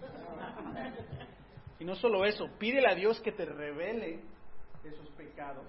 Y 1.78 1.84
no 1.84 1.94
solo 1.94 2.24
eso, 2.24 2.48
pídele 2.58 2.88
a 2.90 2.94
Dios 2.94 3.20
que 3.20 3.32
te 3.32 3.44
revele 3.44 4.20
esos 4.84 5.08
pecados 5.10 5.66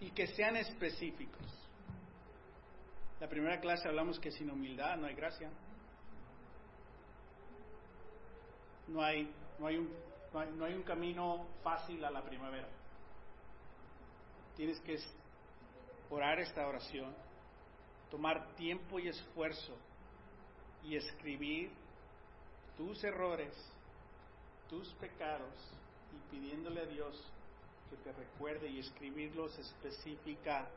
y 0.00 0.10
que 0.10 0.26
sean 0.26 0.56
específicos. 0.56 1.46
La 3.20 3.28
primera 3.28 3.60
clase 3.60 3.88
hablamos 3.88 4.18
que 4.18 4.32
sin 4.32 4.50
humildad 4.50 4.96
no 4.96 5.06
hay 5.06 5.14
gracia. 5.14 5.50
No 8.88 9.02
hay, 9.02 9.32
no 9.58 9.66
hay, 9.68 9.76
un, 9.78 9.88
no 10.34 10.40
hay, 10.40 10.50
no 10.50 10.64
hay 10.64 10.74
un 10.74 10.82
camino 10.82 11.46
fácil 11.62 12.04
a 12.04 12.10
la 12.10 12.22
primavera. 12.22 12.68
Tienes 14.56 14.78
que 14.80 14.98
orar 16.10 16.40
esta 16.40 16.66
oración, 16.66 17.14
tomar 18.10 18.54
tiempo 18.56 18.98
y 18.98 19.08
esfuerzo 19.08 19.78
y 20.84 20.96
escribir 20.96 21.70
tus 22.76 23.02
errores, 23.04 23.54
tus 24.68 24.92
pecados 24.94 25.54
y 26.12 26.34
pidiéndole 26.34 26.80
a 26.82 26.86
Dios 26.86 27.32
que 27.90 27.96
te 27.96 28.12
recuerde 28.12 28.68
y 28.68 28.78
escribirlos 28.78 29.58
específicamente. 29.58 30.68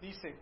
Dice, 0.00 0.36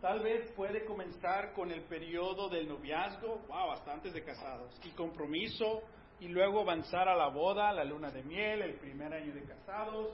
tal 0.00 0.20
vez 0.20 0.50
puede 0.52 0.84
comenzar 0.84 1.52
con 1.52 1.70
el 1.70 1.82
periodo 1.82 2.48
del 2.48 2.68
noviazgo, 2.68 3.40
wow, 3.48 3.72
hasta 3.72 3.92
antes 3.92 4.12
de 4.12 4.22
casados, 4.22 4.72
y 4.84 4.90
compromiso, 4.90 5.82
y 6.20 6.28
luego 6.28 6.60
avanzar 6.60 7.08
a 7.08 7.16
la 7.16 7.28
boda, 7.28 7.72
la 7.72 7.84
luna 7.84 8.10
de 8.10 8.22
miel, 8.22 8.62
el 8.62 8.74
primer 8.74 9.12
año 9.14 9.32
de 9.32 9.42
casados, 9.44 10.12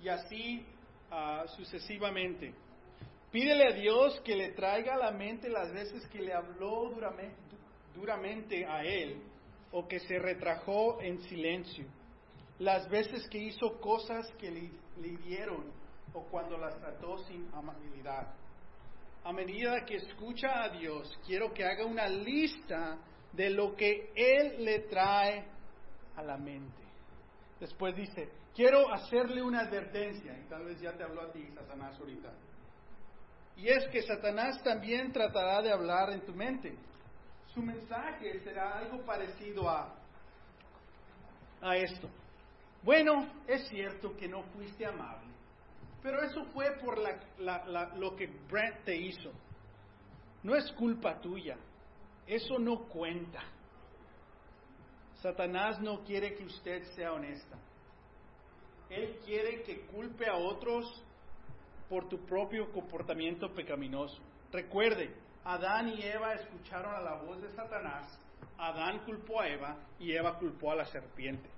y 0.00 0.08
así 0.08 0.66
ah, 1.10 1.44
sucesivamente. 1.56 2.54
Pídele 3.30 3.68
a 3.68 3.72
Dios 3.72 4.20
que 4.24 4.34
le 4.34 4.52
traiga 4.52 4.94
a 4.94 4.98
la 4.98 5.10
mente 5.10 5.50
las 5.50 5.72
veces 5.72 6.06
que 6.08 6.20
le 6.20 6.32
habló 6.32 6.90
duramente, 7.94 8.64
a 8.64 8.82
él 8.84 9.20
o 9.70 9.86
que 9.86 10.00
se 10.00 10.18
retrajó 10.18 11.00
en 11.02 11.20
silencio, 11.22 11.84
las 12.58 12.88
veces 12.88 13.28
que 13.28 13.38
hizo 13.38 13.78
cosas 13.80 14.26
que 14.38 14.50
le, 14.50 14.70
le 15.00 15.08
hirieron 15.08 15.70
o 16.14 16.22
cuando 16.24 16.56
las 16.56 16.78
trató 16.78 17.18
sin 17.24 17.48
amabilidad. 17.52 18.34
A 19.24 19.32
medida 19.32 19.84
que 19.84 19.96
escucha 19.96 20.62
a 20.62 20.70
Dios, 20.70 21.18
quiero 21.26 21.52
que 21.52 21.64
haga 21.64 21.84
una 21.84 22.08
lista 22.08 22.96
de 23.32 23.50
lo 23.50 23.76
que 23.76 24.10
Él 24.14 24.64
le 24.64 24.80
trae 24.80 25.44
a 26.16 26.22
la 26.22 26.38
mente. 26.38 26.82
Después 27.60 27.94
dice, 27.94 28.30
quiero 28.54 28.90
hacerle 28.92 29.42
una 29.42 29.60
advertencia, 29.60 30.38
y 30.38 30.48
tal 30.48 30.64
vez 30.64 30.80
ya 30.80 30.96
te 30.96 31.02
habló 31.02 31.22
a 31.22 31.32
ti, 31.32 31.46
Satanás, 31.54 31.98
ahorita. 32.00 32.32
Y 33.58 33.68
es 33.68 33.86
que 33.88 34.02
Satanás 34.02 34.62
también 34.62 35.12
tratará 35.12 35.60
de 35.60 35.72
hablar 35.72 36.10
en 36.10 36.24
tu 36.24 36.32
mente. 36.32 36.76
Su 37.52 37.60
mensaje 37.60 38.38
será 38.40 38.78
algo 38.78 39.04
parecido 39.04 39.68
a, 39.68 39.94
a 41.60 41.76
esto. 41.76 42.08
Bueno, 42.84 43.28
es 43.48 43.66
cierto 43.68 44.16
que 44.16 44.28
no 44.28 44.44
fuiste 44.54 44.86
amable, 44.86 45.26
pero 46.00 46.22
eso 46.22 46.44
fue 46.54 46.70
por 46.78 46.98
la- 46.98 47.18
la- 47.38 47.64
la- 47.66 47.96
lo 47.96 48.14
que 48.14 48.28
Brent 48.48 48.84
te 48.84 48.94
hizo. 48.96 49.32
No 50.44 50.54
es 50.54 50.70
culpa 50.72 51.20
tuya, 51.20 51.56
eso 52.26 52.58
no 52.60 52.84
cuenta. 52.84 53.42
Satanás 55.20 55.80
no 55.80 56.04
quiere 56.04 56.34
que 56.36 56.44
usted 56.44 56.84
sea 56.94 57.12
honesta. 57.12 57.58
Él 58.88 59.18
quiere 59.24 59.62
que 59.64 59.80
culpe 59.86 60.28
a 60.28 60.36
otros 60.36 61.02
por 61.88 62.08
tu 62.08 62.18
propio 62.26 62.70
comportamiento 62.72 63.52
pecaminoso. 63.54 64.20
Recuerde, 64.52 65.14
Adán 65.44 65.88
y 65.88 66.02
Eva 66.02 66.34
escucharon 66.34 66.94
a 66.94 67.00
la 67.00 67.22
voz 67.22 67.40
de 67.40 67.50
Satanás, 67.52 68.18
Adán 68.58 69.04
culpó 69.04 69.40
a 69.40 69.48
Eva 69.48 69.76
y 69.98 70.12
Eva 70.12 70.38
culpó 70.38 70.72
a 70.72 70.76
la 70.76 70.84
serpiente. 70.86 71.48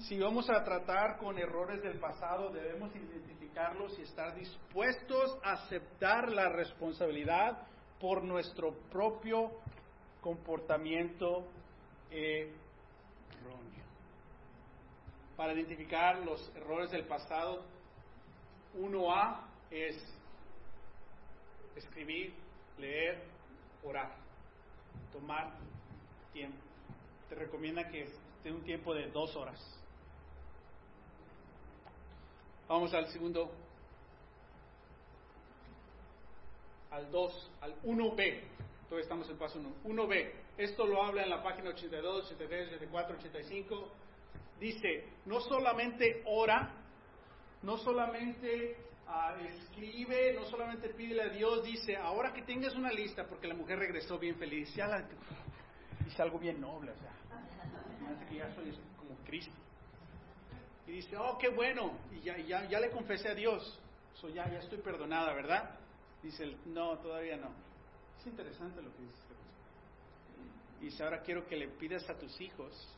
Si 0.00 0.18
vamos 0.18 0.48
a 0.50 0.62
tratar 0.62 1.18
con 1.18 1.38
errores 1.38 1.82
del 1.82 1.98
pasado, 1.98 2.50
debemos 2.50 2.94
identificarlos 2.94 3.98
y 3.98 4.02
estar 4.02 4.34
dispuestos 4.34 5.38
a 5.42 5.52
aceptar 5.52 6.30
la 6.30 6.50
responsabilidad 6.50 7.66
por 7.98 8.22
nuestro 8.22 8.74
propio 8.90 9.50
comportamiento 10.20 11.46
erróneo. 12.10 12.56
Para 15.36 15.54
identificar 15.54 16.18
los 16.18 16.54
errores 16.54 16.90
del 16.90 17.06
pasado, 17.06 17.64
1A 18.78 19.40
es 19.70 19.96
escribir, 21.74 22.34
leer, 22.78 23.22
orar, 23.82 24.14
tomar 25.12 25.52
tiempo. 26.32 26.58
Te 27.28 27.34
recomienda 27.34 27.88
que 27.88 28.02
esté 28.02 28.52
un 28.52 28.62
tiempo 28.62 28.94
de 28.94 29.10
dos 29.10 29.34
horas. 29.36 29.60
Vamos 32.68 32.92
al 32.94 33.06
segundo, 33.08 33.50
al 36.90 37.10
2, 37.10 37.50
al 37.60 37.82
1B. 37.82 38.40
Todavía 38.88 39.02
estamos 39.02 39.28
en 39.28 39.38
paso 39.38 39.58
1. 39.58 39.70
1B. 39.84 40.32
Esto 40.56 40.86
lo 40.86 41.02
habla 41.02 41.22
en 41.22 41.30
la 41.30 41.42
página 41.42 41.70
82, 41.70 42.26
83, 42.26 42.68
84, 42.68 43.16
85. 43.18 43.88
Dice, 44.58 45.04
no 45.26 45.40
solamente 45.40 46.22
ora, 46.26 46.72
no 47.62 47.76
solamente 47.78 48.76
escribe, 49.48 50.34
no 50.34 50.44
solamente 50.46 50.88
pídele 50.90 51.22
a 51.22 51.28
Dios, 51.28 51.64
dice, 51.64 51.96
ahora 51.96 52.32
que 52.32 52.42
tengas 52.42 52.74
una 52.74 52.90
lista, 52.90 53.26
porque 53.26 53.46
la 53.46 53.54
mujer 53.54 53.78
regresó 53.78 54.18
bien 54.18 54.36
feliz, 54.36 54.74
ya 54.74 54.86
la, 54.86 55.04
dice 56.04 56.22
algo 56.22 56.38
bien 56.38 56.60
noble, 56.60 56.90
o 56.90 56.96
sea, 56.96 58.26
que 58.28 58.36
ya 58.36 58.52
soy 58.54 58.72
como 58.98 59.16
Cristo. 59.24 59.54
Y 60.86 60.92
dice, 60.92 61.16
oh, 61.16 61.38
qué 61.38 61.48
bueno, 61.48 61.98
y 62.12 62.20
ya, 62.20 62.36
ya, 62.38 62.68
ya 62.68 62.80
le 62.80 62.90
confesé 62.90 63.28
a 63.28 63.34
Dios, 63.34 63.78
so 64.14 64.28
ya, 64.28 64.48
ya 64.50 64.58
estoy 64.58 64.78
perdonada, 64.78 65.32
¿verdad? 65.34 65.78
Dice, 66.22 66.56
no, 66.66 66.98
todavía 66.98 67.36
no. 67.36 67.50
Es 68.18 68.26
interesante 68.26 68.82
lo 68.82 68.92
que 68.94 69.02
dice 69.02 69.14
este. 69.20 69.34
Dice, 70.80 71.04
ahora 71.04 71.22
quiero 71.22 71.46
que 71.46 71.56
le 71.56 71.68
pidas 71.68 72.08
a 72.10 72.18
tus 72.18 72.40
hijos, 72.40 72.96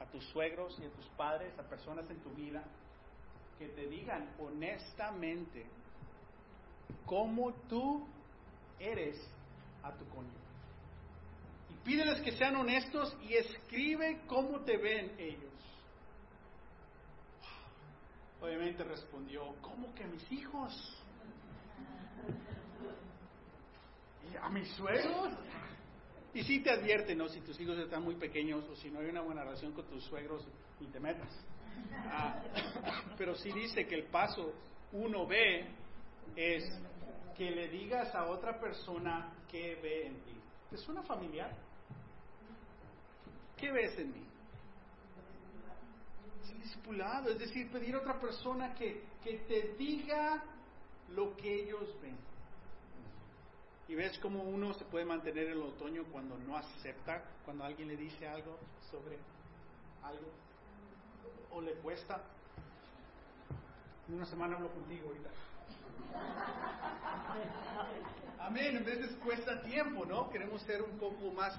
a 0.00 0.06
tus 0.06 0.24
suegros 0.26 0.78
y 0.80 0.84
a 0.84 0.90
tus 0.90 1.06
padres, 1.16 1.56
a 1.58 1.62
personas 1.62 2.08
en 2.10 2.18
tu 2.20 2.30
vida, 2.30 2.64
que 3.58 3.68
te 3.68 3.86
digan 3.86 4.34
honestamente 4.38 5.66
cómo 7.06 7.52
tú 7.68 8.06
eres 8.78 9.16
a 9.82 9.92
tu 9.92 10.04
cónyuge. 10.08 10.34
Y 11.70 11.74
pídeles 11.84 12.20
que 12.22 12.32
sean 12.32 12.56
honestos 12.56 13.16
y 13.22 13.34
escribe 13.34 14.22
cómo 14.26 14.60
te 14.60 14.76
ven 14.76 15.14
ellos. 15.18 15.52
Obviamente 18.40 18.84
respondió, 18.84 19.54
¿cómo 19.62 19.94
que 19.94 20.04
mis 20.04 20.32
hijos? 20.32 21.02
¿Y 24.32 24.36
a 24.36 24.48
mis 24.50 24.68
suegros? 24.72 25.32
Y 26.34 26.42
sí 26.42 26.60
te 26.60 26.70
advierte, 26.70 27.14
¿no? 27.14 27.28
Si 27.28 27.40
tus 27.40 27.58
hijos 27.60 27.78
están 27.78 28.02
muy 28.02 28.16
pequeños 28.16 28.64
o 28.68 28.76
si 28.76 28.90
no 28.90 29.00
hay 29.00 29.06
una 29.06 29.22
buena 29.22 29.44
relación 29.44 29.72
con 29.72 29.86
tus 29.86 30.04
suegros, 30.04 30.44
ni 30.80 30.88
te 30.88 30.98
metas. 30.98 31.32
Ah, 32.06 32.42
pero 33.18 33.34
sí 33.34 33.50
dice 33.52 33.86
que 33.86 33.94
el 33.94 34.04
paso 34.04 34.52
1B 34.92 35.66
es 36.36 36.64
que 37.36 37.50
le 37.50 37.68
digas 37.68 38.14
a 38.14 38.26
otra 38.26 38.58
persona 38.60 39.32
qué 39.50 39.76
ve 39.82 40.06
en 40.06 40.20
ti. 40.22 40.40
¿Te 40.70 40.76
suena 40.76 41.02
familiar? 41.02 41.50
¿Qué 43.56 43.70
ves 43.70 43.98
en 43.98 44.12
mí? 44.12 44.26
Discipulado, 46.58 47.30
es 47.30 47.38
decir, 47.38 47.70
pedir 47.70 47.94
a 47.94 47.98
otra 47.98 48.18
persona 48.18 48.74
que, 48.74 49.02
que 49.22 49.38
te 49.48 49.74
diga 49.76 50.42
lo 51.10 51.36
que 51.36 51.62
ellos 51.62 51.94
ven. 52.00 52.16
Y 53.86 53.94
ves 53.94 54.18
cómo 54.18 54.42
uno 54.42 54.72
se 54.74 54.84
puede 54.86 55.04
mantener 55.04 55.46
en 55.46 55.52
el 55.52 55.62
otoño 55.62 56.04
cuando 56.10 56.38
no 56.38 56.56
acepta, 56.56 57.22
cuando 57.44 57.64
alguien 57.64 57.88
le 57.88 57.96
dice 57.96 58.26
algo 58.26 58.58
sobre 58.90 59.18
algo 60.02 60.43
o 61.54 61.60
le 61.60 61.74
cuesta. 61.74 62.20
En 64.08 64.14
una 64.16 64.26
semana 64.26 64.56
hablo 64.56 64.70
contigo 64.70 65.08
ahorita. 65.08 65.30
Amén, 68.40 68.76
en 68.76 68.84
veces 68.84 69.16
cuesta 69.24 69.62
tiempo, 69.62 70.04
¿no? 70.04 70.28
Queremos 70.30 70.60
ser 70.62 70.82
un 70.82 70.98
poco 70.98 71.30
más 71.32 71.58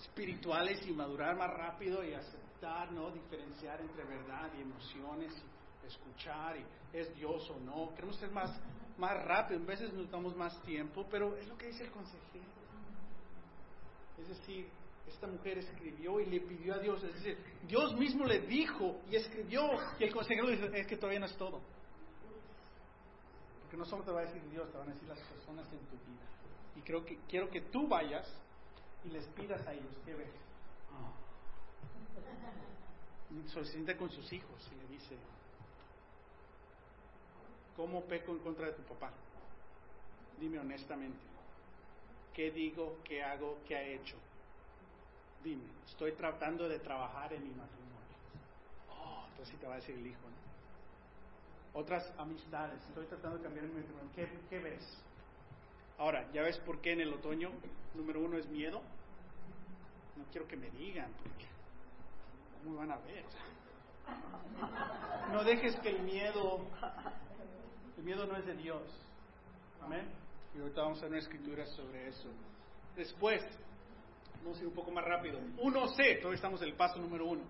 espirituales 0.00 0.86
y 0.86 0.92
madurar 0.92 1.36
más 1.36 1.50
rápido 1.50 2.04
y 2.04 2.14
aceptar, 2.14 2.92
¿no? 2.92 3.10
Diferenciar 3.10 3.80
entre 3.80 4.04
verdad 4.04 4.50
y 4.56 4.62
emociones 4.62 5.34
y 5.82 5.86
escuchar 5.86 6.56
y 6.56 6.64
es 6.96 7.14
Dios 7.16 7.50
o 7.50 7.58
no. 7.60 7.92
Queremos 7.94 8.16
ser 8.16 8.30
más 8.30 8.50
más 8.96 9.24
rápido, 9.24 9.60
en 9.60 9.66
veces 9.66 9.92
nos 9.92 10.10
damos 10.10 10.36
más 10.36 10.60
tiempo, 10.62 11.06
pero 11.10 11.36
es 11.36 11.48
lo 11.48 11.56
que 11.56 11.66
dice 11.66 11.84
el 11.84 11.90
consejero. 11.90 12.44
Es 14.18 14.28
decir, 14.28 14.68
esta 15.06 15.26
mujer 15.26 15.58
escribió 15.58 16.20
y 16.20 16.26
le 16.26 16.40
pidió 16.40 16.74
a 16.74 16.78
Dios, 16.78 17.02
es 17.04 17.14
decir, 17.14 17.38
Dios 17.66 17.94
mismo 17.94 18.24
le 18.24 18.40
dijo 18.40 19.00
y 19.10 19.16
escribió, 19.16 19.62
y 19.98 20.04
el 20.04 20.12
consejero 20.12 20.48
dice, 20.48 20.70
es 20.72 20.86
que 20.86 20.96
todavía 20.96 21.20
no 21.20 21.26
es 21.26 21.36
todo. 21.36 21.60
Porque 23.62 23.76
no 23.76 23.84
solo 23.84 24.04
te 24.04 24.10
va 24.10 24.20
a 24.20 24.24
decir 24.24 24.42
Dios, 24.50 24.70
te 24.70 24.78
van 24.78 24.88
a 24.88 24.92
decir 24.92 25.08
las 25.08 25.20
personas 25.20 25.66
en 25.72 25.78
tu 25.80 25.96
vida. 25.96 26.24
Y 26.76 26.80
creo 26.80 27.04
que 27.04 27.18
quiero 27.28 27.50
que 27.50 27.60
tú 27.60 27.86
vayas 27.86 28.26
y 29.04 29.08
les 29.10 29.26
pidas 29.28 29.64
a 29.66 29.72
ellos, 29.72 29.94
¿qué 30.04 30.14
ves? 30.14 30.30
Se 33.52 33.64
siente 33.64 33.96
con 33.96 34.10
sus 34.10 34.32
hijos 34.32 34.70
y 34.72 34.76
le 34.76 34.86
dice, 34.88 35.16
¿cómo 37.76 38.04
peco 38.04 38.32
en 38.32 38.38
contra 38.38 38.66
de 38.66 38.72
tu 38.74 38.82
papá? 38.82 39.12
Dime 40.38 40.58
honestamente, 40.58 41.18
¿qué 42.32 42.50
digo, 42.50 42.98
qué 43.04 43.22
hago, 43.22 43.58
qué 43.66 43.76
ha 43.76 43.82
hecho? 43.82 44.16
Dime, 45.44 45.62
estoy 45.86 46.12
tratando 46.12 46.66
de 46.68 46.78
trabajar 46.78 47.30
en 47.34 47.44
mi 47.44 47.50
matrimonio. 47.50 47.84
Oh, 48.90 49.26
entonces 49.28 49.60
te 49.60 49.66
va 49.66 49.74
a 49.74 49.76
decir 49.76 49.94
el 49.94 50.06
hijo, 50.06 50.22
¿no? 50.22 51.78
Otras 51.80 52.10
amistades, 52.18 52.80
estoy 52.88 53.04
tratando 53.06 53.36
de 53.36 53.44
cambiar 53.44 53.66
mi 53.66 53.74
matrimonio. 53.74 54.10
¿Qué, 54.14 54.26
qué 54.48 54.58
ves? 54.58 54.98
Ahora, 55.98 56.30
¿ya 56.32 56.42
ves 56.42 56.58
por 56.60 56.80
qué 56.80 56.92
en 56.92 57.02
el 57.02 57.12
otoño 57.12 57.50
número 57.94 58.20
uno 58.20 58.38
es 58.38 58.48
miedo? 58.48 58.80
No 60.16 60.24
quiero 60.32 60.48
que 60.48 60.56
me 60.56 60.70
digan, 60.70 61.12
porque 61.22 61.46
¿cómo 62.62 62.76
van 62.78 62.92
a 62.92 62.96
ver? 62.96 63.24
No 65.30 65.44
dejes 65.44 65.76
que 65.80 65.90
el 65.90 66.02
miedo, 66.02 66.60
el 67.98 68.04
miedo 68.04 68.26
no 68.26 68.36
es 68.36 68.46
de 68.46 68.54
Dios. 68.54 68.82
Amén. 69.82 70.08
Y 70.54 70.60
ahorita 70.60 70.82
vamos 70.82 70.98
a 70.98 71.02
ver 71.02 71.10
una 71.10 71.20
escritura 71.20 71.66
sobre 71.66 72.08
eso. 72.08 72.28
Después, 72.96 73.42
vamos 74.44 74.58
a 74.58 74.62
ir 74.62 74.68
un 74.68 74.74
poco 74.74 74.90
más 74.90 75.04
rápido. 75.04 75.40
1C, 75.58 76.18
todavía 76.18 76.34
estamos 76.34 76.60
en 76.62 76.68
el 76.68 76.74
paso 76.74 77.00
número 77.00 77.26
uno. 77.26 77.42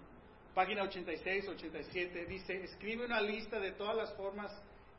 Página 0.55 0.84
86, 0.84 1.49
87, 1.49 2.26
dice, 2.26 2.62
escribe 2.62 3.05
una 3.05 3.20
lista 3.20 3.59
de 3.59 3.72
todas 3.72 3.97
las 3.97 4.14
formas 4.14 4.53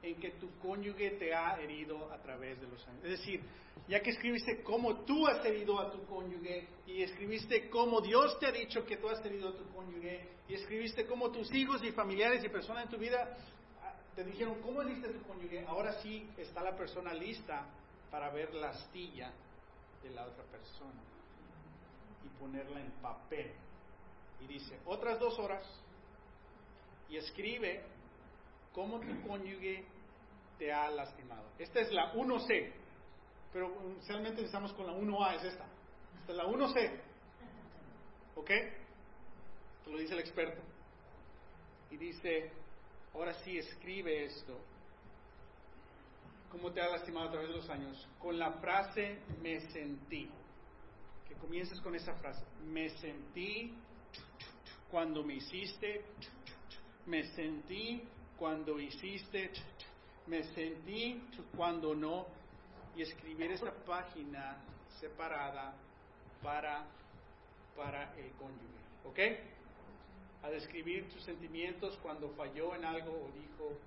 en 0.03 0.15
que 0.19 0.31
tu 0.31 0.49
cónyuge 0.59 1.11
te 1.11 1.33
ha 1.33 1.57
herido 1.61 2.11
a 2.11 2.21
través 2.21 2.59
de 2.59 2.67
los 2.67 2.85
años. 2.87 3.03
Es 3.05 3.11
decir, 3.11 3.41
ya 3.87 4.01
que 4.01 4.09
escribiste 4.09 4.61
cómo 4.61 5.05
tú 5.05 5.25
has 5.25 5.43
herido 5.45 5.79
a 5.79 5.89
tu 5.89 6.05
cónyuge 6.05 6.67
y 6.85 7.01
escribiste 7.01 7.69
cómo 7.69 8.01
Dios 8.01 8.37
te 8.39 8.47
ha 8.47 8.51
dicho 8.51 8.85
que 8.85 8.97
tú 8.97 9.07
has 9.07 9.23
herido 9.25 9.49
a 9.49 9.55
tu 9.55 9.65
cónyuge 9.73 10.27
y 10.49 10.55
escribiste 10.55 11.05
cómo 11.05 11.31
tus 11.31 11.51
hijos 11.53 11.81
y 11.83 11.91
familiares 11.91 12.43
y 12.43 12.49
personas 12.49 12.83
en 12.83 12.89
tu 12.89 12.97
vida 12.97 13.37
ah, 13.81 13.95
te 14.13 14.25
dijeron 14.25 14.61
cómo 14.61 14.81
heriste 14.81 15.07
a 15.07 15.11
tu 15.11 15.21
cónyuge, 15.21 15.65
ahora 15.65 15.93
sí 16.01 16.27
está 16.37 16.61
la 16.61 16.75
persona 16.75 17.13
lista 17.13 17.65
para 18.11 18.29
ver 18.31 18.53
la 18.53 18.69
astilla 18.69 19.31
de 20.03 20.09
la 20.09 20.25
otra 20.25 20.43
persona 20.43 21.14
y 22.25 22.39
ponerla 22.39 22.81
en 22.81 22.91
papel. 23.01 23.53
Y 24.41 24.47
dice, 24.47 24.79
otras 24.85 25.19
dos 25.19 25.37
horas 25.39 25.63
y 27.09 27.17
escribe 27.17 27.83
cómo 28.73 28.99
tu 28.99 29.27
cónyuge 29.27 29.85
te 30.57 30.71
ha 30.73 30.89
lastimado. 30.89 31.49
Esta 31.59 31.79
es 31.79 31.91
la 31.91 32.13
1C, 32.13 32.71
pero 33.53 33.71
inicialmente 33.83 34.43
estamos 34.43 34.73
con 34.73 34.87
la 34.87 34.93
1A, 34.93 35.35
es 35.35 35.43
esta. 35.43 35.65
Esta 36.21 36.31
es 36.31 36.37
la 36.37 36.45
1C. 36.45 37.01
¿Ok? 38.35 38.47
Te 38.47 39.91
lo 39.91 39.97
dice 39.97 40.13
el 40.13 40.19
experto. 40.19 40.61
Y 41.91 41.97
dice, 41.97 42.51
ahora 43.13 43.33
sí 43.43 43.57
escribe 43.57 44.25
esto. 44.25 44.57
¿Cómo 46.51 46.71
te 46.71 46.81
ha 46.81 46.89
lastimado 46.89 47.27
a 47.27 47.31
través 47.31 47.49
de 47.49 47.55
los 47.55 47.69
años? 47.69 48.07
Con 48.19 48.39
la 48.39 48.51
frase 48.53 49.19
me 49.41 49.59
sentí. 49.71 50.29
Que 51.27 51.35
comiences 51.35 51.79
con 51.81 51.95
esa 51.95 52.13
frase. 52.15 52.43
Me 52.65 52.89
sentí 52.89 53.73
cuando 54.91 55.23
me 55.23 55.35
hiciste. 55.35 56.03
Me 57.05 57.23
sentí 57.33 58.03
cuando 58.37 58.79
hiciste. 58.79 59.51
Me 60.27 60.43
sentí 60.53 61.21
cuando 61.55 61.95
no. 61.95 62.27
Y 62.95 63.01
escribir 63.01 63.51
esa 63.51 63.73
página 63.85 64.57
separada 64.99 65.75
para, 66.41 66.85
para 67.75 68.15
el 68.15 68.31
cónyuge. 68.33 68.85
¿Ok? 69.05 69.19
A 70.43 70.49
describir 70.49 71.09
tus 71.09 71.23
sentimientos 71.23 71.97
cuando 72.01 72.29
falló 72.31 72.75
en 72.75 72.85
algo 72.85 73.11
o 73.11 73.31
dijo 73.39 73.77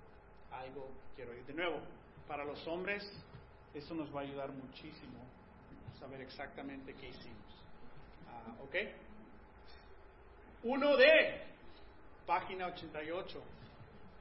algo 0.51 0.89
quiero 1.15 1.33
ir. 1.35 1.45
De 1.45 1.53
nuevo, 1.53 1.79
para 2.27 2.43
los 2.45 2.65
hombres, 2.67 3.03
eso 3.73 3.93
nos 3.93 4.13
va 4.13 4.21
a 4.21 4.23
ayudar 4.23 4.51
muchísimo 4.51 5.19
saber 5.99 6.21
exactamente 6.21 6.93
qué 6.93 7.09
hicimos. 7.09 7.65
Ah, 8.27 8.55
¿Ok? 8.63 8.75
Uno 10.63 10.97
de, 10.97 11.43
página 12.25 12.67
88, 12.67 13.41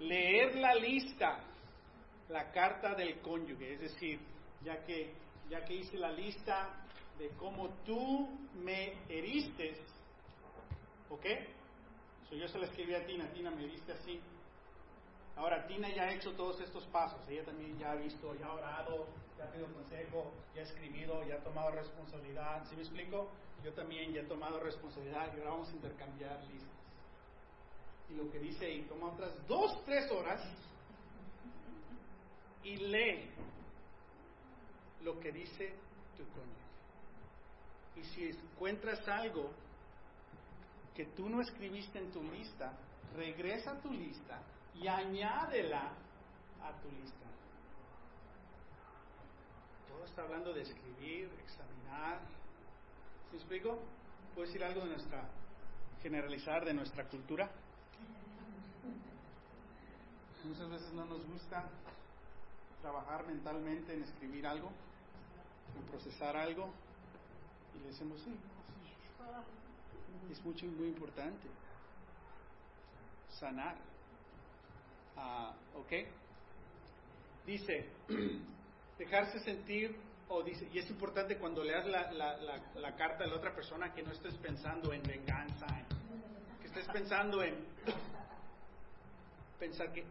leer 0.00 0.56
la 0.56 0.74
lista, 0.74 1.40
la 2.28 2.50
carta 2.52 2.94
del 2.94 3.20
cónyuge, 3.20 3.74
es 3.74 3.80
decir, 3.80 4.20
ya 4.62 4.84
que, 4.84 5.12
ya 5.48 5.64
que 5.64 5.74
hice 5.74 5.96
la 5.96 6.12
lista 6.12 6.84
de 7.18 7.30
cómo 7.30 7.70
tú 7.84 8.28
me 8.54 8.92
heriste, 9.08 9.76
¿ok? 11.10 11.26
So, 12.28 12.36
yo 12.36 12.46
se 12.46 12.58
la 12.58 12.66
escribí 12.66 12.94
a 12.94 13.04
Tina, 13.04 13.26
Tina 13.32 13.50
me 13.50 13.64
heriste 13.64 13.92
así, 13.92 14.20
Ahora, 15.38 15.64
Tina 15.68 15.88
ya 15.88 16.02
ha 16.02 16.12
hecho 16.12 16.32
todos 16.32 16.60
estos 16.60 16.84
pasos. 16.86 17.20
Ella 17.28 17.44
también 17.44 17.78
ya 17.78 17.92
ha 17.92 17.94
visto, 17.94 18.34
ya 18.34 18.46
ha 18.46 18.54
orado, 18.54 19.06
ya 19.38 19.44
ha 19.44 19.50
pedido 19.50 19.72
consejo, 19.72 20.32
ya 20.54 20.62
ha 20.62 20.64
escribido, 20.64 21.24
ya 21.24 21.36
ha 21.36 21.44
tomado 21.44 21.70
responsabilidad. 21.70 22.64
¿Sí 22.68 22.74
me 22.74 22.82
explico? 22.82 23.30
Yo 23.64 23.72
también 23.72 24.12
ya 24.12 24.22
he 24.22 24.24
tomado 24.24 24.60
responsabilidad 24.60 25.32
y 25.34 25.38
ahora 25.38 25.50
vamos 25.52 25.68
a 25.68 25.72
intercambiar 25.72 26.42
listas. 26.44 26.68
Y 28.10 28.14
lo 28.14 28.30
que 28.30 28.38
dice 28.38 28.66
ahí, 28.66 28.82
toma 28.88 29.12
otras 29.12 29.46
dos, 29.46 29.84
tres 29.84 30.10
horas 30.10 30.42
y 32.64 32.76
lee 32.76 33.30
lo 35.02 35.18
que 35.20 35.30
dice 35.30 35.74
tu 36.16 36.24
cónyuge. 36.28 36.58
Y 37.96 38.04
si 38.04 38.28
encuentras 38.30 39.06
algo 39.08 39.50
que 40.94 41.06
tú 41.06 41.28
no 41.28 41.40
escribiste 41.40 41.98
en 41.98 42.10
tu 42.10 42.22
lista, 42.22 42.72
regresa 43.16 43.72
a 43.72 43.80
tu 43.80 43.92
lista 43.92 44.40
y 44.74 44.88
añádela 44.88 45.92
a 46.62 46.72
tu 46.80 46.90
lista. 46.90 47.26
Todo 49.98 50.06
está 50.06 50.22
hablando 50.22 50.52
de 50.54 50.62
escribir, 50.62 51.28
examinar. 51.42 52.20
¿Sí 53.24 53.32
me 53.32 53.38
explico? 53.38 53.80
¿Puedo 54.32 54.46
decir 54.46 54.62
algo 54.62 54.82
de 54.82 54.90
nuestra, 54.90 55.28
generalizar 56.00 56.64
de 56.64 56.72
nuestra 56.72 57.08
cultura? 57.08 57.50
Muchas 60.44 60.70
veces 60.70 60.92
no 60.92 61.04
nos 61.04 61.26
gusta 61.26 61.64
trabajar 62.80 63.26
mentalmente 63.26 63.92
en 63.92 64.04
escribir 64.04 64.46
algo, 64.46 64.70
en 65.76 65.82
procesar 65.90 66.36
algo, 66.36 66.70
y 67.74 67.80
le 67.80 67.86
decimos, 67.88 68.20
sí, 68.20 68.36
es 70.30 70.44
mucho, 70.44 70.64
muy 70.66 70.86
importante. 70.86 71.48
Sanar. 73.30 73.74
Ah, 75.16 75.52
¿Ok? 75.74 75.92
Dice, 77.44 77.88
dejarse 78.98 79.40
sentir, 79.40 79.96
o 80.28 80.42
dice, 80.42 80.68
y 80.72 80.78
es 80.78 80.90
importante 80.90 81.38
cuando 81.38 81.62
leas 81.64 81.86
la, 81.86 82.10
la, 82.12 82.36
la, 82.74 82.96
carta 82.96 83.24
de 83.24 83.30
la 83.30 83.36
otra 83.36 83.54
persona 83.54 83.92
que 83.94 84.02
no 84.02 84.12
estés 84.12 84.34
pensando 84.36 84.92
en 84.92 85.02
venganza, 85.02 85.66
en- 85.68 86.60
que 86.60 86.66
estés 86.66 86.86
pensando 86.88 87.42
en 87.42 87.54
pensar 89.58 89.92
que 89.92 90.04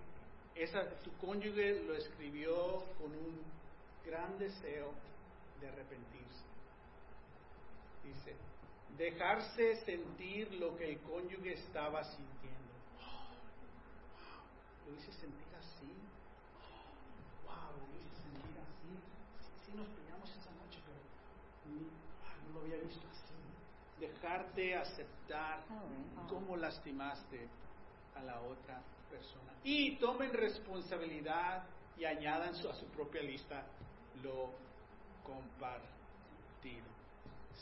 esa, 0.55 0.83
tu 1.03 1.11
cónyuge 1.17 1.83
lo 1.83 1.93
escribió 1.95 2.83
con 2.97 3.11
un 3.11 3.41
gran 4.05 4.38
deseo 4.39 4.91
de 5.61 5.67
arrepentirse. 5.67 6.43
Dice, 8.03 8.35
dejarse 8.97 9.75
sentir 9.85 10.51
lo 10.55 10.75
que 10.77 10.89
el 10.93 10.99
cónyuge 11.01 11.53
estaba 11.53 12.03
sintiendo. 12.03 12.57
Lo 14.88 14.95
hice 14.95 15.11
sentir 15.13 15.47
así. 15.59 15.91
Wow, 17.45 17.75
lo 17.77 17.99
hice 17.99 18.15
sentir 18.23 18.57
así. 18.57 18.89
Sí, 19.43 19.51
sí 19.65 19.71
nos 19.77 19.88
peleamos 19.89 20.29
esa 20.31 20.51
noche, 20.51 20.79
pero 20.88 20.99
ni- 21.75 21.91
ah, 22.74 23.11
así. 23.11 23.99
Dejarte 23.99 24.76
aceptar 24.76 25.63
cómo 26.30 26.55
lastimaste 26.55 27.47
a 28.15 28.24
la 28.24 28.39
otra 28.41 28.82
persona. 29.09 29.53
Y 29.63 29.97
tomen 29.97 30.32
responsabilidad 30.34 31.63
y 31.97 32.05
añadan 32.05 32.49
a 32.49 32.74
su 32.74 32.86
propia 32.88 33.24
lista 33.24 33.63
lo 34.24 34.51
compartido. 35.24 36.86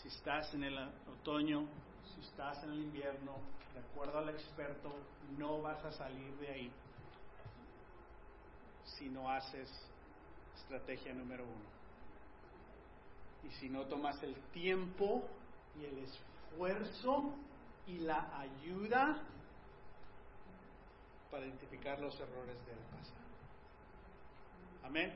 Si 0.01 0.10
estás 0.10 0.53
en 0.53 0.64
el 0.64 0.78
otoño, 1.08 1.68
si 2.14 2.22
estás 2.22 2.64
en 2.64 2.72
el 2.72 2.84
invierno, 2.84 3.34
de 3.74 3.80
acuerdo 3.80 4.20
al 4.20 4.30
experto, 4.30 4.93
no 5.38 5.62
vas 5.62 5.84
a 5.86 5.91
salir 5.91 6.34
de 6.38 6.49
ahí 6.49 6.72
si 8.86 9.10
no 9.10 9.30
haces 9.30 9.70
estrategia 10.56 11.14
número 11.14 11.43
uno. 11.43 11.74
Y 13.48 13.52
si 13.56 13.70
no 13.70 13.86
tomas 13.86 14.22
el 14.24 14.36
tiempo 14.52 15.24
y 15.80 15.86
el 15.86 16.00
esfuerzo 16.00 17.34
y 17.88 18.00
la 18.00 18.39
ayuda 18.39 19.22
para 21.30 21.46
identificar 21.46 22.00
los 22.00 22.20
errores 22.20 22.58
del 22.66 22.78
pasado. 22.78 23.26
Amén. 24.84 25.14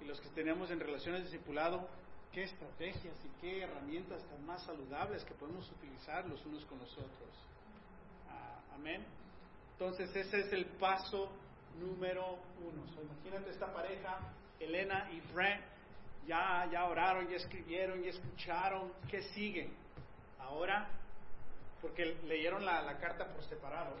Y 0.00 0.04
los 0.04 0.20
que 0.20 0.28
tenemos 0.30 0.70
en 0.70 0.80
relaciones 0.80 1.24
discipulado, 1.24 1.88
qué 2.32 2.44
estrategias 2.44 3.16
y 3.24 3.40
qué 3.40 3.62
herramientas 3.62 4.22
tan 4.24 4.44
más 4.46 4.62
saludables 4.64 5.24
que 5.24 5.34
podemos 5.34 5.70
utilizar 5.70 6.26
los 6.26 6.44
unos 6.46 6.64
con 6.66 6.78
los 6.78 6.92
otros. 6.92 7.30
Ah, 8.30 8.74
amén. 8.74 9.04
Entonces 9.72 10.14
ese 10.14 10.40
es 10.40 10.52
el 10.52 10.66
paso 10.66 11.30
número 11.78 12.38
uno. 12.60 12.86
So, 12.94 13.02
imagínate 13.02 13.50
esta 13.50 13.72
pareja, 13.72 14.18
Elena 14.58 15.10
y 15.12 15.20
Brent, 15.32 15.62
ya, 16.28 16.68
ya 16.70 16.84
oraron, 16.84 17.26
ya 17.28 17.36
escribieron, 17.36 18.02
ya 18.02 18.10
escucharon. 18.10 18.92
¿Qué 19.10 19.22
sigue? 19.22 19.70
Ahora, 20.38 20.88
porque 21.80 22.04
leyeron 22.24 22.64
la, 22.64 22.82
la 22.82 22.98
carta 22.98 23.26
por 23.32 23.42
separados, 23.44 24.00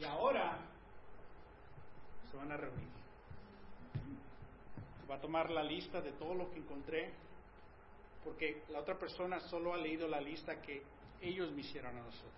y 0.00 0.04
ahora 0.04 0.58
se 2.30 2.36
van 2.36 2.50
a 2.50 2.56
reunir. 2.56 2.88
Va 5.08 5.16
a 5.16 5.20
tomar 5.20 5.50
la 5.50 5.62
lista 5.62 6.00
de 6.00 6.12
todo 6.12 6.34
lo 6.34 6.50
que 6.50 6.58
encontré, 6.58 7.12
porque 8.24 8.62
la 8.70 8.80
otra 8.80 8.98
persona 8.98 9.38
solo 9.38 9.74
ha 9.74 9.76
leído 9.76 10.08
la 10.08 10.20
lista 10.20 10.62
que 10.62 10.82
ellos 11.20 11.52
me 11.52 11.60
hicieron 11.60 11.94
a 11.96 12.00
nosotros. 12.00 12.32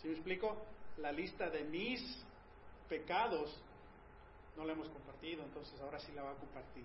¿Sí 0.00 0.08
me 0.08 0.14
explico? 0.14 0.56
La 0.96 1.12
lista 1.12 1.50
de 1.50 1.64
mis 1.64 2.24
pecados 2.88 3.62
no 4.56 4.64
la 4.64 4.72
hemos 4.72 4.88
compartido, 4.88 5.44
entonces 5.44 5.78
ahora 5.80 6.00
sí 6.00 6.12
la 6.12 6.22
va 6.22 6.30
a 6.30 6.36
compartir. 6.36 6.84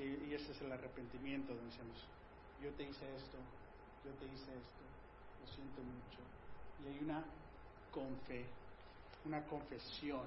Y, 0.00 0.34
ese 0.34 0.52
es 0.52 0.62
el 0.62 0.72
arrepentimiento, 0.72 1.54
donde 1.54 1.70
decimos, 1.70 2.06
yo 2.62 2.70
te 2.70 2.84
hice 2.84 3.04
esto, 3.16 3.38
yo 4.04 4.12
te 4.12 4.24
hice 4.26 4.50
esto, 4.56 4.82
lo 5.40 5.46
siento 5.54 5.82
mucho. 5.82 6.20
Y 6.82 6.88
hay 6.88 7.04
una 7.04 7.22
confe, 7.92 8.46
una 9.26 9.44
confesión. 9.44 10.24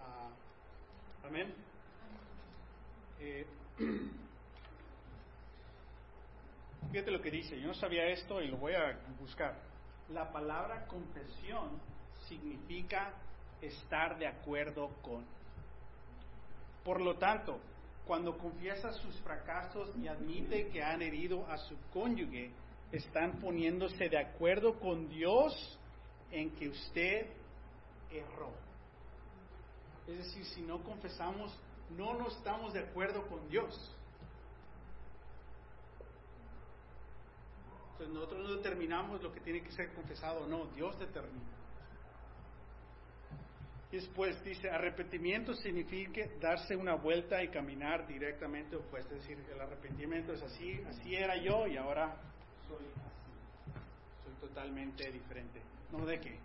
Ah, 0.00 0.30
Amén. 1.26 1.54
Eh, 3.20 3.46
fíjate 6.90 7.10
lo 7.10 7.20
que 7.20 7.30
dice, 7.30 7.60
yo 7.60 7.68
no 7.68 7.74
sabía 7.74 8.06
esto 8.06 8.40
y 8.40 8.48
lo 8.48 8.56
voy 8.56 8.72
a 8.74 8.98
buscar. 9.20 9.54
La 10.08 10.32
palabra 10.32 10.86
confesión 10.86 11.78
significa 12.28 13.12
estar 13.60 14.18
de 14.18 14.26
acuerdo 14.26 14.88
con. 15.02 15.24
Por 16.82 17.00
lo 17.00 17.16
tanto, 17.16 17.60
cuando 18.10 18.36
confiesa 18.36 18.92
sus 18.92 19.14
fracasos 19.20 19.88
y 19.96 20.08
admite 20.08 20.66
que 20.70 20.82
han 20.82 21.00
herido 21.00 21.46
a 21.46 21.56
su 21.56 21.76
cónyuge, 21.92 22.50
están 22.90 23.38
poniéndose 23.38 24.08
de 24.08 24.18
acuerdo 24.18 24.80
con 24.80 25.08
Dios 25.08 25.78
en 26.32 26.50
que 26.56 26.70
usted 26.70 27.28
erró. 28.10 28.50
Es 30.08 30.16
decir, 30.16 30.44
si 30.46 30.62
no 30.62 30.82
confesamos, 30.82 31.56
no 31.96 32.14
nos 32.14 32.36
estamos 32.36 32.72
de 32.72 32.80
acuerdo 32.80 33.28
con 33.28 33.48
Dios. 33.48 33.96
Entonces 37.92 38.12
nosotros 38.12 38.42
no 38.42 38.56
determinamos 38.56 39.22
lo 39.22 39.32
que 39.32 39.38
tiene 39.38 39.62
que 39.62 39.70
ser 39.70 39.92
confesado 39.92 40.40
o 40.40 40.46
no, 40.48 40.66
Dios 40.74 40.98
determina. 40.98 41.59
Después 43.90 44.42
dice, 44.44 44.70
arrepentimiento 44.70 45.52
significa 45.54 46.20
darse 46.40 46.76
una 46.76 46.94
vuelta 46.94 47.42
y 47.42 47.48
caminar 47.48 48.06
directamente 48.06 48.76
opuesto. 48.76 49.16
Es 49.16 49.22
decir, 49.22 49.44
el 49.52 49.60
arrepentimiento 49.60 50.32
es 50.32 50.42
así, 50.42 50.80
así 50.88 51.16
era 51.16 51.36
yo 51.36 51.66
y 51.66 51.76
ahora 51.76 52.14
soy 52.68 52.86
así. 52.86 53.74
Soy 54.24 54.48
totalmente 54.48 55.10
diferente. 55.10 55.60
¿No 55.90 56.06
de 56.06 56.20
qué? 56.20 56.38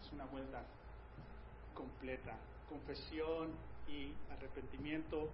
Es 0.00 0.12
una 0.12 0.24
vuelta 0.24 0.64
completa. 1.74 2.38
Confesión 2.70 3.50
y 3.86 4.14
arrepentimiento, 4.32 5.30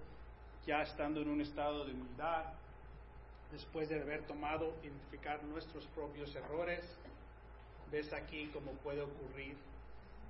ya 0.67 0.83
estando 0.83 1.21
en 1.21 1.29
un 1.29 1.41
estado 1.41 1.85
de 1.85 1.93
humildad, 1.93 2.53
después 3.53 3.89
de 3.89 4.01
haber 4.01 4.27
tomado, 4.27 4.75
identificar 4.83 5.43
nuestros 5.45 5.87
propios 5.89 6.35
errores, 6.35 6.85
ves 7.93 8.13
aquí 8.13 8.51
cómo 8.53 8.73
puede 8.73 9.03
ocurrir 9.03 9.57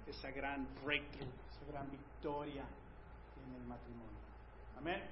esa 0.07 0.31
gran 0.31 0.67
breakthrough, 0.85 1.29
esa 1.51 1.73
gran 1.73 1.91
victoria 1.91 2.65
en 3.45 3.55
el 3.55 3.67
matrimonio. 3.67 4.07
Amén. 4.79 5.03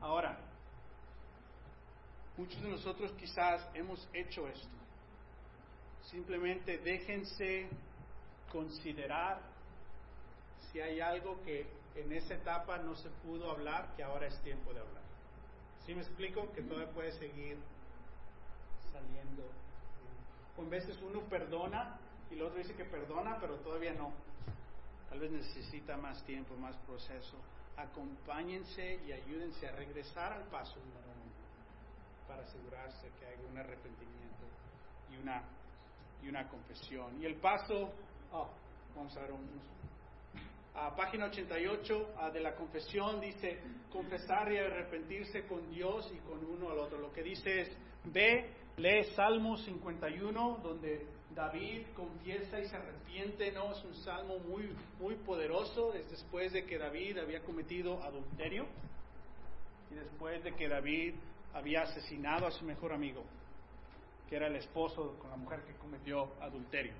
Ahora, 0.00 0.38
muchos 2.36 2.60
de 2.62 2.70
nosotros 2.70 3.12
quizás 3.12 3.68
hemos 3.74 4.08
hecho 4.12 4.48
esto. 4.48 4.68
Simplemente 6.10 6.78
déjense 6.78 7.68
considerar 8.50 9.40
si 10.70 10.80
hay 10.80 11.00
algo 11.00 11.40
que 11.44 11.66
en 11.94 12.12
esa 12.12 12.34
etapa 12.34 12.78
no 12.78 12.94
se 12.96 13.08
pudo 13.24 13.50
hablar, 13.50 13.94
que 13.96 14.02
ahora 14.02 14.26
es 14.26 14.38
tiempo 14.42 14.72
de 14.72 14.80
hablar. 14.80 15.02
¿Sí 15.84 15.94
me 15.94 16.02
explico? 16.02 16.50
Que 16.52 16.62
todavía 16.62 16.92
puede 16.92 17.12
seguir 17.12 17.58
saliendo. 18.92 19.44
O 20.56 20.62
en 20.62 20.70
veces 20.70 20.98
uno 21.02 21.20
perdona 21.28 21.98
y 22.32 22.36
el 22.36 22.42
otro 22.42 22.58
dice 22.58 22.74
que 22.74 22.84
perdona, 22.84 23.38
pero 23.40 23.56
todavía 23.56 23.92
no. 23.92 24.12
Tal 25.08 25.20
vez 25.20 25.30
necesita 25.30 25.96
más 25.96 26.24
tiempo, 26.24 26.56
más 26.56 26.76
proceso. 26.86 27.36
Acompáñense 27.76 29.00
y 29.06 29.12
ayúdense 29.12 29.68
a 29.68 29.72
regresar 29.72 30.32
al 30.32 30.44
paso 30.44 30.76
número 30.80 31.06
uno 31.12 31.32
para 32.26 32.42
asegurarse 32.42 33.10
que 33.18 33.26
hay 33.26 33.44
un 33.50 33.58
arrepentimiento 33.58 34.46
y 35.10 35.16
una, 35.16 35.42
y 36.22 36.28
una 36.28 36.48
confesión. 36.48 37.20
Y 37.20 37.26
el 37.26 37.36
paso, 37.36 37.92
oh, 38.32 38.48
vamos 38.96 39.14
a 39.16 39.20
ver. 39.20 39.32
A 40.74 40.96
página 40.96 41.26
88 41.26 42.14
ah, 42.16 42.30
de 42.30 42.40
la 42.40 42.54
confesión 42.54 43.20
dice 43.20 43.60
confesar 43.92 44.50
y 44.50 44.56
arrepentirse 44.56 45.46
con 45.46 45.70
Dios 45.70 46.10
y 46.14 46.18
con 46.20 46.42
uno 46.42 46.70
al 46.70 46.78
otro. 46.78 46.98
Lo 46.98 47.12
que 47.12 47.22
dice 47.22 47.60
es, 47.60 47.76
ve, 48.04 48.50
lee 48.78 49.04
Salmo 49.14 49.58
51, 49.58 50.60
donde 50.62 51.06
David 51.34 51.86
confiesa 51.96 52.60
y 52.60 52.68
se 52.68 52.76
arrepiente, 52.76 53.52
¿no? 53.52 53.72
Es 53.72 53.84
un 53.84 53.94
salmo 53.96 54.38
muy, 54.38 54.70
muy 55.00 55.14
poderoso, 55.16 55.94
es 55.94 56.10
después 56.10 56.52
de 56.52 56.66
que 56.66 56.78
David 56.78 57.18
había 57.18 57.42
cometido 57.42 58.02
adulterio 58.02 58.66
y 59.90 59.94
después 59.94 60.42
de 60.44 60.54
que 60.54 60.68
David 60.68 61.14
había 61.54 61.82
asesinado 61.82 62.46
a 62.46 62.50
su 62.50 62.64
mejor 62.64 62.92
amigo, 62.92 63.24
que 64.28 64.36
era 64.36 64.46
el 64.46 64.56
esposo 64.56 65.16
con 65.18 65.30
la 65.30 65.36
mujer 65.36 65.62
que 65.62 65.74
cometió 65.74 66.28
adulterio. 66.40 66.92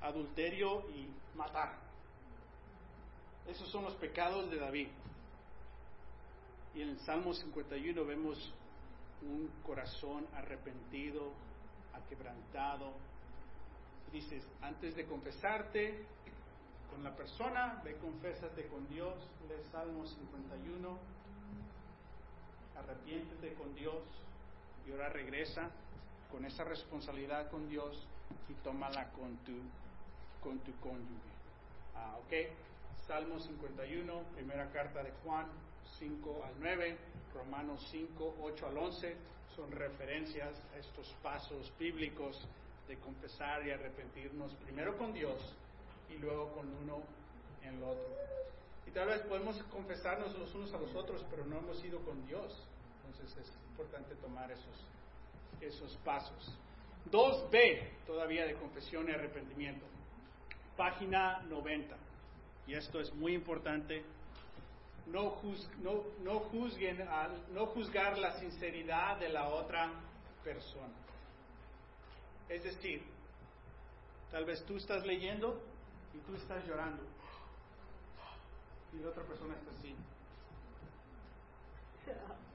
Adulterio 0.00 0.88
y 0.90 1.08
matar. 1.36 1.74
Esos 3.48 3.68
son 3.68 3.84
los 3.84 3.94
pecados 3.94 4.50
de 4.50 4.58
David. 4.58 4.88
Y 6.74 6.82
en 6.82 6.90
el 6.90 6.98
Salmo 7.00 7.32
51 7.32 8.04
vemos 8.04 8.52
un 9.22 9.50
corazón 9.64 10.26
arrepentido, 10.34 11.32
aquebrantado. 11.96 12.92
Dices, 14.12 14.46
antes 14.62 14.94
de 14.96 15.06
confesarte 15.06 16.04
con 16.90 17.02
la 17.02 17.14
persona, 17.14 17.80
ve, 17.84 17.96
confésate 17.96 18.66
con 18.68 18.88
Dios, 18.88 19.14
lee 19.48 19.62
Salmo 19.70 20.06
51, 20.06 20.98
arrepiéntete 22.78 23.54
con 23.54 23.74
Dios 23.74 24.02
y 24.86 24.92
ahora 24.92 25.08
regresa 25.08 25.70
con 26.30 26.44
esa 26.44 26.64
responsabilidad 26.64 27.50
con 27.50 27.68
Dios 27.68 28.06
y 28.48 28.54
tómala 28.62 29.10
con 29.12 29.36
tu, 29.38 29.52
con 30.42 30.58
tu 30.60 30.72
cónyuge. 30.80 31.36
Ah, 31.94 32.16
ok. 32.18 32.65
Salmo 33.06 33.38
51, 33.38 34.22
primera 34.34 34.68
carta 34.72 35.00
de 35.02 35.12
Juan 35.22 35.46
5 35.98 36.44
al 36.44 36.54
9, 36.58 36.96
Romanos 37.34 37.86
5, 37.92 38.36
8 38.42 38.66
al 38.66 38.78
11, 38.78 39.16
son 39.54 39.70
referencias 39.70 40.60
a 40.74 40.78
estos 40.78 41.14
pasos 41.22 41.72
bíblicos 41.78 42.46
de 42.88 42.98
confesar 42.98 43.64
y 43.64 43.70
arrepentirnos 43.70 44.52
primero 44.64 44.98
con 44.98 45.12
Dios 45.12 45.38
y 46.10 46.18
luego 46.18 46.52
con 46.52 46.66
uno 46.82 47.02
en 47.62 47.76
el 47.76 47.82
otro. 47.84 48.08
Y 48.88 48.90
tal 48.90 49.06
vez 49.06 49.20
podemos 49.22 49.56
confesarnos 49.70 50.36
los 50.36 50.52
unos 50.54 50.72
a 50.74 50.78
los 50.78 50.94
otros, 50.94 51.24
pero 51.30 51.44
no 51.46 51.58
hemos 51.58 51.84
ido 51.84 52.00
con 52.00 52.26
Dios. 52.26 52.60
Entonces 53.06 53.38
es 53.38 53.52
importante 53.70 54.16
tomar 54.16 54.50
esos, 54.50 54.84
esos 55.60 55.96
pasos. 55.98 56.58
2b 57.12 58.04
todavía 58.04 58.46
de 58.46 58.54
confesión 58.54 59.08
y 59.08 59.12
arrepentimiento. 59.12 59.86
Página 60.76 61.42
90. 61.48 62.05
Y 62.66 62.74
esto 62.74 63.00
es 63.00 63.12
muy 63.14 63.34
importante. 63.34 64.04
No, 65.06 65.30
juz, 65.30 65.68
no, 65.78 66.02
no, 66.22 66.40
juzguen 66.40 67.00
al, 67.02 67.52
no 67.52 67.66
juzgar 67.66 68.18
la 68.18 68.32
sinceridad 68.40 69.18
de 69.18 69.28
la 69.28 69.48
otra 69.48 69.92
persona. 70.42 70.94
Es 72.48 72.64
decir, 72.64 73.04
tal 74.30 74.44
vez 74.44 74.64
tú 74.64 74.76
estás 74.76 75.06
leyendo 75.06 75.62
y 76.12 76.18
tú 76.18 76.34
estás 76.34 76.66
llorando. 76.66 77.02
y 78.92 78.98
la 78.98 79.10
otra 79.10 79.22
persona 79.24 79.54
está 79.54 79.70
así. 79.70 79.94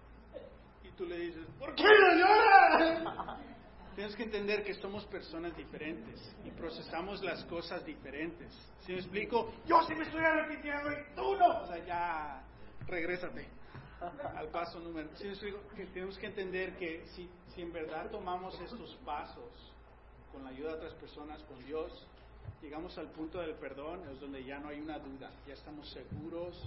Y 0.84 0.92
tú 0.94 1.06
le 1.06 1.16
dices, 1.16 1.46
¿por 1.60 1.74
qué 1.76 1.84
no 1.84 2.16
lloras? 2.18 3.38
Tienes 3.96 4.16
que 4.16 4.24
entender 4.24 4.64
que 4.64 4.74
somos 4.76 5.06
personas 5.06 5.56
diferentes 5.56 6.36
y 6.46 6.52
procesamos 6.52 7.22
las 7.22 7.44
cosas 7.46 7.86
diferentes. 7.86 8.54
Si 8.86 8.94
me 8.94 9.00
explico, 9.00 9.52
yo 9.66 9.82
sí 9.84 9.94
me 9.96 10.04
estoy 10.04 10.22
arrepintiendo 10.24 10.92
y 10.92 11.16
tú 11.16 11.36
no. 11.36 11.62
O 11.62 11.68
sea, 11.68 11.86
ya, 11.86 12.44
regrésate 12.88 13.48
al 14.36 14.48
paso 14.48 14.80
número. 14.80 15.10
Si 15.16 15.26
me 15.26 15.32
explico, 15.32 15.60
que 15.76 15.86
tenemos 15.88 16.18
que 16.18 16.28
entender 16.28 16.78
que 16.78 17.06
si, 17.08 17.30
si 17.54 17.62
en 17.62 17.74
verdad 17.74 18.10
tomamos 18.10 18.60
estos 18.62 18.96
pasos 19.06 19.52
con 20.32 20.44
la 20.44 20.52
ayuda 20.52 20.70
de 20.70 20.76
otras 20.78 20.94
personas, 20.94 21.44
con 21.44 21.64
Dios, 21.66 22.08
llegamos 22.62 22.98
al 22.98 23.12
punto 23.12 23.40
del 23.40 23.56
perdón, 23.56 24.08
es 24.10 24.20
donde 24.22 24.44
ya 24.44 24.58
no 24.60 24.70
hay 24.70 24.80
una 24.80 25.00
duda, 25.00 25.30
ya 25.46 25.54
estamos 25.54 25.90
seguros, 25.90 26.58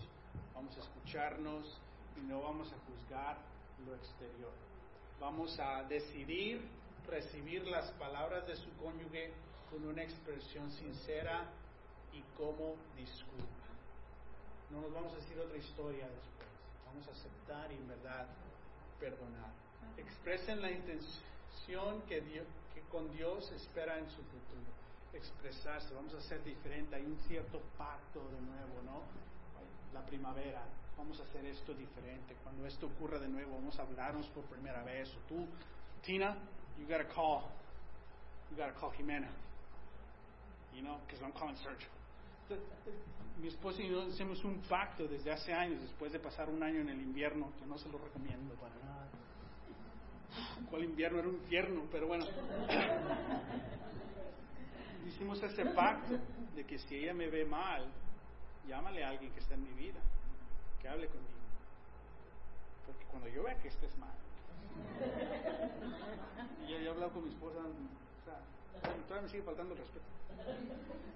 vamos 0.55 0.77
a 0.77 0.81
escucharnos 0.81 1.81
y 2.17 2.21
no 2.27 2.43
vamos 2.43 2.71
a 2.71 2.77
juzgar 2.87 3.39
lo 3.87 3.95
exterior. 3.95 4.53
Vamos 5.19 5.59
a 5.59 5.83
decidir 5.85 6.61
recibir 7.09 7.67
las 7.67 7.91
palabras 7.93 8.47
de 8.47 8.57
su 8.57 8.71
cónyuge 8.77 9.33
con 9.71 9.87
una 9.87 10.03
expresión 10.03 10.71
sincera 10.71 11.51
y 12.13 12.23
como 12.37 12.77
disculpa. 12.97 13.65
No 14.71 14.81
nos 14.81 14.93
vamos 14.93 15.13
a 15.13 15.17
decir 15.17 15.39
otra 15.39 15.57
historia 15.59 16.09
después. 16.09 16.49
Vamos 16.87 17.07
a 17.09 17.11
aceptar 17.13 17.73
y 17.73 17.77
en 17.77 17.89
verdad 17.89 18.27
perdonar. 19.01 19.53
Expresen 19.97 20.63
la 20.63 20.71
intención 20.71 22.03
que, 22.09 22.21
Dios, 22.21 22.47
que 22.75 22.81
con 22.83 23.13
Dios 23.13 23.51
espera 23.53 23.99
en 23.99 24.09
su 24.09 24.23
futuro. 24.23 24.71
Expresarse, 25.13 25.95
vamos 25.95 26.15
a 26.15 26.21
ser 26.23 26.43
diferente. 26.43 26.97
Hay 26.97 27.05
un 27.05 27.19
cierto 27.29 27.61
pacto 27.79 28.21
de 28.31 28.41
nuevo, 28.41 28.83
¿no? 28.85 29.03
La 29.93 30.05
primavera, 30.07 30.63
vamos 30.97 31.21
a 31.21 31.23
hacer 31.25 31.45
esto 31.47 31.75
diferente. 31.75 32.35
Cuando 32.43 32.67
esto 32.67 32.87
ocurra 32.87 33.19
de 33.19 33.29
nuevo, 33.29 33.55
vamos 33.57 33.79
a 33.79 33.83
hablarnos 33.83 34.27
por 34.29 34.45
primera 34.45 34.83
vez. 34.83 35.09
O 35.15 35.19
tú, 35.29 35.47
Tina, 36.03 36.37
you 36.79 36.87
gotta 36.89 37.05
call, 37.05 37.51
you 38.51 38.57
gotta 38.57 38.73
call 38.73 38.93
Jimena, 38.93 39.29
you 40.75 40.83
know, 40.83 40.97
because 41.07 41.23
I'm 41.23 41.33
calling 41.33 41.57
Sergio. 41.57 41.89
Mi 43.41 43.49
esposa 43.49 43.83
y 43.83 43.89
yo 43.89 44.07
hicimos 44.07 44.45
un 44.45 44.61
pacto 44.69 45.09
desde 45.09 45.33
hace 45.33 45.53
años, 45.53 45.81
después 45.81 46.13
de 46.13 46.21
pasar 46.21 46.49
un 46.49 46.63
año 46.63 46.81
en 46.81 46.89
el 46.89 47.01
invierno, 47.01 47.51
que 47.59 47.67
no 47.67 47.77
se 47.79 47.89
lo 47.89 47.99
recomiendo 47.99 48.55
para 48.55 48.75
nada. 48.77 49.09
¿Cuál 50.71 50.85
invierno? 50.85 51.19
Era 51.19 51.29
un 51.29 51.35
infierno, 51.37 51.83
pero 51.91 52.07
bueno. 52.07 52.27
Hicimos 55.07 55.43
ese 55.43 55.67
pacto 55.67 56.19
de 56.55 56.65
que 56.65 56.79
si 56.79 56.97
ella 56.97 57.15
me 57.15 57.29
ve 57.29 57.45
mal, 57.45 57.91
llámale 58.67 59.05
a 59.05 59.11
alguien 59.11 59.33
que 59.33 59.41
está 59.41 59.55
en 59.55 59.63
mi 59.65 59.73
vida, 59.73 60.01
que 60.81 60.89
hable 60.89 61.07
conmigo. 61.09 61.31
Porque 62.87 63.05
cuando 63.07 63.29
yo 63.29 63.43
vea 63.43 63.57
que 63.57 63.69
estés 63.69 63.97
mal, 63.99 64.15
hablado 67.05 67.13
con 67.13 67.25
mi 67.25 67.31
esposa, 67.35 67.59
o 67.61 68.25
sea, 68.25 68.93
todavía 69.07 69.23
me 69.23 69.29
sigue 69.29 69.43
faltando 69.43 69.75
el 69.75 69.81
respeto. 69.81 70.05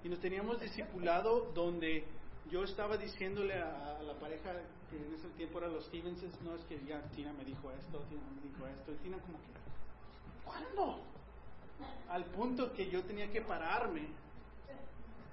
Y 0.03 0.09
nos 0.09 0.19
teníamos 0.19 0.59
discipulado 0.59 1.51
donde 1.53 2.05
yo 2.49 2.63
estaba 2.63 2.97
diciéndole 2.97 3.59
a, 3.59 3.97
a 3.97 4.03
la 4.03 4.13
pareja 4.13 4.53
que 4.89 4.97
en 4.97 5.13
ese 5.13 5.27
tiempo 5.29 5.59
eran 5.59 5.73
los 5.73 5.85
Stevenses, 5.85 6.39
no 6.41 6.55
es 6.55 6.63
que 6.65 6.79
ya 6.85 7.01
Tina 7.15 7.33
me 7.33 7.43
dijo 7.43 7.71
esto, 7.71 7.99
Tina 8.09 8.21
me 8.35 8.41
dijo 8.41 8.67
esto, 8.67 8.91
y 8.91 8.95
Tina 8.97 9.17
como 9.19 9.37
que, 9.37 10.45
¿cuándo? 10.45 11.03
Al 12.09 12.25
punto 12.25 12.73
que 12.73 12.89
yo 12.89 13.03
tenía 13.03 13.29
que 13.31 13.41
pararme 13.41 14.07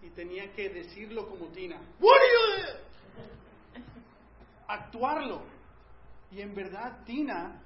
y 0.02 0.10
tenía 0.10 0.52
que 0.52 0.68
decirlo 0.68 1.28
como 1.28 1.46
Tina, 1.46 1.80
What 2.00 2.16
are 2.16 2.28
you 2.28 2.86
Actuarlo. 4.68 5.42
Y 6.32 6.40
en 6.40 6.54
verdad 6.54 7.04
Tina 7.04 7.62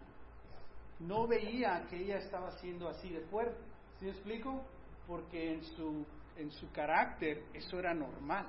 no 1.00 1.26
veía 1.26 1.86
que 1.88 1.96
ella 1.96 2.18
estaba 2.18 2.50
siendo 2.58 2.88
así 2.88 3.08
de 3.08 3.20
fuerte. 3.22 3.58
¿Sí 3.98 4.04
me 4.04 4.10
explico? 4.10 4.62
Porque 5.06 5.54
en 5.54 5.64
su, 5.64 6.06
en 6.36 6.50
su 6.52 6.70
carácter 6.72 7.44
eso 7.54 7.78
era 7.78 7.94
normal. 7.94 8.46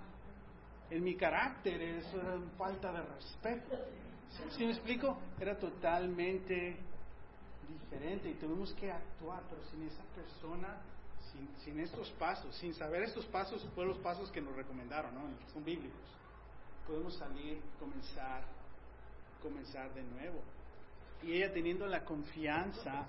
En 0.90 1.04
mi 1.04 1.16
carácter 1.16 1.82
eso 1.82 2.20
era 2.20 2.38
falta 2.58 2.92
de 2.92 3.02
respeto. 3.02 3.78
¿Sí, 4.50 4.66
me 4.66 4.72
explico? 4.72 5.18
Era 5.40 5.58
totalmente 5.58 6.78
diferente 7.68 8.30
y 8.30 8.34
tuvimos 8.34 8.74
que 8.74 8.92
actuar, 8.92 9.44
pero 9.50 9.64
sin 9.66 9.84
esa 9.84 10.04
persona, 10.14 10.82
sin, 11.32 11.48
sin 11.60 11.80
estos 11.80 12.10
pasos, 12.12 12.54
sin 12.58 12.74
saber 12.74 13.04
estos 13.04 13.26
pasos, 13.28 13.66
fueron 13.74 13.94
los 13.94 14.04
pasos 14.04 14.30
que 14.32 14.42
nos 14.42 14.56
recomendaron, 14.56 15.16
¿no? 15.16 15.22
Son 15.54 15.64
bíblicos. 15.64 16.18
Podemos 16.86 17.16
salir, 17.16 17.62
comenzar, 17.80 18.44
comenzar 19.42 19.94
de 19.94 20.04
nuevo 20.04 20.42
y 21.24 21.34
ella 21.34 21.52
teniendo 21.54 21.86
la 21.88 22.04
confianza 22.04 23.06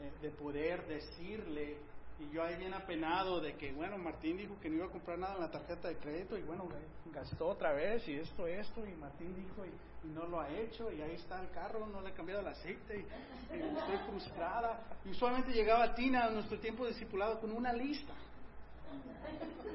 eh, 0.00 0.12
de 0.22 0.30
poder 0.30 0.86
decirle, 0.86 1.76
y 2.18 2.30
yo 2.30 2.42
ahí 2.42 2.56
bien 2.56 2.74
apenado 2.74 3.40
de 3.40 3.54
que, 3.54 3.72
bueno, 3.72 3.96
Martín 3.96 4.36
dijo 4.36 4.58
que 4.60 4.68
no 4.68 4.76
iba 4.76 4.86
a 4.86 4.90
comprar 4.90 5.18
nada 5.18 5.34
en 5.34 5.40
la 5.40 5.50
tarjeta 5.50 5.88
de 5.88 5.96
crédito 5.96 6.36
y 6.36 6.42
bueno, 6.42 6.68
gastó 7.12 7.46
otra 7.46 7.72
vez 7.72 8.06
y 8.08 8.14
esto, 8.14 8.46
esto, 8.46 8.84
y 8.84 8.92
Martín 8.94 9.34
dijo 9.34 9.64
y, 9.64 9.72
no 10.14 10.26
lo 10.26 10.40
ha 10.40 10.48
hecho 10.48 10.90
y 10.92 11.02
ahí 11.02 11.16
está 11.16 11.40
el 11.42 11.50
carro, 11.50 11.86
no 11.86 12.00
le 12.00 12.10
ha 12.10 12.14
cambiado 12.14 12.40
el 12.40 12.46
aceite 12.46 12.98
y, 12.98 13.56
y 13.56 13.60
estoy 13.60 13.96
frustrada. 14.08 14.80
Y 15.04 15.10
usualmente 15.10 15.52
llegaba 15.52 15.94
Tina 15.94 16.26
a 16.26 16.30
nuestro 16.30 16.58
tiempo 16.60 16.86
discipulado 16.86 17.40
con 17.40 17.52
una 17.52 17.72
lista. 17.72 18.14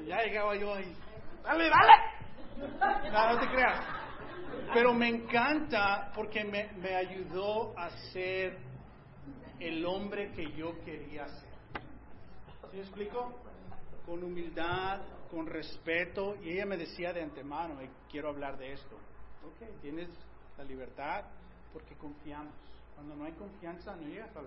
Y 0.02 0.08
ya 0.08 0.24
llegaba 0.24 0.56
yo 0.56 0.74
ahí, 0.74 0.96
dale, 1.44 1.70
dale. 1.70 3.12
No, 3.12 3.34
no 3.34 3.40
te 3.40 3.48
creas. 3.48 3.86
Pero 4.74 4.94
me 4.94 5.08
encanta 5.08 6.12
porque 6.16 6.44
me, 6.44 6.72
me, 6.74 6.96
ayudó 6.96 7.78
a 7.78 7.90
ser 8.12 8.58
el 9.60 9.86
hombre 9.86 10.32
que 10.34 10.52
yo 10.54 10.80
quería 10.84 11.28
ser. 11.28 11.54
¿Sí 12.72 12.78
me 12.78 12.82
explico? 12.82 13.34
Con 14.06 14.24
humildad, 14.24 15.02
con 15.30 15.46
respeto. 15.46 16.36
Y 16.42 16.52
ella 16.52 16.66
me 16.66 16.78
decía 16.78 17.14
de 17.14 17.22
antemano, 17.22 17.78
quiero 18.10 18.30
hablar 18.30 18.58
de 18.58 18.74
esto. 18.74 18.96
Ok, 18.96 19.82
tienes 19.82 20.10
la 20.58 20.64
libertad 20.64 21.26
porque 21.72 21.96
confiamos. 21.96 22.54
Cuando 22.96 23.16
no 23.16 23.26
hay 23.26 23.34
confianza, 23.34 23.96
no 23.96 24.08
llegas 24.08 24.36
al, 24.36 24.46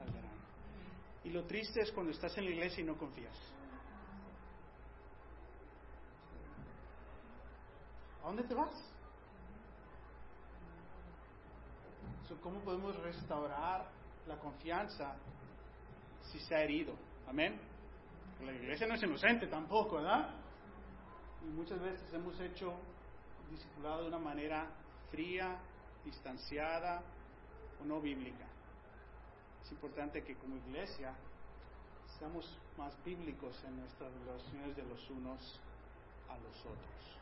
al 0.00 0.12
verano. 0.12 0.36
Y 1.24 1.30
lo 1.30 1.44
triste 1.44 1.80
es 1.80 1.90
cuando 1.92 2.12
estás 2.12 2.36
en 2.38 2.44
la 2.44 2.50
iglesia 2.50 2.82
y 2.82 2.86
no 2.86 2.96
confías. 2.96 3.36
¿A 8.22 8.26
dónde 8.26 8.42
te 8.44 8.54
vas? 8.54 8.95
So, 12.28 12.40
¿Cómo 12.40 12.58
podemos 12.60 12.96
restaurar 13.02 13.86
la 14.26 14.36
confianza 14.38 15.14
si 16.22 16.40
se 16.40 16.56
ha 16.56 16.62
herido? 16.62 16.92
Amén. 17.28 17.56
La 18.44 18.52
iglesia 18.52 18.88
no 18.88 18.94
es 18.94 19.02
inocente 19.04 19.46
tampoco, 19.46 19.96
¿verdad? 19.96 20.30
Y 21.44 21.50
muchas 21.50 21.80
veces 21.80 22.12
hemos 22.12 22.38
hecho 22.40 22.74
discipulado 23.48 24.02
de 24.02 24.08
una 24.08 24.18
manera 24.18 24.66
fría, 25.08 25.56
distanciada 26.04 27.00
o 27.80 27.84
no 27.84 28.00
bíblica. 28.00 28.46
Es 29.62 29.70
importante 29.70 30.24
que 30.24 30.34
como 30.34 30.56
iglesia 30.56 31.14
seamos 32.18 32.58
más 32.76 32.92
bíblicos 33.04 33.62
en 33.64 33.78
nuestras 33.78 34.12
relaciones 34.12 34.76
de 34.76 34.82
los 34.82 35.10
unos 35.10 35.60
a 36.28 36.36
los 36.38 36.58
otros. 36.60 37.20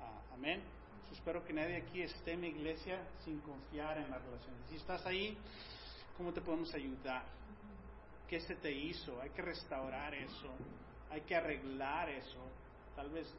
Ah, 0.00 0.34
amén. 0.34 0.62
Espero 1.12 1.44
que 1.44 1.52
nadie 1.52 1.76
aquí 1.76 2.02
esté 2.02 2.32
en 2.32 2.42
la 2.42 2.46
iglesia 2.48 3.06
sin 3.24 3.40
confiar 3.40 3.98
en 3.98 4.10
las 4.10 4.22
relaciones. 4.22 4.66
Si 4.68 4.76
estás 4.76 5.04
ahí, 5.06 5.36
¿cómo 6.16 6.32
te 6.32 6.40
podemos 6.40 6.72
ayudar? 6.74 7.24
¿Qué 8.28 8.40
se 8.40 8.56
te 8.56 8.72
hizo? 8.72 9.20
Hay 9.20 9.30
que 9.30 9.42
restaurar 9.42 10.14
eso, 10.14 10.52
hay 11.10 11.20
que 11.22 11.36
arreglar 11.36 12.08
eso. 12.10 12.44
Tal 12.94 13.10
vez 13.10 13.32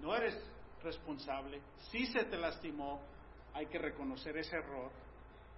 no 0.00 0.14
eres 0.14 0.38
responsable, 0.82 1.60
si 1.90 2.06
se 2.06 2.24
te 2.24 2.36
lastimó, 2.36 3.00
hay 3.54 3.66
que 3.66 3.78
reconocer 3.78 4.36
ese 4.36 4.56
error. 4.56 4.90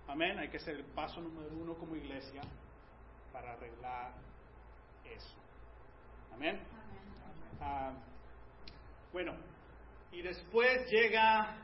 Amén, 0.07 0.39
hay 0.39 0.49
que 0.49 0.59
ser 0.59 0.77
el 0.77 0.85
paso 0.85 1.21
número 1.21 1.55
uno 1.55 1.75
como 1.75 1.97
iglesia 1.97 2.41
para 3.33 3.53
arreglar 3.53 4.15
eso. 5.05 5.37
Amén. 6.33 6.61
Ah, 7.61 7.93
bueno, 9.13 9.35
y 10.13 10.23
después 10.23 10.91
llega 10.91 11.57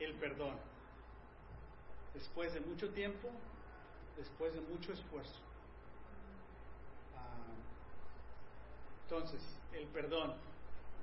el 0.00 0.14
perdón. 0.14 0.56
Después 2.14 2.52
de 2.54 2.60
mucho 2.60 2.90
tiempo, 2.90 3.28
después 4.16 4.54
de 4.54 4.60
mucho 4.60 4.92
esfuerzo. 4.92 5.40
Ah, 7.16 7.54
entonces, 9.04 9.40
el 9.72 9.86
perdón. 9.88 10.34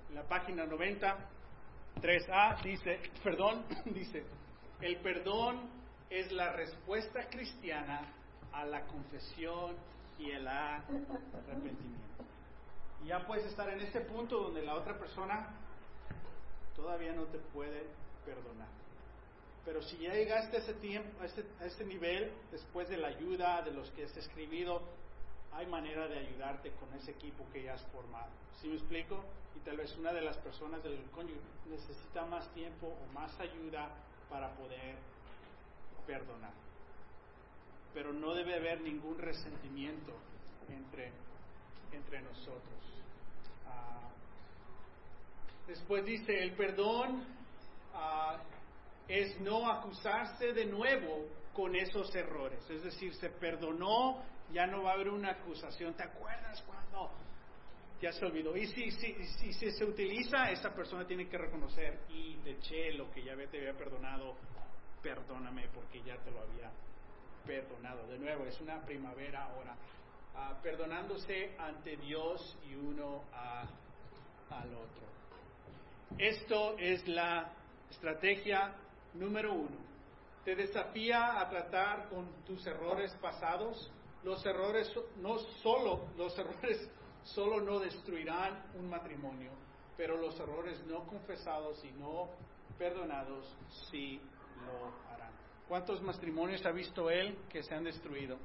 En 0.10 0.16
la 0.16 0.24
página 0.24 0.66
90, 0.66 1.18
3a 2.02 2.62
dice, 2.62 3.00
perdón, 3.24 3.66
dice, 3.86 4.24
el 4.82 4.98
perdón 4.98 5.70
es 6.10 6.32
la 6.32 6.52
respuesta 6.54 7.28
cristiana 7.30 8.02
a 8.52 8.66
la 8.66 8.86
confesión 8.88 9.76
y 10.18 10.32
el 10.32 10.48
arrepentimiento. 10.48 12.06
Y 13.04 13.08
ya 13.08 13.26
puedes 13.26 13.46
estar 13.46 13.70
en 13.70 13.82
este 13.82 14.02
punto 14.02 14.40
donde 14.40 14.62
la 14.62 14.76
otra 14.76 14.98
persona 14.98 15.65
todavía 16.76 17.14
no 17.14 17.24
te 17.26 17.40
puede 17.40 17.84
perdonar. 18.26 18.68
Pero 19.66 19.82
si 19.82 19.98
ya 19.98 20.14
llegaste 20.14 20.58
a 20.58 20.60
ese 20.60 20.74
tiempo, 20.76 21.22
a 21.22 21.26
ese, 21.26 21.44
a 21.60 21.66
ese 21.66 21.86
nivel, 21.86 22.32
después 22.52 22.88
de 22.88 22.98
la 22.98 23.08
ayuda 23.08 23.62
de 23.64 23.72
los 23.72 23.90
que 23.92 24.06
has 24.06 24.16
escribido, 24.16 24.82
hay 25.54 25.66
manera 25.68 26.08
de 26.08 26.20
ayudarte 26.20 26.72
con 26.74 26.94
ese 26.94 27.12
equipo 27.12 27.46
que 27.52 27.64
ya 27.64 27.74
has 27.74 27.86
formado. 27.88 28.30
¿Sí 28.62 28.68
me 28.68 28.76
explico? 28.76 29.24
Y 29.56 29.60
tal 29.60 29.78
vez 29.78 29.96
una 29.98 30.12
de 30.12 30.22
las 30.22 30.38
personas 30.38 30.84
del 30.84 31.02
cónyuge 31.12 31.40
necesita 31.70 32.26
más 32.26 32.48
tiempo 32.54 32.88
o 32.88 33.14
más 33.14 33.38
ayuda 33.40 33.90
para 34.30 34.54
poder 34.56 34.98
perdonar. 36.06 36.54
Pero 37.94 38.12
no 38.12 38.34
debe 38.34 38.56
haber 38.56 38.82
ningún 38.82 39.18
resentimiento 39.18 40.14
entre, 40.70 41.12
entre 41.94 42.22
nosotros. 42.22 42.84
Ah, 43.66 44.10
después 45.68 46.06
dice, 46.06 46.38
el 46.42 46.54
perdón 46.56 47.24
ah, 47.94 48.38
es 49.08 49.40
no 49.42 49.70
acusarse 49.70 50.54
de 50.54 50.66
nuevo 50.66 51.26
con 51.54 51.76
esos 51.76 52.14
errores. 52.16 52.60
Es 52.70 52.84
decir, 52.84 53.14
se 53.16 53.30
perdonó, 53.30 54.22
ya 54.52 54.68
no 54.68 54.84
va 54.84 54.92
a 54.92 54.94
haber 54.94 55.10
una 55.10 55.32
acusación. 55.32 55.94
¿Te 55.96 56.04
acuerdas 56.04 56.62
cuando 56.64 57.12
ya 58.02 58.12
se 58.12 58.26
olvidó? 58.26 58.56
Y 58.56 58.68
si, 58.68 58.92
si, 58.92 59.72
se 59.72 59.86
utiliza, 59.86 60.52
esa 60.52 60.74
persona 60.74 61.08
tiene 61.08 61.28
que 61.28 61.38
reconocer 61.38 62.02
y 62.10 62.36
te 62.38 62.52
eché 62.52 62.92
lo 62.94 63.10
que 63.12 63.24
ya 63.24 63.36
te 63.50 63.58
había 63.58 63.74
perdonado, 63.74 64.36
perdóname 65.02 65.70
porque 65.70 66.02
ya 66.04 66.18
te 66.18 66.32
lo 66.32 66.42
había 66.42 66.70
perdonado. 67.46 68.06
De 68.08 68.20
nuevo, 68.20 68.46
es 68.46 68.60
una 68.60 68.84
primavera 68.86 69.46
ahora. 69.46 69.76
ah, 70.36 70.60
perdonándose 70.62 71.56
ante 71.58 71.96
Dios 71.96 72.58
y 72.70 72.76
uno 72.76 73.24
al 74.50 74.74
otro. 74.74 75.15
Esto 76.18 76.78
es 76.78 77.08
la 77.08 77.52
estrategia 77.90 78.74
número 79.14 79.54
uno. 79.54 79.78
Te 80.44 80.56
desafía 80.56 81.40
a 81.40 81.50
tratar 81.50 82.08
con 82.10 82.44
tus 82.46 82.66
errores 82.68 83.12
pasados. 83.22 83.92
Los 84.24 84.46
errores 84.46 84.92
no 85.18 85.40
solo 85.62 86.08
los 86.18 86.38
errores 86.40 86.90
solo 87.24 87.60
no 87.60 87.80
destruirán 87.80 88.64
un 88.76 88.90
matrimonio, 88.90 89.52
pero 89.98 90.16
los 90.18 90.40
errores 90.40 90.84
no 90.86 91.06
confesados 91.08 91.84
y 91.84 91.92
no 91.94 92.30
perdonados 92.78 93.48
sí 93.90 94.22
lo 94.66 95.12
harán. 95.12 95.32
¿Cuántos 95.68 96.02
matrimonios 96.02 96.64
ha 96.66 96.72
visto 96.72 97.10
él 97.10 97.36
que 97.50 97.64
se 97.64 97.74
han 97.74 97.84
destruido? 97.84 98.38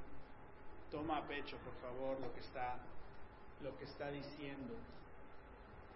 Toma 0.91 1.19
a 1.19 1.27
pecho, 1.27 1.59
por 1.59 1.75
favor, 1.75 2.19
lo 2.21 2.33
que 2.33 2.41
está 2.41 2.79
lo 3.63 3.77
que 3.77 3.85
está 3.85 4.11
diciendo. 4.11 4.75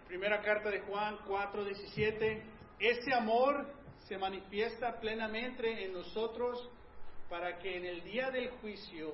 Primera 0.07 0.41
carta 0.41 0.69
de 0.69 0.81
Juan 0.81 1.17
4:17, 1.27 2.43
ese 2.79 3.13
amor 3.13 3.67
se 4.07 4.17
manifiesta 4.17 4.99
plenamente 4.99 5.85
en 5.85 5.93
nosotros 5.93 6.69
para 7.29 7.57
que 7.57 7.77
en 7.77 7.85
el 7.85 8.03
día 8.03 8.29
del 8.29 8.49
juicio 8.61 9.13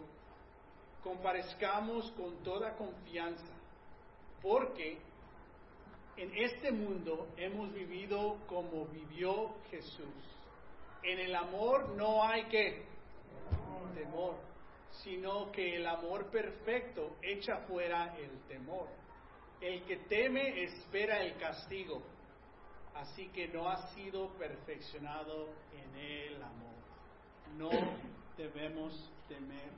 comparezcamos 1.04 2.12
con 2.12 2.44
toda 2.44 2.76
confianza, 2.76 3.54
porque 4.42 5.00
en 6.18 6.38
este 6.38 6.72
mundo 6.72 7.30
hemos 7.38 7.74
vivido 7.74 8.38
como 8.48 8.86
vivió 8.88 9.56
Jesús. 9.72 10.14
En 11.04 11.20
el 11.20 11.36
amor 11.36 11.96
no 11.96 12.24
hay 12.24 12.44
que 12.46 12.86
temor, 13.94 14.36
sino 15.04 15.52
que 15.52 15.78
el 15.78 15.88
amor 15.88 16.30
perfecto 16.30 17.16
echa 17.22 17.58
fuera 17.68 18.16
el 18.18 18.40
temor. 18.48 18.88
El 19.62 19.84
que 19.84 19.98
teme 20.10 20.64
espera 20.64 21.22
el 21.22 21.38
castigo, 21.38 22.02
así 22.96 23.28
que 23.28 23.48
no 23.48 23.70
ha 23.70 23.78
sido 23.94 24.30
perfeccionado 24.34 25.50
en 25.72 25.96
el 25.96 26.42
amor. 26.42 26.74
No 27.58 27.70
debemos 28.36 28.94
temer 29.28 29.70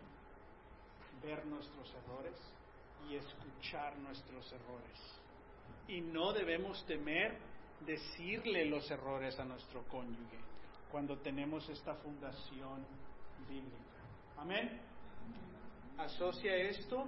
ver 1.22 1.46
nuestros 1.46 1.94
errores 1.96 2.36
y 3.10 3.16
escuchar 3.16 3.98
nuestros 3.98 4.52
errores. 4.54 5.20
Y 5.90 6.00
no 6.00 6.32
debemos 6.32 6.86
temer 6.86 7.38
decirle 7.86 8.66
los 8.66 8.90
errores 8.90 9.38
a 9.38 9.44
nuestro 9.44 9.84
cónyuge 9.90 10.40
cuando 10.90 11.18
tenemos 11.18 11.68
esta 11.70 11.96
fundación 11.96 12.86
bíblica. 13.50 13.78
Amén. 14.38 14.80
Asocia 15.98 16.56
esto 16.56 17.06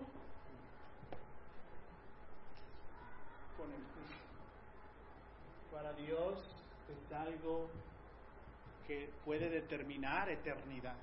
con 3.57 3.71
el 3.71 3.81
juicio. 3.93 4.25
Para 5.71 5.93
Dios 5.93 6.39
es 6.89 7.11
algo 7.13 7.69
que 8.87 9.11
puede 9.23 9.49
determinar 9.49 10.29
eternidad. 10.29 10.95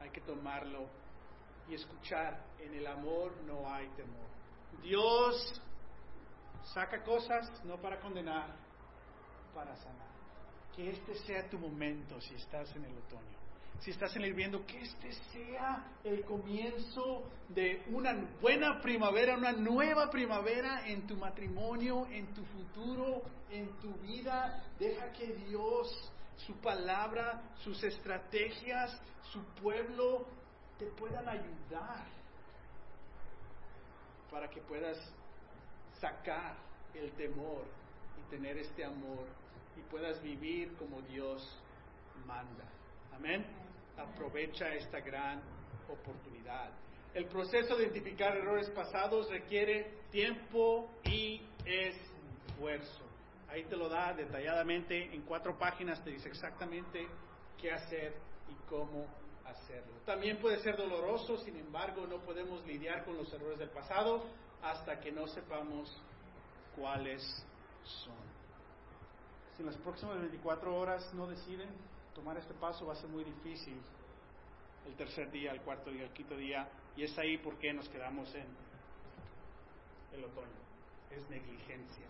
Hay 0.00 0.10
que 0.10 0.20
tomarlo 0.20 0.86
y 1.68 1.74
escuchar. 1.74 2.44
En 2.58 2.74
el 2.74 2.86
amor 2.86 3.32
no 3.46 3.72
hay 3.72 3.88
temor. 3.90 4.28
Dios 4.82 5.60
saca 6.74 7.02
cosas 7.02 7.64
no 7.64 7.80
para 7.80 8.00
condenar, 8.00 8.54
para 9.54 9.74
sanar. 9.76 10.10
Que 10.74 10.90
este 10.90 11.14
sea 11.16 11.48
tu 11.48 11.58
momento 11.58 12.20
si 12.20 12.34
estás 12.34 12.74
en 12.76 12.84
el 12.84 12.96
otoño. 12.96 13.39
Si 13.80 13.92
estás 13.92 14.14
en 14.16 14.24
el 14.24 14.34
viendo, 14.34 14.66
que 14.66 14.78
este 14.78 15.10
sea 15.32 15.82
el 16.04 16.22
comienzo 16.24 17.30
de 17.48 17.82
una 17.88 18.14
buena 18.40 18.78
primavera, 18.80 19.38
una 19.38 19.52
nueva 19.52 20.10
primavera 20.10 20.86
en 20.86 21.06
tu 21.06 21.16
matrimonio, 21.16 22.06
en 22.10 22.26
tu 22.34 22.44
futuro, 22.44 23.22
en 23.50 23.70
tu 23.78 23.94
vida. 24.02 24.62
Deja 24.78 25.10
que 25.12 25.28
Dios, 25.48 26.12
su 26.36 26.54
palabra, 26.60 27.42
sus 27.64 27.82
estrategias, 27.82 29.00
su 29.32 29.42
pueblo 29.62 30.26
te 30.78 30.86
puedan 30.86 31.26
ayudar 31.26 32.04
para 34.30 34.50
que 34.50 34.60
puedas 34.60 34.98
sacar 35.98 36.56
el 36.92 37.12
temor 37.12 37.64
y 38.18 38.30
tener 38.30 38.58
este 38.58 38.84
amor 38.84 39.26
y 39.76 39.80
puedas 39.90 40.22
vivir 40.22 40.76
como 40.76 41.00
Dios 41.02 41.58
manda. 42.26 42.64
Amén. 43.14 43.69
Aprovecha 44.00 44.72
esta 44.74 45.00
gran 45.00 45.42
oportunidad. 45.88 46.70
El 47.12 47.26
proceso 47.26 47.76
de 47.76 47.84
identificar 47.84 48.36
errores 48.36 48.70
pasados 48.70 49.28
requiere 49.30 49.98
tiempo 50.10 50.90
y 51.04 51.42
esfuerzo. 51.64 53.04
Ahí 53.48 53.64
te 53.64 53.76
lo 53.76 53.88
da 53.88 54.14
detalladamente 54.14 55.12
en 55.12 55.22
cuatro 55.22 55.58
páginas, 55.58 56.02
te 56.04 56.10
dice 56.10 56.28
exactamente 56.28 57.06
qué 57.60 57.72
hacer 57.72 58.14
y 58.48 58.54
cómo 58.68 59.06
hacerlo. 59.44 59.92
También 60.06 60.38
puede 60.38 60.58
ser 60.60 60.76
doloroso, 60.76 61.36
sin 61.38 61.56
embargo, 61.56 62.06
no 62.06 62.18
podemos 62.20 62.64
lidiar 62.64 63.04
con 63.04 63.16
los 63.16 63.32
errores 63.32 63.58
del 63.58 63.70
pasado 63.70 64.24
hasta 64.62 65.00
que 65.00 65.10
no 65.10 65.26
sepamos 65.26 66.00
cuáles 66.76 67.22
son. 67.84 68.30
Si 69.56 69.62
en 69.62 69.66
las 69.66 69.76
próximas 69.78 70.20
24 70.20 70.74
horas 70.74 71.12
no 71.14 71.26
deciden 71.26 71.68
tomar 72.14 72.36
este 72.36 72.54
paso, 72.54 72.86
va 72.86 72.92
a 72.92 72.96
ser 72.96 73.08
muy 73.08 73.24
difícil 73.24 73.80
el 74.86 74.94
tercer 74.96 75.30
día, 75.30 75.52
el 75.52 75.60
cuarto 75.60 75.90
día, 75.90 76.04
el 76.04 76.12
quinto 76.12 76.36
día, 76.36 76.68
y 76.96 77.04
es 77.04 77.18
ahí 77.18 77.38
por 77.38 77.58
qué 77.58 77.72
nos 77.72 77.88
quedamos 77.88 78.34
en 78.34 78.46
el 80.12 80.24
otoño. 80.24 80.48
Es 81.10 81.28
negligencia. 81.28 82.06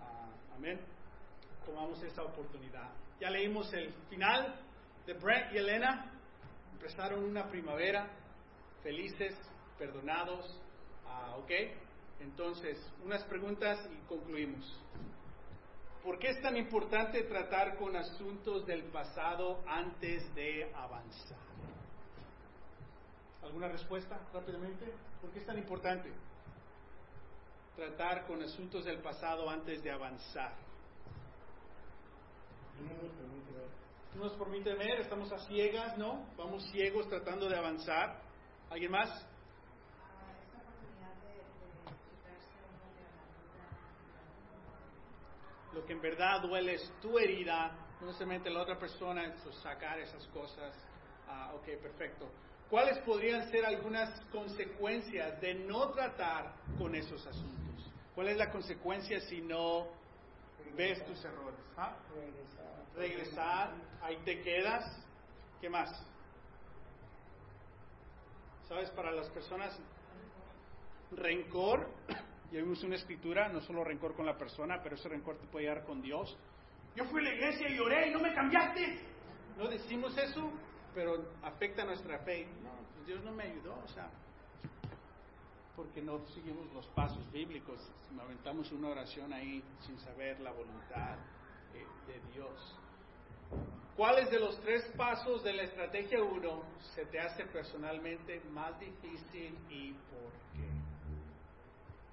Ah, 0.00 0.28
amén. 0.56 0.80
Tomamos 1.64 2.02
esta 2.02 2.22
oportunidad. 2.22 2.90
Ya 3.20 3.30
leímos 3.30 3.72
el 3.72 3.92
final 4.08 4.60
de 5.06 5.14
Brent 5.14 5.52
y 5.52 5.58
Elena. 5.58 6.12
Empezaron 6.72 7.24
una 7.24 7.48
primavera, 7.48 8.10
felices, 8.82 9.34
perdonados. 9.78 10.60
Ah, 11.06 11.36
¿Ok? 11.38 11.50
Entonces, 12.20 12.78
unas 13.04 13.22
preguntas 13.24 13.78
y 13.92 14.08
concluimos. 14.08 14.80
¿Por 16.06 16.20
qué 16.20 16.28
es 16.28 16.40
tan 16.40 16.56
importante 16.56 17.24
tratar 17.24 17.76
con 17.76 17.96
asuntos 17.96 18.64
del 18.64 18.84
pasado 18.84 19.64
antes 19.66 20.32
de 20.36 20.72
avanzar? 20.72 21.36
¿Alguna 23.42 23.66
respuesta 23.66 24.16
rápidamente? 24.32 24.86
¿Por 25.20 25.32
qué 25.32 25.40
es 25.40 25.46
tan 25.46 25.58
importante 25.58 26.12
tratar 27.74 28.24
con 28.28 28.40
asuntos 28.40 28.84
del 28.84 29.00
pasado 29.00 29.50
antes 29.50 29.82
de 29.82 29.90
avanzar? 29.90 30.54
No 32.78 33.02
nos 33.02 33.12
permite 33.12 33.52
ver. 33.52 33.68
No 34.14 34.24
nos 34.26 34.32
permite 34.34 34.74
ver, 34.74 35.00
estamos 35.00 35.32
a 35.32 35.38
ciegas, 35.48 35.98
¿no? 35.98 36.24
Vamos 36.36 36.70
ciegos 36.70 37.08
tratando 37.08 37.48
de 37.48 37.56
avanzar. 37.56 38.22
¿Alguien 38.70 38.92
más? 38.92 39.10
esta 39.10 40.58
oportunidad 40.62 41.14
de, 41.26 41.34
de 41.34 41.98
quitarse 42.06 42.54
uno 42.62 42.94
de 42.94 43.02
la 43.02 43.26
armadura. 43.26 43.66
Lo 45.76 45.84
que 45.84 45.92
en 45.92 46.00
verdad 46.00 46.40
duele 46.40 46.76
es 46.76 46.90
tu 47.02 47.18
herida, 47.18 47.70
no 48.00 48.06
necesariamente 48.06 48.48
la 48.48 48.62
otra 48.62 48.78
persona, 48.78 49.26
eso, 49.26 49.52
sacar 49.52 49.98
esas 49.98 50.26
cosas. 50.28 50.74
Ah, 51.28 51.52
ok, 51.54 51.64
perfecto. 51.82 52.30
¿Cuáles 52.70 52.98
podrían 53.00 53.50
ser 53.50 53.66
algunas 53.66 54.18
consecuencias 54.32 55.38
de 55.42 55.54
no 55.54 55.90
tratar 55.90 56.54
con 56.78 56.94
esos 56.94 57.26
asuntos? 57.26 57.92
¿Cuál 58.14 58.28
es 58.28 58.38
la 58.38 58.50
consecuencia 58.50 59.20
si 59.20 59.42
no 59.42 59.88
ves 60.74 61.04
tus 61.04 61.22
errores? 61.22 61.60
¿Ah? 61.76 61.94
Regresar. 62.14 62.94
Regresar, 62.96 63.74
ahí 64.00 64.16
te 64.24 64.40
quedas. 64.40 64.82
¿Qué 65.60 65.68
más? 65.68 65.90
¿Sabes? 68.66 68.90
Para 68.92 69.12
las 69.12 69.28
personas, 69.28 69.78
rencor, 71.12 71.86
ya 72.52 72.60
vimos 72.60 72.82
una 72.84 72.96
escritura, 72.96 73.48
no 73.48 73.60
solo 73.60 73.82
rencor 73.84 74.14
con 74.14 74.26
la 74.26 74.36
persona, 74.36 74.80
pero 74.82 74.94
ese 74.94 75.08
rencor 75.08 75.36
te 75.38 75.46
puede 75.46 75.66
llegar 75.66 75.84
con 75.84 76.00
Dios. 76.00 76.36
Yo 76.94 77.04
fui 77.06 77.20
a 77.20 77.24
la 77.24 77.34
iglesia 77.34 77.68
y 77.68 77.78
oré 77.78 78.08
y 78.08 78.12
no 78.12 78.20
me 78.20 78.32
cambiaste. 78.34 79.00
No 79.56 79.68
decimos 79.68 80.16
eso, 80.16 80.50
pero 80.94 81.30
afecta 81.42 81.84
nuestra 81.84 82.18
fe. 82.20 82.46
No, 82.62 82.70
pues 82.94 83.06
Dios 83.06 83.22
no 83.24 83.32
me 83.32 83.44
ayudó, 83.44 83.74
o 83.84 83.88
sea, 83.88 84.08
porque 85.74 86.00
no 86.00 86.24
seguimos 86.28 86.72
los 86.72 86.86
pasos 86.88 87.30
bíblicos. 87.32 87.80
Si 88.08 88.18
aventamos 88.18 88.70
una 88.72 88.88
oración 88.88 89.32
ahí 89.32 89.62
sin 89.80 89.98
saber 89.98 90.40
la 90.40 90.52
voluntad 90.52 91.18
eh, 91.74 91.84
de 92.06 92.32
Dios. 92.32 92.78
¿Cuáles 93.96 94.30
de 94.30 94.38
los 94.38 94.60
tres 94.60 94.84
pasos 94.96 95.42
de 95.42 95.54
la 95.54 95.62
estrategia 95.62 96.22
1 96.22 96.62
se 96.94 97.06
te 97.06 97.18
hace 97.18 97.46
personalmente 97.46 98.40
más 98.50 98.78
difícil 98.78 99.56
y 99.70 99.92
por 99.92 100.32
qué? 100.52 100.85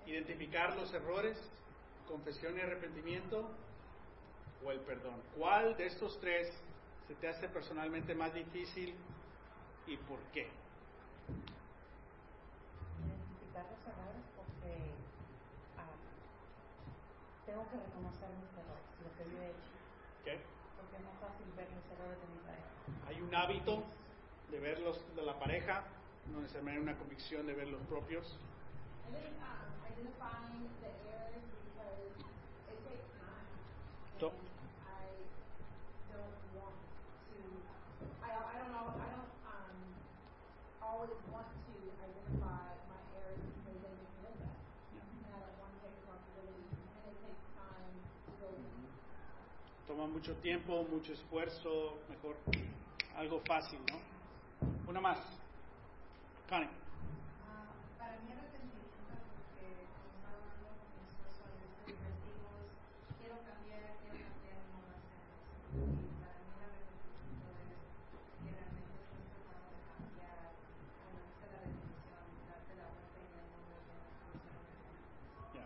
Identificar 0.05 0.75
los 0.75 0.93
errores, 0.93 1.37
confesión 2.07 2.57
y 2.57 2.61
arrepentimiento 2.61 3.49
o 4.63 4.71
el 4.71 4.79
perdón. 4.81 5.21
¿Cuál 5.37 5.75
de 5.77 5.87
estos 5.87 6.19
tres 6.19 6.51
se 7.07 7.15
te 7.15 7.27
hace 7.27 7.47
personalmente 7.49 8.13
más 8.15 8.33
difícil 8.33 8.95
y 9.87 9.97
por 9.97 10.19
qué? 10.33 10.49
identificar 13.03 13.65
los 13.69 13.81
errores 13.87 14.23
porque 14.35 14.91
ah, 15.77 15.95
tengo 17.45 17.63
que 17.69 17.77
reconocer 17.77 18.29
mis 18.39 18.51
errores, 18.55 18.87
lo 19.03 19.09
que 19.17 19.23
yo 19.31 19.41
he 19.41 19.47
hecho, 19.47 19.73
¿Qué? 20.23 20.39
porque 20.77 20.95
es 20.97 21.03
más 21.03 21.17
fácil 21.19 21.47
ver 21.55 21.67
los 21.71 21.85
errores 21.91 22.17
de 22.19 22.27
mi 22.31 22.39
pareja. 22.43 22.69
Hay 23.07 23.21
un 23.21 23.35
hábito 23.35 23.83
de 24.51 24.59
ver 24.59 24.79
los 24.79 25.15
de 25.15 25.23
la 25.23 25.37
pareja, 25.39 25.83
no 26.31 26.39
necesariamente 26.39 26.81
una 26.81 26.97
convicción 26.97 27.45
de 27.47 27.53
ver 27.53 27.67
los 27.67 27.81
propios. 27.87 28.25
Identifying 29.93 30.65
the 30.81 30.89
errors 31.05 31.45
because 31.69 32.17
it 32.65 32.77
takes 32.81 33.07
time. 33.21 33.45
I 34.17 35.05
don't 36.09 36.41
want 36.57 36.77
to. 37.29 37.37
I 38.25 38.29
I 38.33 38.55
don't 38.57 38.73
know. 38.73 38.89
I 38.89 39.07
don't 39.13 39.33
um 39.45 39.77
always 40.81 41.13
want 41.29 41.45
to 41.45 41.73
identify 42.01 42.73
my 42.89 43.01
errors 43.21 43.37
because 43.53 43.77
they 43.85 43.93
make 43.93 44.09
me 44.09 44.17
look 44.25 44.37
bad. 44.41 44.57
And 44.97 45.29
I 45.29 45.37
don't 45.45 45.57
want 45.61 45.71
to 45.77 45.79
take 45.85 45.93
responsibility. 45.93 46.65
And 46.73 47.13
it 47.13 47.17
takes 47.21 47.45
time 47.53 47.93
to 48.25 48.31
go. 48.41 48.49
Toma 49.85 50.07
mucho 50.09 50.33
tiempo, 50.41 50.83
mucho 50.89 51.13
esfuerzo, 51.13 52.01
mejor 52.09 52.35
algo 53.15 53.39
fácil, 53.45 53.79
¿no? 53.91 53.97
Una 54.89 55.01
más. 55.01 55.19
Connie. 56.49 56.67
Ah, 57.45 57.69
para 57.99 58.17
mí 58.19 58.31
arrepentimiento 58.31 58.83
porque 59.33 59.87
como 59.95 60.09
estaba 60.13 60.37
hablando 60.37 60.69
con 60.79 60.87
mi 60.95 61.03
esposo 61.07 61.39
a 61.45 61.51
veces 61.55 61.77
divertimos, 61.87 62.63
quiero 63.19 63.35
cambiar, 63.47 63.95
quiero 64.01 64.17
cambiar 64.23 64.57
y 64.59 64.67
no 64.73 64.79
lo 64.83 64.91
hacemos. 64.97 65.39
Y 65.73 66.13
para 66.19 66.37
mí 66.43 66.51
el 66.53 66.63
arrepentimiento 66.67 67.47
es 67.53 68.27
que 68.43 68.49
realmente 68.53 68.91
estás 68.97 69.23
tratando 69.33 69.67
de 69.71 69.81
cambiar, 69.93 70.45
como 70.99 71.17
dice 71.27 71.45
la 71.53 71.59
definición, 71.63 72.23
darte 72.49 72.71
la 72.75 72.87
vuelta 72.91 73.17
y 73.23 73.27
ver 73.33 73.45
dónde 73.51 73.77
tienes 73.83 74.13
que 74.19 74.25
hacer 74.27 74.53
Ya. 75.53 75.65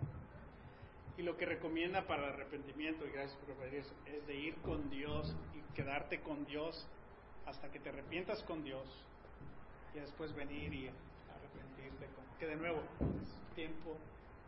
Y 1.17 1.21
lo 1.38 1.39
que 1.39 1.45
recomienda 1.45 2.07
para 2.07 2.25
el 2.27 2.33
arrepentimiento, 2.33 3.05
y 3.05 3.11
gracias 3.11 3.38
por 3.38 3.63
eso, 3.67 3.93
es 4.07 4.25
de 4.25 4.35
ir 4.35 4.55
con 4.63 4.89
Dios 4.89 5.35
y 5.53 5.75
quedarte 5.75 6.19
con 6.21 6.43
Dios 6.45 6.88
hasta 7.45 7.69
que 7.71 7.79
te 7.79 7.89
arrepientas 7.89 8.41
con 8.43 8.63
Dios 8.63 8.88
y 9.93 9.99
después 9.99 10.33
venir 10.33 10.73
y 10.73 10.88
arrepentirte 10.88 12.07
con 12.15 12.25
que 12.39 12.47
de 12.47 12.55
nuevo 12.55 12.81
es 13.21 13.55
tiempo 13.55 13.95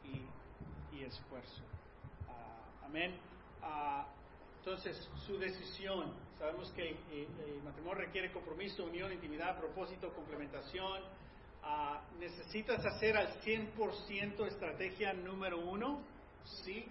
y, 0.04 0.98
y 0.98 1.04
esfuerzo. 1.04 1.62
Ah, 2.28 2.86
amén. 2.86 3.16
Ah, 3.62 4.08
entonces, 4.58 4.98
su 5.28 5.38
decisión. 5.38 6.12
Sabemos 6.40 6.72
que 6.72 6.90
eh, 6.90 7.28
el 7.46 7.62
matrimonio 7.62 8.06
requiere 8.06 8.32
compromiso, 8.32 8.86
unión, 8.86 9.14
intimidad, 9.14 9.60
propósito, 9.60 10.12
complementación. 10.14 11.04
Ah, 11.62 12.02
¿Necesitas 12.20 12.84
hacer 12.84 13.16
al 13.16 13.40
100% 13.42 14.48
estrategia 14.48 15.14
número 15.14 15.60
uno? 15.60 16.02
¿Sí 16.44 16.86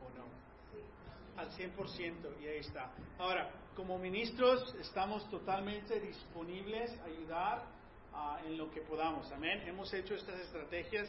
o 0.00 0.10
no? 0.16 1.40
Al 1.40 1.50
100%, 1.50 2.40
y 2.42 2.46
ahí 2.46 2.58
está. 2.58 2.92
Ahora, 3.18 3.50
como 3.74 3.98
ministros 3.98 4.74
estamos 4.80 5.28
totalmente 5.30 5.98
disponibles 6.00 6.96
a 7.00 7.04
ayudar 7.04 7.64
ah, 8.12 8.40
en 8.46 8.56
lo 8.56 8.70
que 8.70 8.80
podamos. 8.82 9.30
Amén. 9.32 9.62
Hemos 9.66 9.92
hecho 9.92 10.14
estas 10.14 10.38
estrategias 10.40 11.08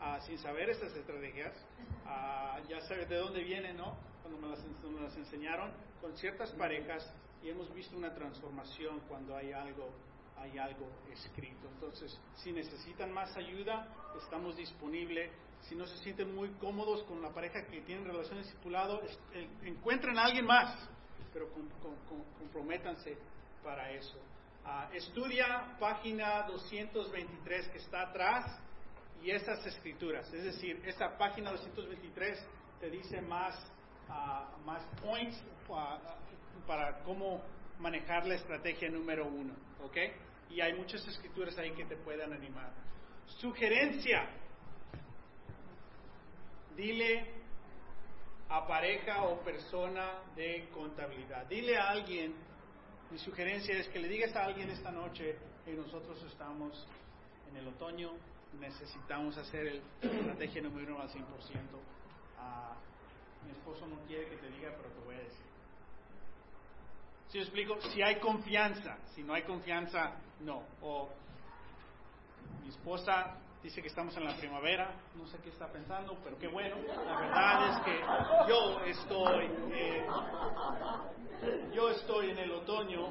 ah, 0.00 0.20
sin 0.20 0.38
saber 0.38 0.70
estas 0.70 0.94
estrategias. 0.94 1.54
Ah, 2.06 2.60
ya 2.68 2.80
sabes 2.82 3.08
de 3.08 3.16
dónde 3.16 3.42
vienen, 3.42 3.76
¿no? 3.76 3.96
Cuando 4.22 4.40
me 4.40 4.48
las, 4.48 4.64
nos 4.82 5.00
las 5.00 5.16
enseñaron 5.16 5.72
con 6.00 6.16
ciertas 6.16 6.50
parejas 6.52 7.10
y 7.42 7.48
hemos 7.48 7.72
visto 7.74 7.96
una 7.96 8.14
transformación 8.14 9.00
cuando 9.08 9.36
hay 9.36 9.52
algo 9.52 9.90
hay 10.36 10.58
algo 10.58 10.88
escrito. 11.12 11.68
Entonces, 11.74 12.18
si 12.36 12.52
necesitan 12.52 13.12
más 13.12 13.36
ayuda, 13.36 13.88
estamos 14.22 14.56
disponibles. 14.56 15.30
Si 15.68 15.74
no 15.74 15.86
se 15.86 15.96
sienten 15.98 16.34
muy 16.34 16.50
cómodos 16.58 17.02
con 17.04 17.22
la 17.22 17.32
pareja 17.32 17.66
que 17.66 17.80
tienen 17.82 18.04
relación 18.04 18.38
discipulado, 18.38 19.00
eh, 19.32 19.48
encuentren 19.62 20.18
a 20.18 20.24
alguien 20.24 20.44
más, 20.44 20.88
pero 21.32 21.50
com- 21.52 21.68
com- 21.80 21.96
com- 22.08 22.24
comprométanse 22.38 23.16
para 23.62 23.90
eso. 23.92 24.18
Ah, 24.64 24.90
estudia 24.92 25.76
página 25.78 26.42
223 26.46 27.68
que 27.70 27.78
está 27.78 28.02
atrás 28.08 28.44
y 29.22 29.30
esas 29.30 29.64
escrituras. 29.66 30.32
Es 30.32 30.44
decir, 30.44 30.82
esta 30.86 31.16
página 31.16 31.50
223 31.50 32.38
te 32.80 32.90
dice 32.90 33.20
más, 33.22 33.54
ah, 34.08 34.56
más 34.64 34.84
points 35.00 35.42
ah, 35.70 35.98
para 36.66 37.02
cómo 37.04 37.42
manejar 37.78 38.26
la 38.26 38.34
estrategia 38.34 38.90
número 38.90 39.26
uno. 39.26 39.54
¿Ok? 39.80 39.96
Y 40.50 40.60
hay 40.60 40.74
muchas 40.74 41.06
escrituras 41.08 41.56
ahí 41.58 41.72
que 41.74 41.84
te 41.86 41.96
puedan 41.96 42.32
animar. 42.32 42.70
Sugerencia. 43.40 44.28
Dile 46.76 47.26
a 48.48 48.66
pareja 48.66 49.24
o 49.24 49.40
persona 49.42 50.22
de 50.34 50.68
contabilidad. 50.72 51.46
Dile 51.46 51.76
a 51.76 51.90
alguien, 51.90 52.34
mi 53.10 53.18
sugerencia 53.18 53.78
es 53.78 53.88
que 53.88 53.98
le 53.98 54.08
digas 54.08 54.34
a 54.36 54.44
alguien 54.44 54.70
esta 54.70 54.90
noche 54.90 55.36
que 55.64 55.72
nosotros 55.72 56.22
estamos 56.24 56.86
en 57.48 57.56
el 57.56 57.68
otoño, 57.68 58.12
necesitamos 58.60 59.36
hacer 59.38 59.66
el 59.66 59.82
estrategia 60.00 60.62
número 60.62 60.94
uno 60.94 61.02
al 61.02 61.08
100%. 61.08 61.24
Ah, 62.38 62.76
mi 63.44 63.52
esposo 63.52 63.86
no 63.86 63.96
quiere 64.06 64.28
que 64.28 64.36
te 64.36 64.48
diga, 64.50 64.72
pero 64.76 64.90
te 64.90 65.04
voy 65.04 65.14
a 65.14 65.18
decir. 65.18 65.46
Si 67.28 67.38
yo 67.38 67.44
explico, 67.44 67.80
si 67.80 68.02
hay 68.02 68.20
confianza, 68.20 68.98
si 69.14 69.22
no 69.22 69.34
hay 69.34 69.42
confianza, 69.42 70.16
no. 70.40 70.62
O 70.82 71.10
mi 72.62 72.68
esposa 72.68 73.38
dice 73.64 73.80
que 73.80 73.88
estamos 73.88 74.14
en 74.18 74.26
la 74.26 74.36
primavera, 74.36 74.94
no 75.14 75.26
sé 75.26 75.38
qué 75.42 75.48
está 75.48 75.66
pensando, 75.72 76.18
pero 76.22 76.38
qué 76.38 76.48
bueno. 76.48 76.76
La 76.86 77.18
verdad 77.18 77.70
es 77.70 77.84
que 77.84 77.98
yo 78.46 78.80
estoy, 78.84 79.50
eh, 79.72 80.06
yo 81.74 81.88
estoy 81.88 82.30
en 82.30 82.38
el 82.40 82.50
otoño. 82.52 83.08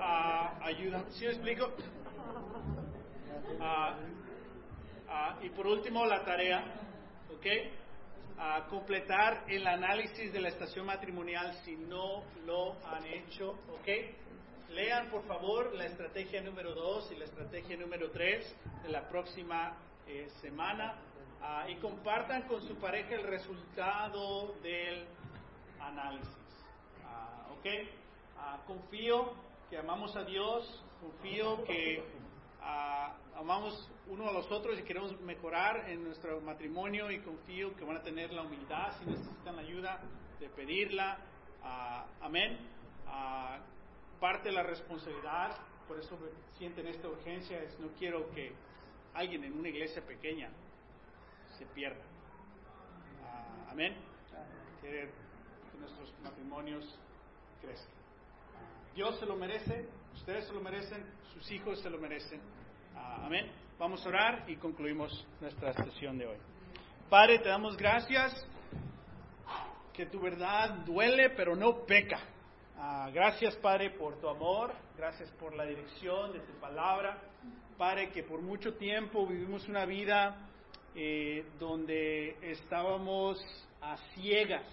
Ah, 0.00 0.58
ayuda, 0.62 1.04
si 1.10 1.24
yo 1.24 1.30
explico. 1.30 1.70
Ah, 3.60 3.98
ah, 5.10 5.38
y 5.42 5.50
por 5.50 5.66
último, 5.66 6.06
la 6.06 6.24
tarea, 6.24 6.64
¿ok? 7.30 7.46
a 8.40 8.66
completar 8.68 9.44
el 9.48 9.66
análisis 9.66 10.32
de 10.32 10.40
la 10.40 10.48
estación 10.48 10.86
matrimonial 10.86 11.52
si 11.64 11.76
no 11.76 12.22
lo 12.46 12.74
han 12.86 13.04
hecho, 13.04 13.50
¿ok? 13.50 13.88
Lean 14.70 15.08
por 15.08 15.24
favor 15.24 15.74
la 15.74 15.86
estrategia 15.86 16.42
número 16.42 16.74
2 16.74 17.12
y 17.12 17.16
la 17.16 17.24
estrategia 17.24 17.76
número 17.78 18.10
3 18.10 18.56
de 18.82 18.88
la 18.90 19.08
próxima 19.08 19.74
eh, 20.06 20.28
semana 20.42 20.94
ah, 21.40 21.64
y 21.70 21.76
compartan 21.76 22.42
con 22.42 22.60
su 22.68 22.76
pareja 22.76 23.14
el 23.14 23.22
resultado 23.22 24.54
del 24.62 25.06
análisis, 25.80 26.28
ah, 27.06 27.46
¿ok? 27.52 27.66
Ah, 28.36 28.58
confío 28.66 29.32
que 29.70 29.78
amamos 29.78 30.14
a 30.16 30.24
Dios, 30.24 30.84
confío 31.00 31.64
que 31.64 32.02
amamos 33.36 33.88
uno 34.08 34.28
a 34.28 34.32
los 34.32 34.50
otros 34.50 34.78
y 34.78 34.82
queremos 34.82 35.18
mejorar 35.20 35.88
en 35.88 36.04
nuestro 36.04 36.42
matrimonio 36.42 37.10
y 37.10 37.20
confío 37.20 37.74
que 37.74 37.84
van 37.84 37.96
a 37.96 38.02
tener 38.02 38.32
la 38.32 38.42
humildad 38.42 38.92
si 38.98 39.08
necesitan 39.08 39.56
la 39.56 39.62
ayuda 39.62 40.00
de 40.38 40.48
pedirla. 40.50 41.18
Amén. 42.20 42.58
Parte 44.20 44.48
de 44.48 44.54
la 44.54 44.62
responsabilidad, 44.62 45.56
por 45.86 45.98
eso 45.98 46.18
sienten 46.56 46.86
esta 46.88 47.08
urgencia, 47.08 47.62
es 47.62 47.78
no 47.78 47.88
quiero 47.98 48.30
que 48.30 48.52
alguien 49.14 49.44
en 49.44 49.58
una 49.58 49.68
iglesia 49.68 50.02
pequeña 50.04 50.50
se 51.56 51.66
pierda. 51.66 52.02
Ah, 53.24 53.70
amén. 53.70 53.96
Que, 54.80 54.88
que 55.70 55.78
nuestros 55.78 56.12
matrimonios 56.22 56.98
crezcan. 57.60 57.98
Dios 58.94 59.18
se 59.18 59.26
lo 59.26 59.36
merece, 59.36 59.88
ustedes 60.14 60.46
se 60.46 60.52
lo 60.52 60.60
merecen, 60.60 61.04
sus 61.32 61.50
hijos 61.52 61.80
se 61.80 61.90
lo 61.90 61.98
merecen. 61.98 62.40
Ah, 62.96 63.22
amén. 63.26 63.50
Vamos 63.78 64.04
a 64.04 64.08
orar 64.08 64.44
y 64.50 64.56
concluimos 64.56 65.24
nuestra 65.40 65.72
sesión 65.72 66.18
de 66.18 66.26
hoy. 66.26 66.36
Padre, 67.08 67.38
te 67.38 67.48
damos 67.48 67.76
gracias 67.76 68.44
que 69.92 70.06
tu 70.06 70.20
verdad 70.20 70.70
duele 70.84 71.30
pero 71.30 71.54
no 71.54 71.86
peca. 71.86 72.20
Ah, 72.80 73.10
gracias 73.12 73.56
Padre 73.56 73.90
por 73.90 74.20
tu 74.20 74.28
amor, 74.28 74.72
gracias 74.96 75.28
por 75.32 75.52
la 75.52 75.64
dirección 75.64 76.32
de 76.32 76.38
tu 76.38 76.52
palabra. 76.60 77.18
Padre, 77.76 78.10
que 78.10 78.22
por 78.22 78.40
mucho 78.40 78.74
tiempo 78.74 79.26
vivimos 79.26 79.66
una 79.66 79.84
vida 79.84 80.48
eh, 80.94 81.44
donde 81.58 82.36
estábamos 82.40 83.44
a 83.80 83.96
ciegas, 84.14 84.64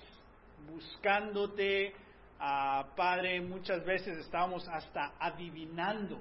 buscándote. 0.72 1.95
Ah, 2.40 2.90
Padre, 2.95 3.41
muchas 3.41 3.84
veces 3.84 4.19
estábamos 4.19 4.68
hasta 4.69 5.14
adivinando 5.19 6.19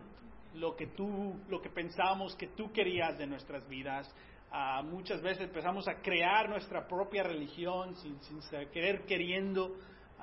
lo 0.55 0.77
que 0.77 0.86
tú, 0.86 1.39
lo 1.51 1.61
que 1.61 1.69
pensábamos 1.69 2.35
que 2.35 2.47
tú 2.47 2.73
querías 2.73 3.19
de 3.19 3.27
nuestras 3.27 3.69
vidas. 3.69 4.11
Ah, 4.51 4.81
muchas 4.82 5.20
veces 5.20 5.48
empezamos 5.48 5.86
a 5.86 5.97
crear 5.97 6.48
nuestra 6.48 6.89
propia 6.89 7.24
religión 7.24 7.94
sin, 7.97 8.19
sin 8.23 8.40
querer 8.70 9.05
queriendo, 9.05 9.77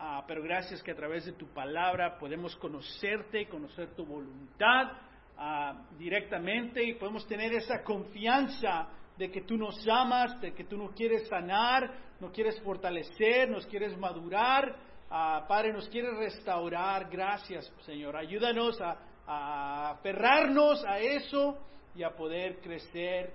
Ah, 0.03 0.23
pero 0.27 0.41
gracias 0.41 0.81
que 0.81 0.91
a 0.91 0.95
través 0.95 1.25
de 1.25 1.33
tu 1.33 1.47
palabra 1.53 2.17
podemos 2.17 2.55
conocerte, 2.55 3.47
conocer 3.47 3.93
tu 3.95 4.03
voluntad 4.03 4.93
ah, 5.37 5.85
directamente 5.99 6.83
y 6.83 6.95
podemos 6.95 7.27
tener 7.27 7.53
esa 7.53 7.83
confianza 7.83 8.87
de 9.15 9.29
que 9.29 9.41
tú 9.41 9.57
nos 9.57 9.87
amas, 9.87 10.41
de 10.41 10.53
que 10.55 10.63
tú 10.63 10.75
nos 10.75 10.93
quieres 10.93 11.27
sanar, 11.27 11.91
nos 12.19 12.31
quieres 12.31 12.59
fortalecer, 12.61 13.47
nos 13.49 13.67
quieres 13.67 13.95
madurar, 13.97 14.75
Ah, 15.13 15.43
Padre, 15.45 15.73
nos 15.73 15.89
quieres 15.89 16.15
restaurar. 16.15 17.09
Gracias, 17.09 17.69
Señor. 17.81 18.15
Ayúdanos 18.15 18.79
a, 18.79 18.97
a 19.27 19.89
aferrarnos 19.91 20.85
a 20.85 20.99
eso 20.99 21.57
y 21.93 22.01
a 22.03 22.11
poder 22.11 22.61
crecer 22.61 23.33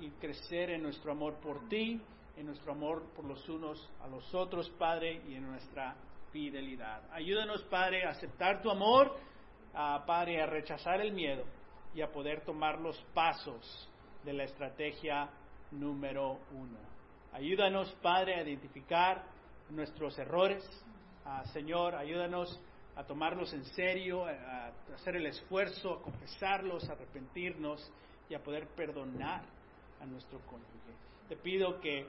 y 0.00 0.10
crecer 0.20 0.70
en 0.70 0.82
nuestro 0.82 1.12
amor 1.12 1.38
por 1.40 1.68
ti, 1.68 2.00
en 2.36 2.46
nuestro 2.46 2.72
amor 2.72 3.02
por 3.14 3.24
los 3.24 3.48
unos 3.48 3.90
a 4.02 4.08
los 4.08 4.34
otros, 4.34 4.68
Padre, 4.70 5.22
y 5.28 5.34
en 5.34 5.46
nuestra 5.46 5.96
fidelidad. 6.32 7.02
Ayúdanos, 7.12 7.62
Padre, 7.64 8.04
a 8.04 8.10
aceptar 8.10 8.62
tu 8.62 8.70
amor, 8.70 9.16
ah, 9.74 10.04
Padre, 10.06 10.42
a 10.42 10.46
rechazar 10.46 11.00
el 11.00 11.12
miedo 11.12 11.44
y 11.94 12.02
a 12.02 12.12
poder 12.12 12.42
tomar 12.42 12.78
los 12.78 13.00
pasos 13.14 13.88
de 14.24 14.34
la 14.34 14.44
estrategia 14.44 15.30
número 15.70 16.38
uno. 16.52 16.78
Ayúdanos, 17.32 17.90
Padre, 18.02 18.34
a 18.34 18.42
identificar 18.42 19.24
nuestros 19.70 20.18
errores. 20.18 20.62
Ah, 21.24 21.42
Señor, 21.52 21.94
ayúdanos 21.94 22.60
a 22.96 23.04
tomarlos 23.04 23.52
en 23.52 23.64
serio, 23.64 24.26
a, 24.26 24.30
a 24.30 24.72
hacer 24.94 25.16
el 25.16 25.26
esfuerzo, 25.26 25.94
a 25.94 26.02
confesarlos, 26.02 26.88
a 26.88 26.92
arrepentirnos 26.92 27.90
y 28.28 28.34
a 28.34 28.42
poder 28.42 28.68
perdonar 28.68 29.42
a 30.00 30.06
nuestro 30.06 30.38
cónyuge. 30.40 30.76
Te 31.28 31.36
pido 31.36 31.80
que 31.80 32.06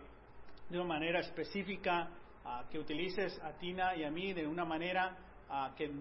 de 0.69 0.77
una 0.77 0.87
manera 0.87 1.19
específica, 1.19 2.09
ah, 2.45 2.63
que 2.69 2.79
utilices 2.79 3.39
a 3.41 3.53
Tina 3.53 3.95
y 3.95 4.03
a 4.03 4.11
mí 4.11 4.33
de 4.33 4.45
una 4.45 4.65
manera 4.65 5.15
ah, 5.49 5.71
que 5.75 5.85
eh, 5.85 5.91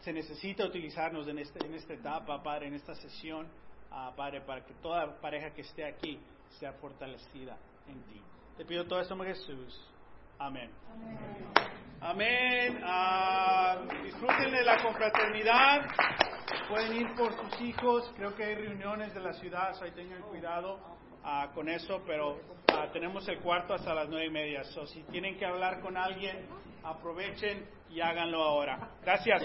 se 0.00 0.12
necesita 0.12 0.64
utilizarnos 0.64 1.26
en, 1.28 1.38
este, 1.38 1.64
en 1.64 1.74
esta 1.74 1.94
etapa, 1.94 2.42
Padre, 2.42 2.68
en 2.68 2.74
esta 2.74 2.94
sesión, 2.94 3.48
ah, 3.90 4.12
Padre, 4.16 4.42
para 4.42 4.64
que 4.64 4.74
toda 4.74 5.20
pareja 5.20 5.50
que 5.50 5.62
esté 5.62 5.84
aquí 5.86 6.18
sea 6.58 6.72
fortalecida 6.74 7.56
en 7.88 8.02
ti. 8.04 8.20
Te 8.56 8.64
pido 8.64 8.84
todo 8.86 9.00
esto 9.00 9.16
Jesús. 9.18 9.90
Amén. 10.38 10.70
Amén. 12.00 12.80
Ah, 12.84 13.82
disfruten 14.02 14.52
de 14.52 14.62
la 14.62 14.82
confraternidad. 14.82 15.86
Pueden 16.68 16.96
ir 16.96 17.14
por 17.14 17.32
sus 17.34 17.60
hijos. 17.62 18.12
Creo 18.16 18.34
que 18.34 18.44
hay 18.44 18.54
reuniones 18.54 19.14
de 19.14 19.20
la 19.20 19.32
ciudad, 19.32 19.72
so 19.74 19.84
ahí 19.84 19.92
tengan 19.92 20.22
cuidado 20.22 20.93
ah, 21.24 21.50
con 21.54 21.68
eso. 21.68 22.02
Pero 22.06 22.38
ah, 22.68 22.88
tenemos 22.92 23.26
el 23.28 23.40
cuarto 23.40 23.74
hasta 23.74 23.94
las 23.94 24.08
nueve 24.08 24.26
y 24.26 24.30
media. 24.30 24.64
So, 24.64 24.86
si 24.86 25.02
tienen 25.04 25.36
que 25.36 25.46
hablar 25.46 25.80
con 25.80 25.96
alguien, 25.96 26.46
aprovechen 26.82 27.66
y 27.90 28.00
háganlo 28.00 28.42
ahora. 28.42 28.90
Gracias. 29.02 29.42